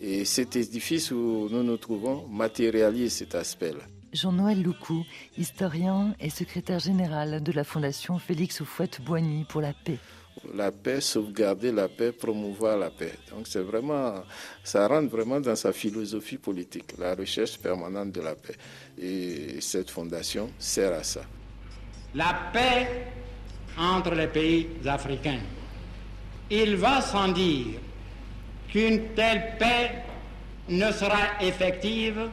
Et 0.00 0.24
cet 0.24 0.54
édifice 0.54 1.10
où 1.10 1.48
nous 1.50 1.62
nous 1.64 1.76
trouvons 1.76 2.26
matérialise 2.28 3.14
cet 3.14 3.34
aspect-là. 3.34 3.84
Jean-Noël 4.12 4.62
Loucou, 4.62 5.04
historien 5.36 6.14
et 6.20 6.30
secrétaire 6.30 6.78
général 6.78 7.42
de 7.42 7.52
la 7.52 7.64
Fondation 7.64 8.18
Félix 8.18 8.60
Houphouët-Boigny 8.60 9.44
pour 9.44 9.60
la 9.60 9.72
paix. 9.72 9.98
La 10.54 10.70
paix, 10.70 11.00
sauvegarder 11.00 11.72
la 11.72 11.88
paix, 11.88 12.12
promouvoir 12.12 12.78
la 12.78 12.90
paix. 12.90 13.12
Donc 13.30 13.46
c'est 13.46 13.60
vraiment, 13.60 14.22
ça 14.62 14.86
rentre 14.86 15.10
vraiment 15.10 15.40
dans 15.40 15.56
sa 15.56 15.72
philosophie 15.72 16.38
politique, 16.38 16.94
la 16.98 17.14
recherche 17.14 17.58
permanente 17.58 18.12
de 18.12 18.20
la 18.20 18.34
paix. 18.34 18.54
Et 18.98 19.60
cette 19.60 19.90
fondation 19.90 20.50
sert 20.58 20.92
à 20.92 21.02
ça. 21.02 21.22
La 22.14 22.50
paix 22.52 23.06
entre 23.76 24.14
les 24.14 24.28
pays 24.28 24.68
africains. 24.86 25.40
Il 26.50 26.76
va 26.76 27.00
sans 27.02 27.28
dire 27.28 27.80
qu'une 28.68 29.14
telle 29.14 29.56
paix 29.58 30.02
ne 30.68 30.90
sera 30.92 31.42
effective 31.42 32.30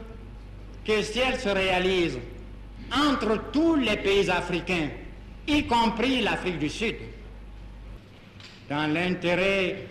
que 0.86 1.02
si 1.02 1.18
elle 1.18 1.38
se 1.38 1.48
réalise 1.48 2.18
entre 2.92 3.50
tous 3.50 3.74
les 3.74 3.96
pays 3.96 4.30
africains 4.30 4.88
y 5.46 5.64
compris 5.64 6.22
l'Afrique 6.22 6.58
du 6.58 6.68
Sud, 6.68 6.96
dans 8.68 8.92
l'intérêt 8.92 9.86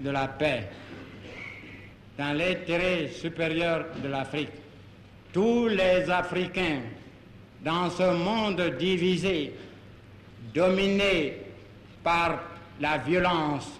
de 0.00 0.10
la 0.10 0.28
paix, 0.28 0.68
dans 2.18 2.36
l'intérêt 2.36 3.08
supérieur 3.08 3.86
de 4.02 4.08
l'Afrique. 4.08 4.50
Tous 5.32 5.68
les 5.68 6.10
Africains 6.10 6.80
dans 7.62 7.88
ce 7.90 8.14
monde 8.14 8.60
divisé, 8.78 9.54
dominé 10.52 11.36
par 12.02 12.40
la 12.80 12.98
violence 12.98 13.70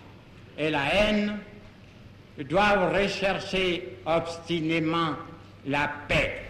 et 0.56 0.70
la 0.70 0.94
haine, 0.94 1.38
doivent 2.48 2.94
rechercher 2.94 3.96
obstinément 4.06 5.16
la 5.66 5.90
paix. 6.08 6.49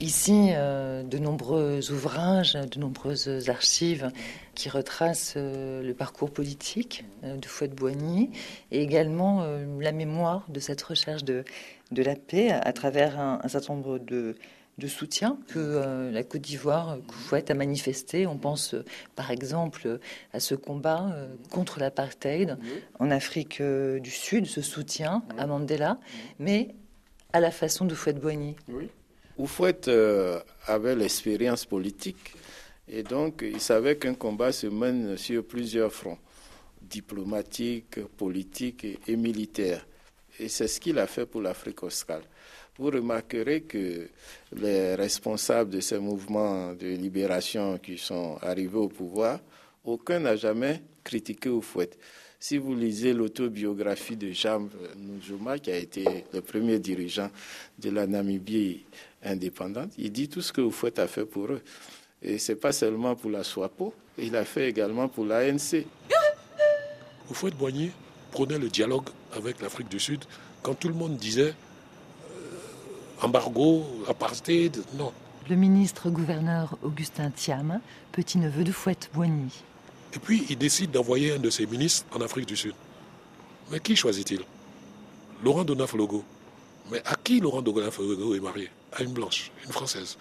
Ici, 0.00 0.50
euh, 0.52 1.04
de 1.04 1.18
nombreux 1.18 1.92
ouvrages, 1.92 2.54
de 2.54 2.80
nombreuses 2.80 3.48
archives 3.48 4.10
qui 4.54 4.68
retracent 4.68 5.34
euh, 5.36 5.82
le 5.82 5.94
parcours 5.94 6.32
politique 6.32 7.04
euh, 7.22 7.36
de 7.36 7.46
Fouette-Boigny 7.46 8.30
et 8.72 8.82
également 8.82 9.46
la 9.78 9.92
mémoire 9.92 10.44
de 10.48 10.58
cette 10.58 10.82
recherche 10.82 11.22
de, 11.22 11.44
de 11.92 12.02
la 12.02 12.16
paix 12.16 12.50
à, 12.50 12.72
travers 12.72 13.20
un, 13.20 13.46
certain 13.46 13.74
nombre 13.74 13.98
de, 13.98 14.34
de 14.78 14.86
soutien 14.88 15.38
que 15.46 16.10
la 16.10 16.22
Côte 16.24 16.40
d'Ivoire, 16.40 16.98
Fouette 17.10 17.50
a 17.50 17.54
manifesté. 17.54 18.26
On 18.26 18.36
pense 18.36 18.74
par 19.14 19.30
exemple 19.30 20.00
à 20.32 20.40
ce 20.40 20.56
combat 20.56 21.16
contre 21.50 21.78
l'apartheid 21.78 22.58
en 22.98 23.10
Afrique 23.10 23.62
du 23.62 24.10
Sud, 24.10 24.46
ce 24.46 24.60
soutien 24.60 25.22
à 25.38 25.46
Mandela, 25.46 25.98
mais 26.38 26.74
à 27.32 27.40
la 27.40 27.50
façon 27.50 27.84
de 27.84 27.94
Fouette-Boigny. 27.94 28.56
Oui. 28.68 28.90
Oufouette 29.36 29.88
euh, 29.88 30.40
avait 30.66 30.94
l'expérience 30.94 31.64
politique 31.64 32.34
et 32.88 33.02
donc 33.02 33.42
il 33.42 33.60
savait 33.60 33.96
qu'un 33.96 34.14
combat 34.14 34.52
se 34.52 34.68
mène 34.68 35.16
sur 35.16 35.44
plusieurs 35.44 35.92
fronts, 35.92 36.18
diplomatiques, 36.80 38.00
politiques 38.16 38.86
et, 39.08 39.16
militaires. 39.16 39.84
Et 40.38 40.48
c'est 40.48 40.68
ce 40.68 40.78
qu'il 40.78 40.98
a 40.98 41.06
fait 41.06 41.26
pour 41.26 41.40
l'Afrique 41.40 41.82
australe. 41.82 42.22
Vous 42.78 42.90
remarquerez 42.90 43.62
que 43.62 44.08
les 44.52 44.94
responsables 44.94 45.70
de 45.70 45.80
ces 45.80 45.98
mouvements 45.98 46.72
de 46.72 46.88
libération 46.88 47.78
qui 47.78 47.98
sont 47.98 48.36
arrivés 48.40 48.78
au 48.78 48.88
pouvoir, 48.88 49.40
aucun 49.84 50.20
n'a 50.20 50.36
jamais 50.36 50.82
critiqué 51.02 51.48
Oufouette. 51.48 51.98
Si 52.38 52.58
vous 52.58 52.74
lisez 52.74 53.12
l'autobiographie 53.12 54.16
de 54.16 54.30
Jean 54.32 54.68
Nujuma, 54.96 55.58
qui 55.58 55.70
a 55.70 55.76
été 55.76 56.24
le 56.32 56.40
premier 56.40 56.78
dirigeant 56.78 57.30
de 57.78 57.90
la 57.90 58.06
Namibie 58.06 58.84
indépendante, 59.22 59.92
il 59.96 60.12
dit 60.12 60.28
tout 60.28 60.42
ce 60.42 60.52
que 60.52 60.60
Oufouette 60.60 60.98
a 60.98 61.06
fait 61.06 61.24
pour 61.24 61.46
eux. 61.46 61.62
Et 62.22 62.38
ce 62.38 62.52
n'est 62.52 62.58
pas 62.58 62.72
seulement 62.72 63.16
pour 63.16 63.30
la 63.30 63.44
SWAPO, 63.44 63.94
il 64.18 64.36
a 64.36 64.44
fait 64.44 64.68
également 64.68 65.08
pour 65.08 65.24
l'ANC. 65.24 65.84
Oufouette 67.30 67.56
Boigny 67.56 67.90
prenait 68.30 68.58
le 68.58 68.68
dialogue 68.68 69.08
avec 69.34 69.60
l'Afrique 69.60 69.88
du 69.88 70.00
Sud 70.00 70.24
quand 70.62 70.74
tout 70.74 70.88
le 70.88 70.94
monde 70.94 71.16
disait 71.16 71.54
euh, 72.30 73.22
embargo, 73.22 73.84
apartheid, 74.08 74.82
non. 74.98 75.12
Le 75.48 75.56
ministre 75.56 76.08
gouverneur 76.10 76.78
Augustin 76.82 77.30
Thiam, 77.30 77.80
petit-neveu 78.12 78.64
de 78.64 78.72
Fouette 78.72 79.10
Boigny. 79.12 79.62
Et 80.14 80.18
puis, 80.18 80.46
il 80.48 80.56
décide 80.56 80.90
d'envoyer 80.90 81.32
un 81.32 81.38
de 81.38 81.50
ses 81.50 81.66
ministres 81.66 82.06
en 82.14 82.20
Afrique 82.20 82.46
du 82.46 82.56
Sud. 82.56 82.74
Mais 83.70 83.80
qui 83.80 83.96
choisit-il? 83.96 84.40
Laurent 85.42 85.64
Donaf-Logo. 85.64 86.24
Mais 86.90 87.02
à 87.04 87.16
qui 87.16 87.40
Laurent 87.40 87.62
Donaf-Logo 87.62 88.34
est 88.34 88.40
marié? 88.40 88.70
À 88.92 89.02
une 89.02 89.12
blanche, 89.12 89.50
une 89.64 89.72
française. 89.72 90.16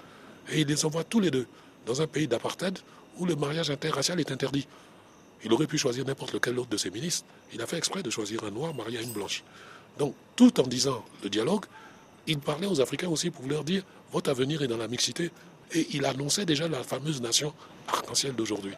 Et 0.51 0.61
il 0.61 0.67
les 0.67 0.85
envoie 0.85 1.03
tous 1.03 1.19
les 1.19 1.29
deux 1.29 1.45
dans 1.85 2.01
un 2.01 2.07
pays 2.07 2.27
d'apartheid 2.27 2.79
où 3.17 3.25
le 3.25 3.35
mariage 3.35 3.69
interracial 3.69 4.19
est 4.19 4.31
interdit. 4.31 4.67
Il 5.43 5.53
aurait 5.53 5.67
pu 5.67 5.77
choisir 5.77 6.05
n'importe 6.05 6.33
lequel 6.33 6.57
autre 6.57 6.69
de 6.69 6.77
ses 6.77 6.89
ministres. 6.89 7.25
Il 7.53 7.61
a 7.61 7.67
fait 7.67 7.77
exprès 7.77 8.01
de 8.01 8.09
choisir 8.09 8.43
un 8.45 8.51
noir 8.51 8.73
marié 8.73 8.97
à 8.97 9.01
une 9.01 9.11
blanche. 9.11 9.43
Donc, 9.99 10.15
tout 10.35 10.59
en 10.59 10.63
disant 10.63 11.03
le 11.21 11.29
dialogue, 11.29 11.65
il 12.25 12.39
parlait 12.39 12.67
aux 12.67 12.81
Africains 12.81 13.09
aussi 13.09 13.29
pour 13.29 13.45
leur 13.45 13.63
dire 13.63 13.83
votre 14.11 14.31
avenir 14.31 14.63
est 14.63 14.67
dans 14.67 14.77
la 14.77 14.87
mixité. 14.87 15.31
Et 15.73 15.87
il 15.91 16.05
annonçait 16.05 16.45
déjà 16.45 16.67
la 16.67 16.83
fameuse 16.83 17.21
nation 17.21 17.53
arc-en-ciel 17.87 18.33
d'aujourd'hui. 18.33 18.73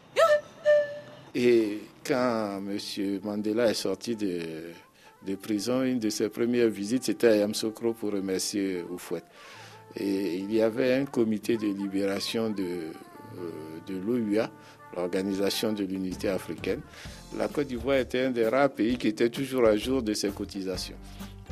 Et 1.36 1.80
quand 2.06 2.62
M. 2.66 3.20
Mandela 3.22 3.70
est 3.70 3.74
sorti 3.74 4.16
de, 4.16 5.36
prison, 5.36 5.84
une 5.84 6.00
de 6.00 6.10
ses 6.10 6.30
premières 6.30 6.70
visites, 6.70 7.04
c'était 7.04 7.28
à 7.28 7.36
Yamsokro 7.36 7.94
pour 7.94 8.14
remercier 8.14 8.84
Oufouette. 8.90 9.26
Et 9.98 10.38
il 10.38 10.54
y 10.54 10.62
avait 10.62 10.94
un 10.94 11.06
comité 11.06 11.58
de 11.58 11.68
libération 11.68 12.50
de, 12.50 12.64
euh, 12.64 13.50
de 13.86 13.96
l'OUA, 13.98 14.50
l'Organisation 14.96 15.74
de 15.74 15.84
l'Unité 15.84 16.30
africaine. 16.30 16.80
La 17.38 17.50
Côte 17.50 17.68
d'Ivoire 17.68 17.98
était 17.98 18.26
un 18.26 18.32
des 18.32 18.48
rares 18.48 18.70
pays 18.70 18.98
qui 18.98 19.10
était 19.10 19.30
toujours 19.30 19.66
à 19.66 19.76
jour 19.76 20.02
de 20.02 20.14
ses 20.14 20.30
cotisations. 20.30 20.96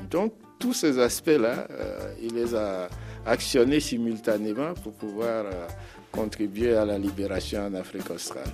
Donc, 0.10 0.34
tous 0.60 0.74
ces 0.74 0.98
aspects-là, 0.98 1.68
euh, 1.72 2.14
il 2.22 2.36
les 2.36 2.56
a 2.56 2.88
actionnés 3.26 3.82
simultanément 3.82 4.74
pour 4.76 4.94
pouvoir 4.94 5.46
euh, 5.46 5.68
contribuer 6.10 6.74
à 6.74 6.86
la 6.86 6.98
libération 6.98 7.66
en 7.66 7.74
Afrique 7.74 8.10
australe. 8.10 8.52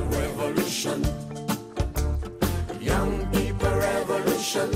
Revolution. 0.00 1.02
Young 2.80 3.26
people 3.32 3.70
revolution. 3.70 4.70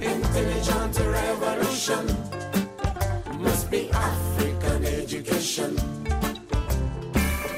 Intelligent 0.00 0.98
revolution. 1.00 2.06
Must 3.38 3.70
be 3.70 3.90
African 3.90 4.84
education. 4.84 5.76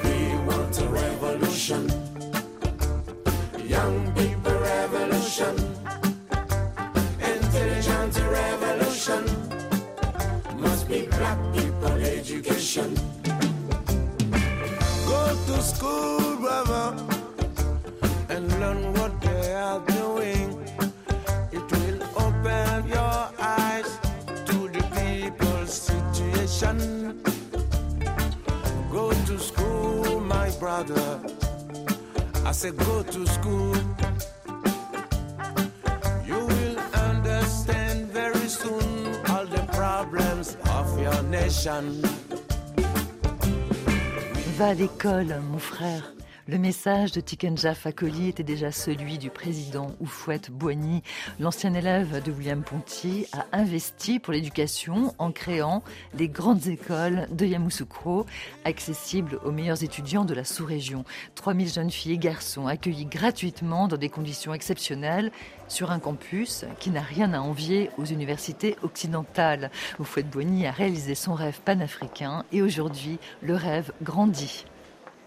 We 0.04 0.16
want 0.48 0.80
a 0.80 0.88
revolution. 0.88 1.82
Young 3.66 4.12
people 4.14 4.58
revolution. 4.72 5.54
Intelligent 7.20 8.14
revolution. 8.40 9.22
Must 10.58 10.88
be 10.88 11.06
black 11.06 11.38
people 11.54 11.92
education. 12.02 13.09
School 15.80 16.36
and 18.28 18.60
learn 18.60 18.92
what 18.92 19.18
they 19.22 19.54
are 19.54 19.80
doing. 19.86 20.62
It 21.52 21.64
will 21.72 22.02
open 22.20 22.86
your 22.86 23.20
eyes 23.38 23.88
to 24.44 24.68
the 24.68 24.82
people's 24.98 25.72
situation. 25.72 27.22
Go 28.92 29.10
to 29.10 29.38
school, 29.38 30.20
my 30.20 30.50
brother. 30.60 31.18
I 32.44 32.52
said, 32.52 32.76
go 32.76 33.02
to 33.02 33.26
school. 33.26 33.76
You 36.26 36.40
will 36.44 36.78
understand 37.08 38.08
very 38.12 38.48
soon 38.48 39.16
all 39.30 39.46
the 39.46 39.66
problems 39.72 40.58
of 40.68 41.00
your 41.00 41.22
nation. 41.22 42.02
Va 44.60 44.66
à 44.66 44.74
l'école, 44.74 45.34
mon 45.50 45.58
frère. 45.58 46.12
Le 46.50 46.58
message 46.58 47.12
de 47.12 47.20
Tikenja 47.20 47.76
Fakoli 47.76 48.26
était 48.26 48.42
déjà 48.42 48.72
celui 48.72 49.18
du 49.18 49.30
président 49.30 49.94
Oufouette 50.00 50.50
Boigny. 50.50 51.00
L'ancien 51.38 51.74
élève 51.74 52.20
de 52.24 52.32
William 52.32 52.64
Ponty 52.64 53.26
a 53.32 53.46
investi 53.52 54.18
pour 54.18 54.32
l'éducation 54.32 55.14
en 55.18 55.30
créant 55.30 55.84
les 56.12 56.28
grandes 56.28 56.66
écoles 56.66 57.28
de 57.30 57.46
Yamoussoukro, 57.46 58.26
accessibles 58.64 59.38
aux 59.44 59.52
meilleurs 59.52 59.84
étudiants 59.84 60.24
de 60.24 60.34
la 60.34 60.42
sous-région. 60.42 61.04
3000 61.36 61.72
jeunes 61.72 61.90
filles 61.92 62.14
et 62.14 62.18
garçons 62.18 62.66
accueillis 62.66 63.06
gratuitement 63.06 63.86
dans 63.86 63.96
des 63.96 64.08
conditions 64.08 64.52
exceptionnelles 64.52 65.30
sur 65.68 65.92
un 65.92 66.00
campus 66.00 66.64
qui 66.80 66.90
n'a 66.90 67.00
rien 67.00 67.32
à 67.32 67.38
envier 67.38 67.90
aux 67.96 68.06
universités 68.06 68.74
occidentales. 68.82 69.70
Oufouette 70.00 70.28
Boigny 70.28 70.66
a 70.66 70.72
réalisé 70.72 71.14
son 71.14 71.34
rêve 71.34 71.60
panafricain 71.64 72.44
et 72.50 72.60
aujourd'hui 72.60 73.20
le 73.40 73.54
rêve 73.54 73.92
grandit. 74.02 74.64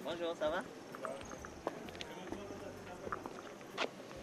Bonjour, 0.03 0.35
ça 0.37 0.49
va? 0.49 0.63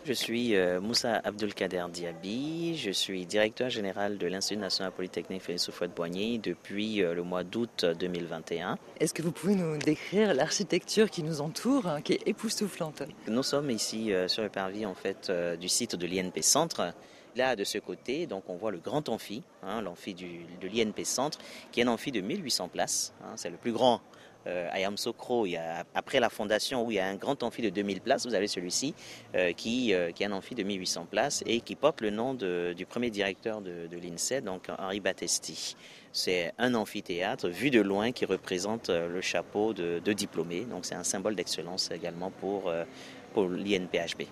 Je 0.02 0.14
suis 0.14 0.56
euh, 0.56 0.80
Moussa 0.80 1.20
Abdulkader 1.24 1.84
Diaby, 1.92 2.74
je 2.78 2.90
suis 2.90 3.26
directeur 3.26 3.68
général 3.68 4.16
de 4.16 4.26
l'Institut 4.26 4.58
national 4.58 4.92
polytechnique 4.92 5.42
Félix 5.42 5.68
Houphouët-Boigny 5.68 6.40
depuis 6.40 7.02
euh, 7.02 7.12
le 7.12 7.22
mois 7.22 7.44
d'août 7.44 7.84
2021. 7.84 8.78
Est-ce 8.98 9.12
que 9.12 9.20
vous 9.20 9.30
pouvez 9.30 9.54
nous 9.54 9.76
décrire 9.76 10.32
l'architecture 10.32 11.10
qui 11.10 11.22
nous 11.22 11.42
entoure, 11.42 11.86
hein, 11.86 12.00
qui 12.00 12.14
est 12.14 12.26
époustouflante? 12.26 13.02
Nous 13.28 13.42
sommes 13.42 13.70
ici 13.70 14.10
euh, 14.10 14.26
sur 14.26 14.42
le 14.42 14.48
parvis 14.48 14.86
en 14.86 14.94
fait 14.94 15.30
du 15.60 15.68
site 15.68 15.96
de 15.96 16.06
l'INP 16.06 16.40
Centre. 16.40 16.94
Là, 17.36 17.54
de 17.54 17.62
ce 17.62 17.78
côté, 17.78 18.26
donc 18.26 18.44
on 18.48 18.56
voit 18.56 18.72
le 18.72 18.78
grand 18.78 19.08
amphi, 19.08 19.42
hein, 19.62 19.82
l'amphi 19.82 20.14
de 20.14 20.66
l'INP 20.66 21.04
Centre, 21.04 21.38
qui 21.70 21.80
est 21.80 21.84
un 21.84 21.88
amphi 21.88 22.10
de 22.10 22.22
1800 22.22 22.68
places. 22.68 23.12
Hein. 23.22 23.34
c'est 23.36 23.50
le 23.50 23.56
plus 23.58 23.72
grand 23.72 23.96
euh, 23.96 24.19
à 24.46 24.80
Yamsokro, 24.80 25.46
il 25.46 25.50
y 25.50 25.56
a, 25.56 25.84
après 25.94 26.20
la 26.20 26.30
fondation 26.30 26.86
où 26.86 26.90
il 26.90 26.94
y 26.94 26.98
a 26.98 27.06
un 27.06 27.16
grand 27.16 27.42
amphi 27.42 27.62
de 27.62 27.70
2000 27.70 28.00
places, 28.00 28.26
vous 28.26 28.34
avez 28.34 28.48
celui-ci 28.48 28.94
euh, 29.34 29.52
qui, 29.52 29.92
euh, 29.92 30.12
qui 30.12 30.22
est 30.22 30.26
un 30.26 30.32
amphi 30.32 30.54
de 30.54 30.62
1800 30.62 31.06
places 31.10 31.42
et 31.46 31.60
qui 31.60 31.76
porte 31.76 32.00
le 32.00 32.10
nom 32.10 32.34
de, 32.34 32.74
du 32.76 32.86
premier 32.86 33.10
directeur 33.10 33.60
de, 33.60 33.86
de 33.86 33.98
l'INSEE, 33.98 34.40
donc 34.40 34.68
Henri 34.78 35.00
Battesti. 35.00 35.76
C'est 36.12 36.52
un 36.58 36.74
amphithéâtre 36.74 37.48
vu 37.48 37.70
de 37.70 37.80
loin 37.80 38.12
qui 38.12 38.24
représente 38.24 38.90
euh, 38.90 39.08
le 39.08 39.20
chapeau 39.20 39.72
de, 39.72 40.12
diplômé. 40.12 40.62
Donc 40.64 40.84
c'est 40.84 40.96
un 40.96 41.04
symbole 41.04 41.36
d'excellence 41.36 41.90
également 41.92 42.30
pour, 42.30 42.68
euh, 42.68 42.84
pour 43.32 43.48
l'INPHB. 43.48 44.22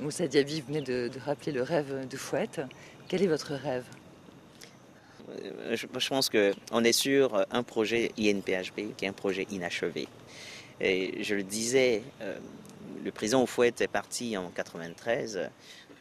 Moussa 0.00 0.26
Diaby, 0.26 0.62
venez 0.62 0.80
de, 0.80 1.08
de 1.08 1.20
rappeler 1.20 1.52
le 1.52 1.62
rêve 1.62 2.08
de 2.08 2.16
Fouette. 2.16 2.60
Quel 3.08 3.22
est 3.22 3.28
votre 3.28 3.54
rêve? 3.54 3.84
Euh, 5.30 5.76
je, 5.76 5.86
pense 5.86 6.28
qu'on 6.28 6.84
est 6.84 6.92
sur 6.92 7.44
un 7.50 7.62
projet 7.62 8.12
INPHB 8.18 8.94
qui 8.96 9.04
est 9.04 9.08
un 9.08 9.12
projet 9.12 9.46
inachevé. 9.50 10.08
Et 10.80 11.22
je 11.22 11.34
le 11.34 11.42
disais, 11.42 12.02
le 13.04 13.10
président 13.12 13.44
Fouette 13.46 13.80
est 13.80 13.88
parti 13.88 14.36
en 14.36 14.48
93. 14.50 15.50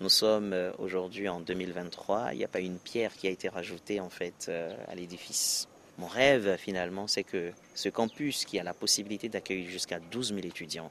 Nous 0.01 0.09
sommes 0.09 0.53
euh, 0.53 0.71
aujourd'hui 0.77 1.27
en 1.27 1.41
2023. 1.41 2.30
Il 2.32 2.38
n'y 2.38 2.45
a 2.45 2.47
pas 2.47 2.61
une 2.61 2.77
pierre 2.77 3.13
qui 3.13 3.27
a 3.27 3.30
été 3.30 3.49
rajoutée 3.49 3.99
en 3.99 4.09
fait 4.09 4.45
euh, 4.47 4.73
à 4.88 4.95
l'édifice. 4.95 5.67
Mon 5.97 6.07
rêve 6.07 6.55
finalement, 6.57 7.07
c'est 7.07 7.25
que 7.25 7.51
ce 7.75 7.89
campus 7.89 8.45
qui 8.45 8.57
a 8.59 8.63
la 8.63 8.73
possibilité 8.73 9.27
d'accueillir 9.27 9.69
jusqu'à 9.69 9.99
12 9.99 10.30
000 10.36 10.39
étudiants 10.47 10.89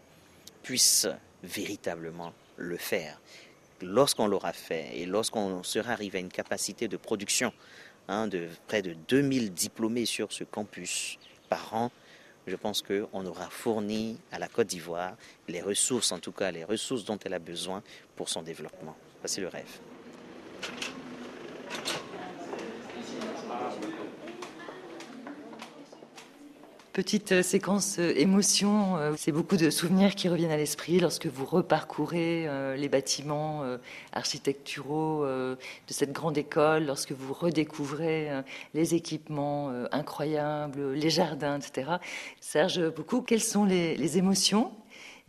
puisse 0.63 1.09
véritablement 1.43 2.35
le 2.57 2.77
faire. 2.77 3.19
Lorsqu'on 3.81 4.27
l'aura 4.27 4.53
fait 4.53 4.91
et 4.95 5.07
lorsqu'on 5.07 5.63
sera 5.63 5.93
arrivé 5.93 6.19
à 6.19 6.21
une 6.21 6.29
capacité 6.29 6.89
de 6.89 6.99
production 6.99 7.55
hein, 8.09 8.27
de 8.27 8.49
près 8.67 8.83
de 8.83 8.95
2000 9.09 9.53
diplômés 9.53 10.07
sur 10.07 10.33
ce 10.33 10.45
campus 10.45 11.19
par 11.49 11.75
an, 11.75 11.91
je 12.47 12.57
pense 12.57 12.83
qu'on 12.83 13.27
aura 13.27 13.49
fourni 13.51 14.19
à 14.33 14.39
la 14.39 14.49
Côte 14.49 14.69
d'Ivoire 14.69 15.17
les 15.49 15.61
ressources, 15.61 16.13
en 16.13 16.19
tout 16.19 16.33
cas 16.33 16.51
les 16.51 16.65
ressources 16.65 17.05
dont 17.05 17.19
elle 17.25 17.35
a 17.35 17.39
besoin 17.39 17.83
pour 18.17 18.29
son 18.29 18.43
développement. 18.43 18.97
C'est 19.25 19.41
le 19.41 19.49
rêve. 19.49 19.79
Petite 26.99 27.31
euh, 27.31 27.43
séquence 27.45 28.01
euh, 28.01 28.13
émotion, 28.17 28.97
euh, 28.97 29.15
c'est 29.17 29.31
beaucoup 29.31 29.57
de 29.57 29.71
souvenirs 29.71 30.17
qui 30.17 30.29
reviennent 30.29 30.51
à 30.51 30.57
l'esprit 30.57 30.99
lorsque 30.99 31.27
vous 31.27 31.45
reparcourez 31.45 32.49
les 32.77 32.89
bâtiments 32.89 33.63
architecturaux 34.13 35.25
de 35.25 35.57
cette 35.87 36.11
grande 36.13 36.37
école, 36.37 36.87
lorsque 36.87 37.13
vous 37.13 37.33
redécouvrez 37.33 38.31
les 38.75 38.97
équipements 38.97 39.73
incroyables, 39.93 40.93
les 40.95 41.11
jardins, 41.11 41.61
etc. 41.61 41.99
Serge, 42.41 42.91
beaucoup, 42.91 43.23
quelles 43.23 43.43
sont 43.43 43.65
les, 43.65 44.19
émotions 44.19 44.73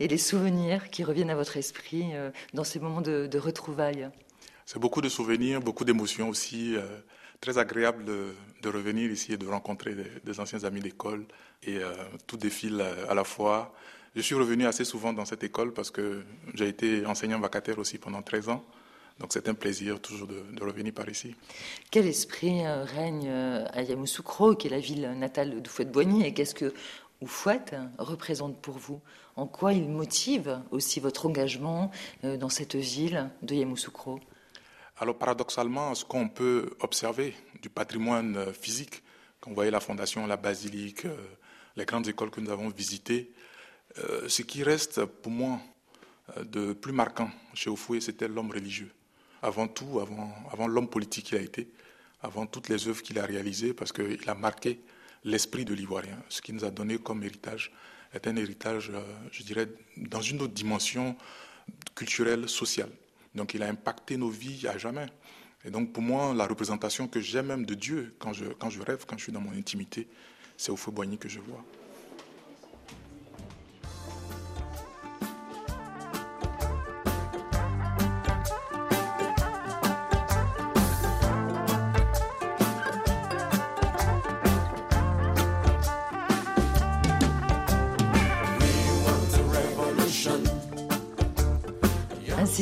et 0.00 0.08
les 0.08 0.18
souvenirs 0.18 0.90
qui 0.90 1.04
reviennent 1.04 1.30
à 1.30 1.36
votre 1.36 1.56
esprit 1.56 2.06
dans 2.52 2.64
ces 2.64 2.80
moments 2.80 3.02
de, 3.02 3.38
retrouvailles? 3.38 4.08
C'est 4.66 4.80
beaucoup 4.80 5.02
de 5.02 5.08
souvenirs, 5.08 5.60
beaucoup 5.60 5.84
d'émotions 5.84 6.28
aussi 6.28 6.74
très 7.40 7.58
agréable 7.58 8.10
de, 8.62 8.68
revenir 8.68 9.10
ici 9.10 9.32
et 9.32 9.36
de 9.36 9.46
rencontrer 9.46 9.94
des, 10.24 10.40
anciens 10.40 10.64
amis 10.64 10.80
d'école 10.80 11.24
et 11.62 11.78
euh, 11.78 11.92
tout 12.26 12.36
défile 12.36 12.84
à 13.08 13.14
la 13.14 13.24
fois. 13.24 13.74
Je 14.16 14.20
suis 14.20 14.34
revenu 14.34 14.66
assez 14.66 14.84
souvent 14.84 15.12
dans 15.12 15.24
cette 15.24 15.44
école 15.44 15.72
parce 15.72 15.90
que 15.90 16.24
j'ai 16.54 16.68
été 16.68 17.06
enseignant 17.06 17.38
vacataire 17.38 17.78
aussi 17.78 17.98
pendant 17.98 18.22
13 18.22 18.48
ans. 18.48 18.64
Donc 19.18 19.32
c'est 19.32 19.48
un 19.48 19.54
plaisir 19.54 20.00
toujours 20.00 20.28
de, 20.28 20.64
revenir 20.64 20.94
par 20.94 21.08
ici. 21.08 21.34
Quel 21.90 22.06
esprit 22.06 22.64
euh, 22.64 22.84
règne 22.84 23.28
euh, 23.28 23.66
à 23.72 23.82
Yamoussoukro, 23.82 24.54
qui 24.54 24.68
est 24.68 24.70
la 24.70 24.78
ville 24.78 25.12
natale 25.18 25.62
de 25.62 25.68
Fouette-Boigny, 25.68 26.24
et 26.24 26.32
qu'est-ce 26.32 26.54
que 26.54 26.72
Oufouette 27.20 27.76
représente 27.98 28.60
pour 28.62 28.78
vous? 28.78 29.00
En 29.36 29.46
quoi 29.46 29.74
il 29.74 29.88
motive 29.88 30.58
aussi 30.70 31.00
votre 31.00 31.26
engagement 31.26 31.90
dans 32.22 32.48
cette 32.48 32.76
ville 32.76 33.28
de 33.42 33.54
Yamoussoukro? 33.54 34.20
Alors 35.00 35.16
paradoxalement, 35.16 35.94
ce 35.94 36.04
qu'on 36.04 36.28
peut 36.28 36.70
observer 36.80 37.34
du 37.62 37.70
patrimoine 37.70 38.36
euh, 38.36 38.52
physique, 38.52 39.02
quand 39.40 39.48
vous 39.50 39.54
voyez 39.54 39.70
la 39.70 39.80
fondation, 39.80 40.26
la 40.26 40.36
basilique, 40.36 41.06
euh, 41.06 41.16
les 41.76 41.86
grandes 41.86 42.06
écoles 42.06 42.30
que 42.30 42.40
nous 42.42 42.50
avons 42.50 42.68
visitées, 42.68 43.32
euh, 43.98 44.28
ce 44.28 44.42
qui 44.42 44.62
reste 44.62 45.04
pour 45.06 45.32
moi 45.32 45.58
de 46.44 46.74
plus 46.74 46.92
marquant 46.92 47.30
chez 47.54 47.70
Oufoué, 47.70 48.00
c'était 48.02 48.28
l'homme 48.28 48.50
religieux. 48.50 48.92
Avant 49.42 49.66
tout, 49.66 50.00
avant, 50.00 50.32
avant 50.52 50.68
l'homme 50.68 50.88
politique 50.88 51.26
qu'il 51.26 51.38
a 51.38 51.40
été, 51.40 51.70
avant 52.22 52.46
toutes 52.46 52.68
les 52.68 52.86
œuvres 52.86 53.02
qu'il 53.02 53.18
a 53.18 53.24
réalisées, 53.24 53.72
parce 53.72 53.92
qu'il 53.92 54.28
a 54.28 54.34
marqué 54.34 54.80
l'esprit 55.24 55.64
de 55.64 55.72
l'Ivoirien. 55.72 56.18
Ce 56.28 56.42
qu'il 56.42 56.54
nous 56.54 56.64
a 56.64 56.70
donné 56.70 56.98
comme 56.98 57.24
héritage 57.24 57.72
est 58.12 58.28
un 58.28 58.36
héritage, 58.36 58.92
je 59.32 59.42
dirais, 59.42 59.66
dans 59.96 60.20
une 60.20 60.42
autre 60.42 60.52
dimension 60.52 61.16
culturelle, 61.96 62.48
sociale. 62.48 62.90
Donc 63.34 63.54
il 63.54 63.62
a 63.62 63.68
impacté 63.68 64.16
nos 64.16 64.30
vies 64.30 64.66
à 64.66 64.78
jamais. 64.78 65.06
Et 65.64 65.70
donc 65.70 65.92
pour 65.92 66.02
moi, 66.02 66.34
la 66.34 66.46
représentation 66.46 67.08
que 67.08 67.20
j'ai 67.20 67.42
même 67.42 67.66
de 67.66 67.74
Dieu, 67.74 68.14
quand 68.18 68.32
je, 68.32 68.46
quand 68.46 68.70
je 68.70 68.80
rêve, 68.82 69.04
quand 69.06 69.18
je 69.18 69.24
suis 69.24 69.32
dans 69.32 69.40
mon 69.40 69.52
intimité, 69.52 70.08
c'est 70.56 70.72
au 70.72 70.76
feu 70.76 70.90
Boigny 70.90 71.18
que 71.18 71.28
je 71.28 71.40
vois. 71.40 71.64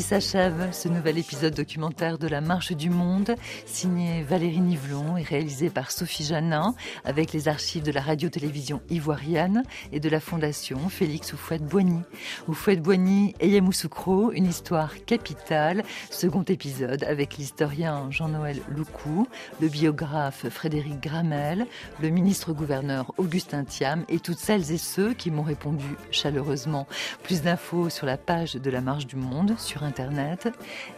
S'achève 0.08 0.72
ce 0.72 0.88
nouvel 0.88 1.18
épisode 1.18 1.52
documentaire 1.52 2.16
de 2.16 2.26
La 2.28 2.40
Marche 2.40 2.72
du 2.72 2.88
Monde, 2.88 3.34
signé 3.66 4.22
Valérie 4.22 4.62
Nivelon 4.62 5.18
et 5.18 5.22
réalisé 5.22 5.68
par 5.68 5.90
Sophie 5.90 6.24
Janin, 6.24 6.74
avec 7.04 7.34
les 7.34 7.46
archives 7.46 7.82
de 7.82 7.92
la 7.92 8.00
radio-télévision 8.00 8.80
ivoirienne 8.88 9.64
et 9.92 10.00
de 10.00 10.08
la 10.08 10.18
fondation 10.18 10.88
Félix 10.88 11.34
Oufouette-Boigny. 11.34 12.00
Oufouette-Boigny 12.48 13.34
et 13.38 13.50
Yamoussoukro, 13.50 14.32
une 14.32 14.46
histoire 14.46 14.94
capitale. 15.04 15.82
Second 16.08 16.44
épisode 16.44 17.04
avec 17.04 17.36
l'historien 17.36 18.10
Jean-Noël 18.10 18.62
Loucou, 18.74 19.28
le 19.60 19.68
biographe 19.68 20.48
Frédéric 20.48 21.02
Gramel, 21.02 21.66
le 22.00 22.08
ministre-gouverneur 22.08 23.12
Augustin 23.18 23.64
Thiam 23.64 24.06
et 24.08 24.20
toutes 24.20 24.38
celles 24.38 24.72
et 24.72 24.78
ceux 24.78 25.12
qui 25.12 25.30
m'ont 25.30 25.42
répondu 25.42 25.84
chaleureusement. 26.10 26.86
Plus 27.22 27.42
d'infos 27.42 27.90
sur 27.90 28.06
la 28.06 28.16
page 28.16 28.54
de 28.54 28.70
La 28.70 28.80
Marche 28.80 29.06
du 29.06 29.16
Monde 29.16 29.54
sur 29.58 29.82
Internet. 29.82 29.97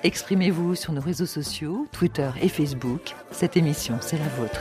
Exprimez-vous 0.03 0.75
sur 0.75 0.93
nos 0.93 1.01
réseaux 1.01 1.27
sociaux, 1.27 1.87
Twitter 1.93 2.31
et 2.41 2.49
Facebook. 2.49 3.15
Cette 3.31 3.57
émission, 3.57 3.99
c'est 4.01 4.19
la 4.19 4.29
vôtre. 4.29 4.61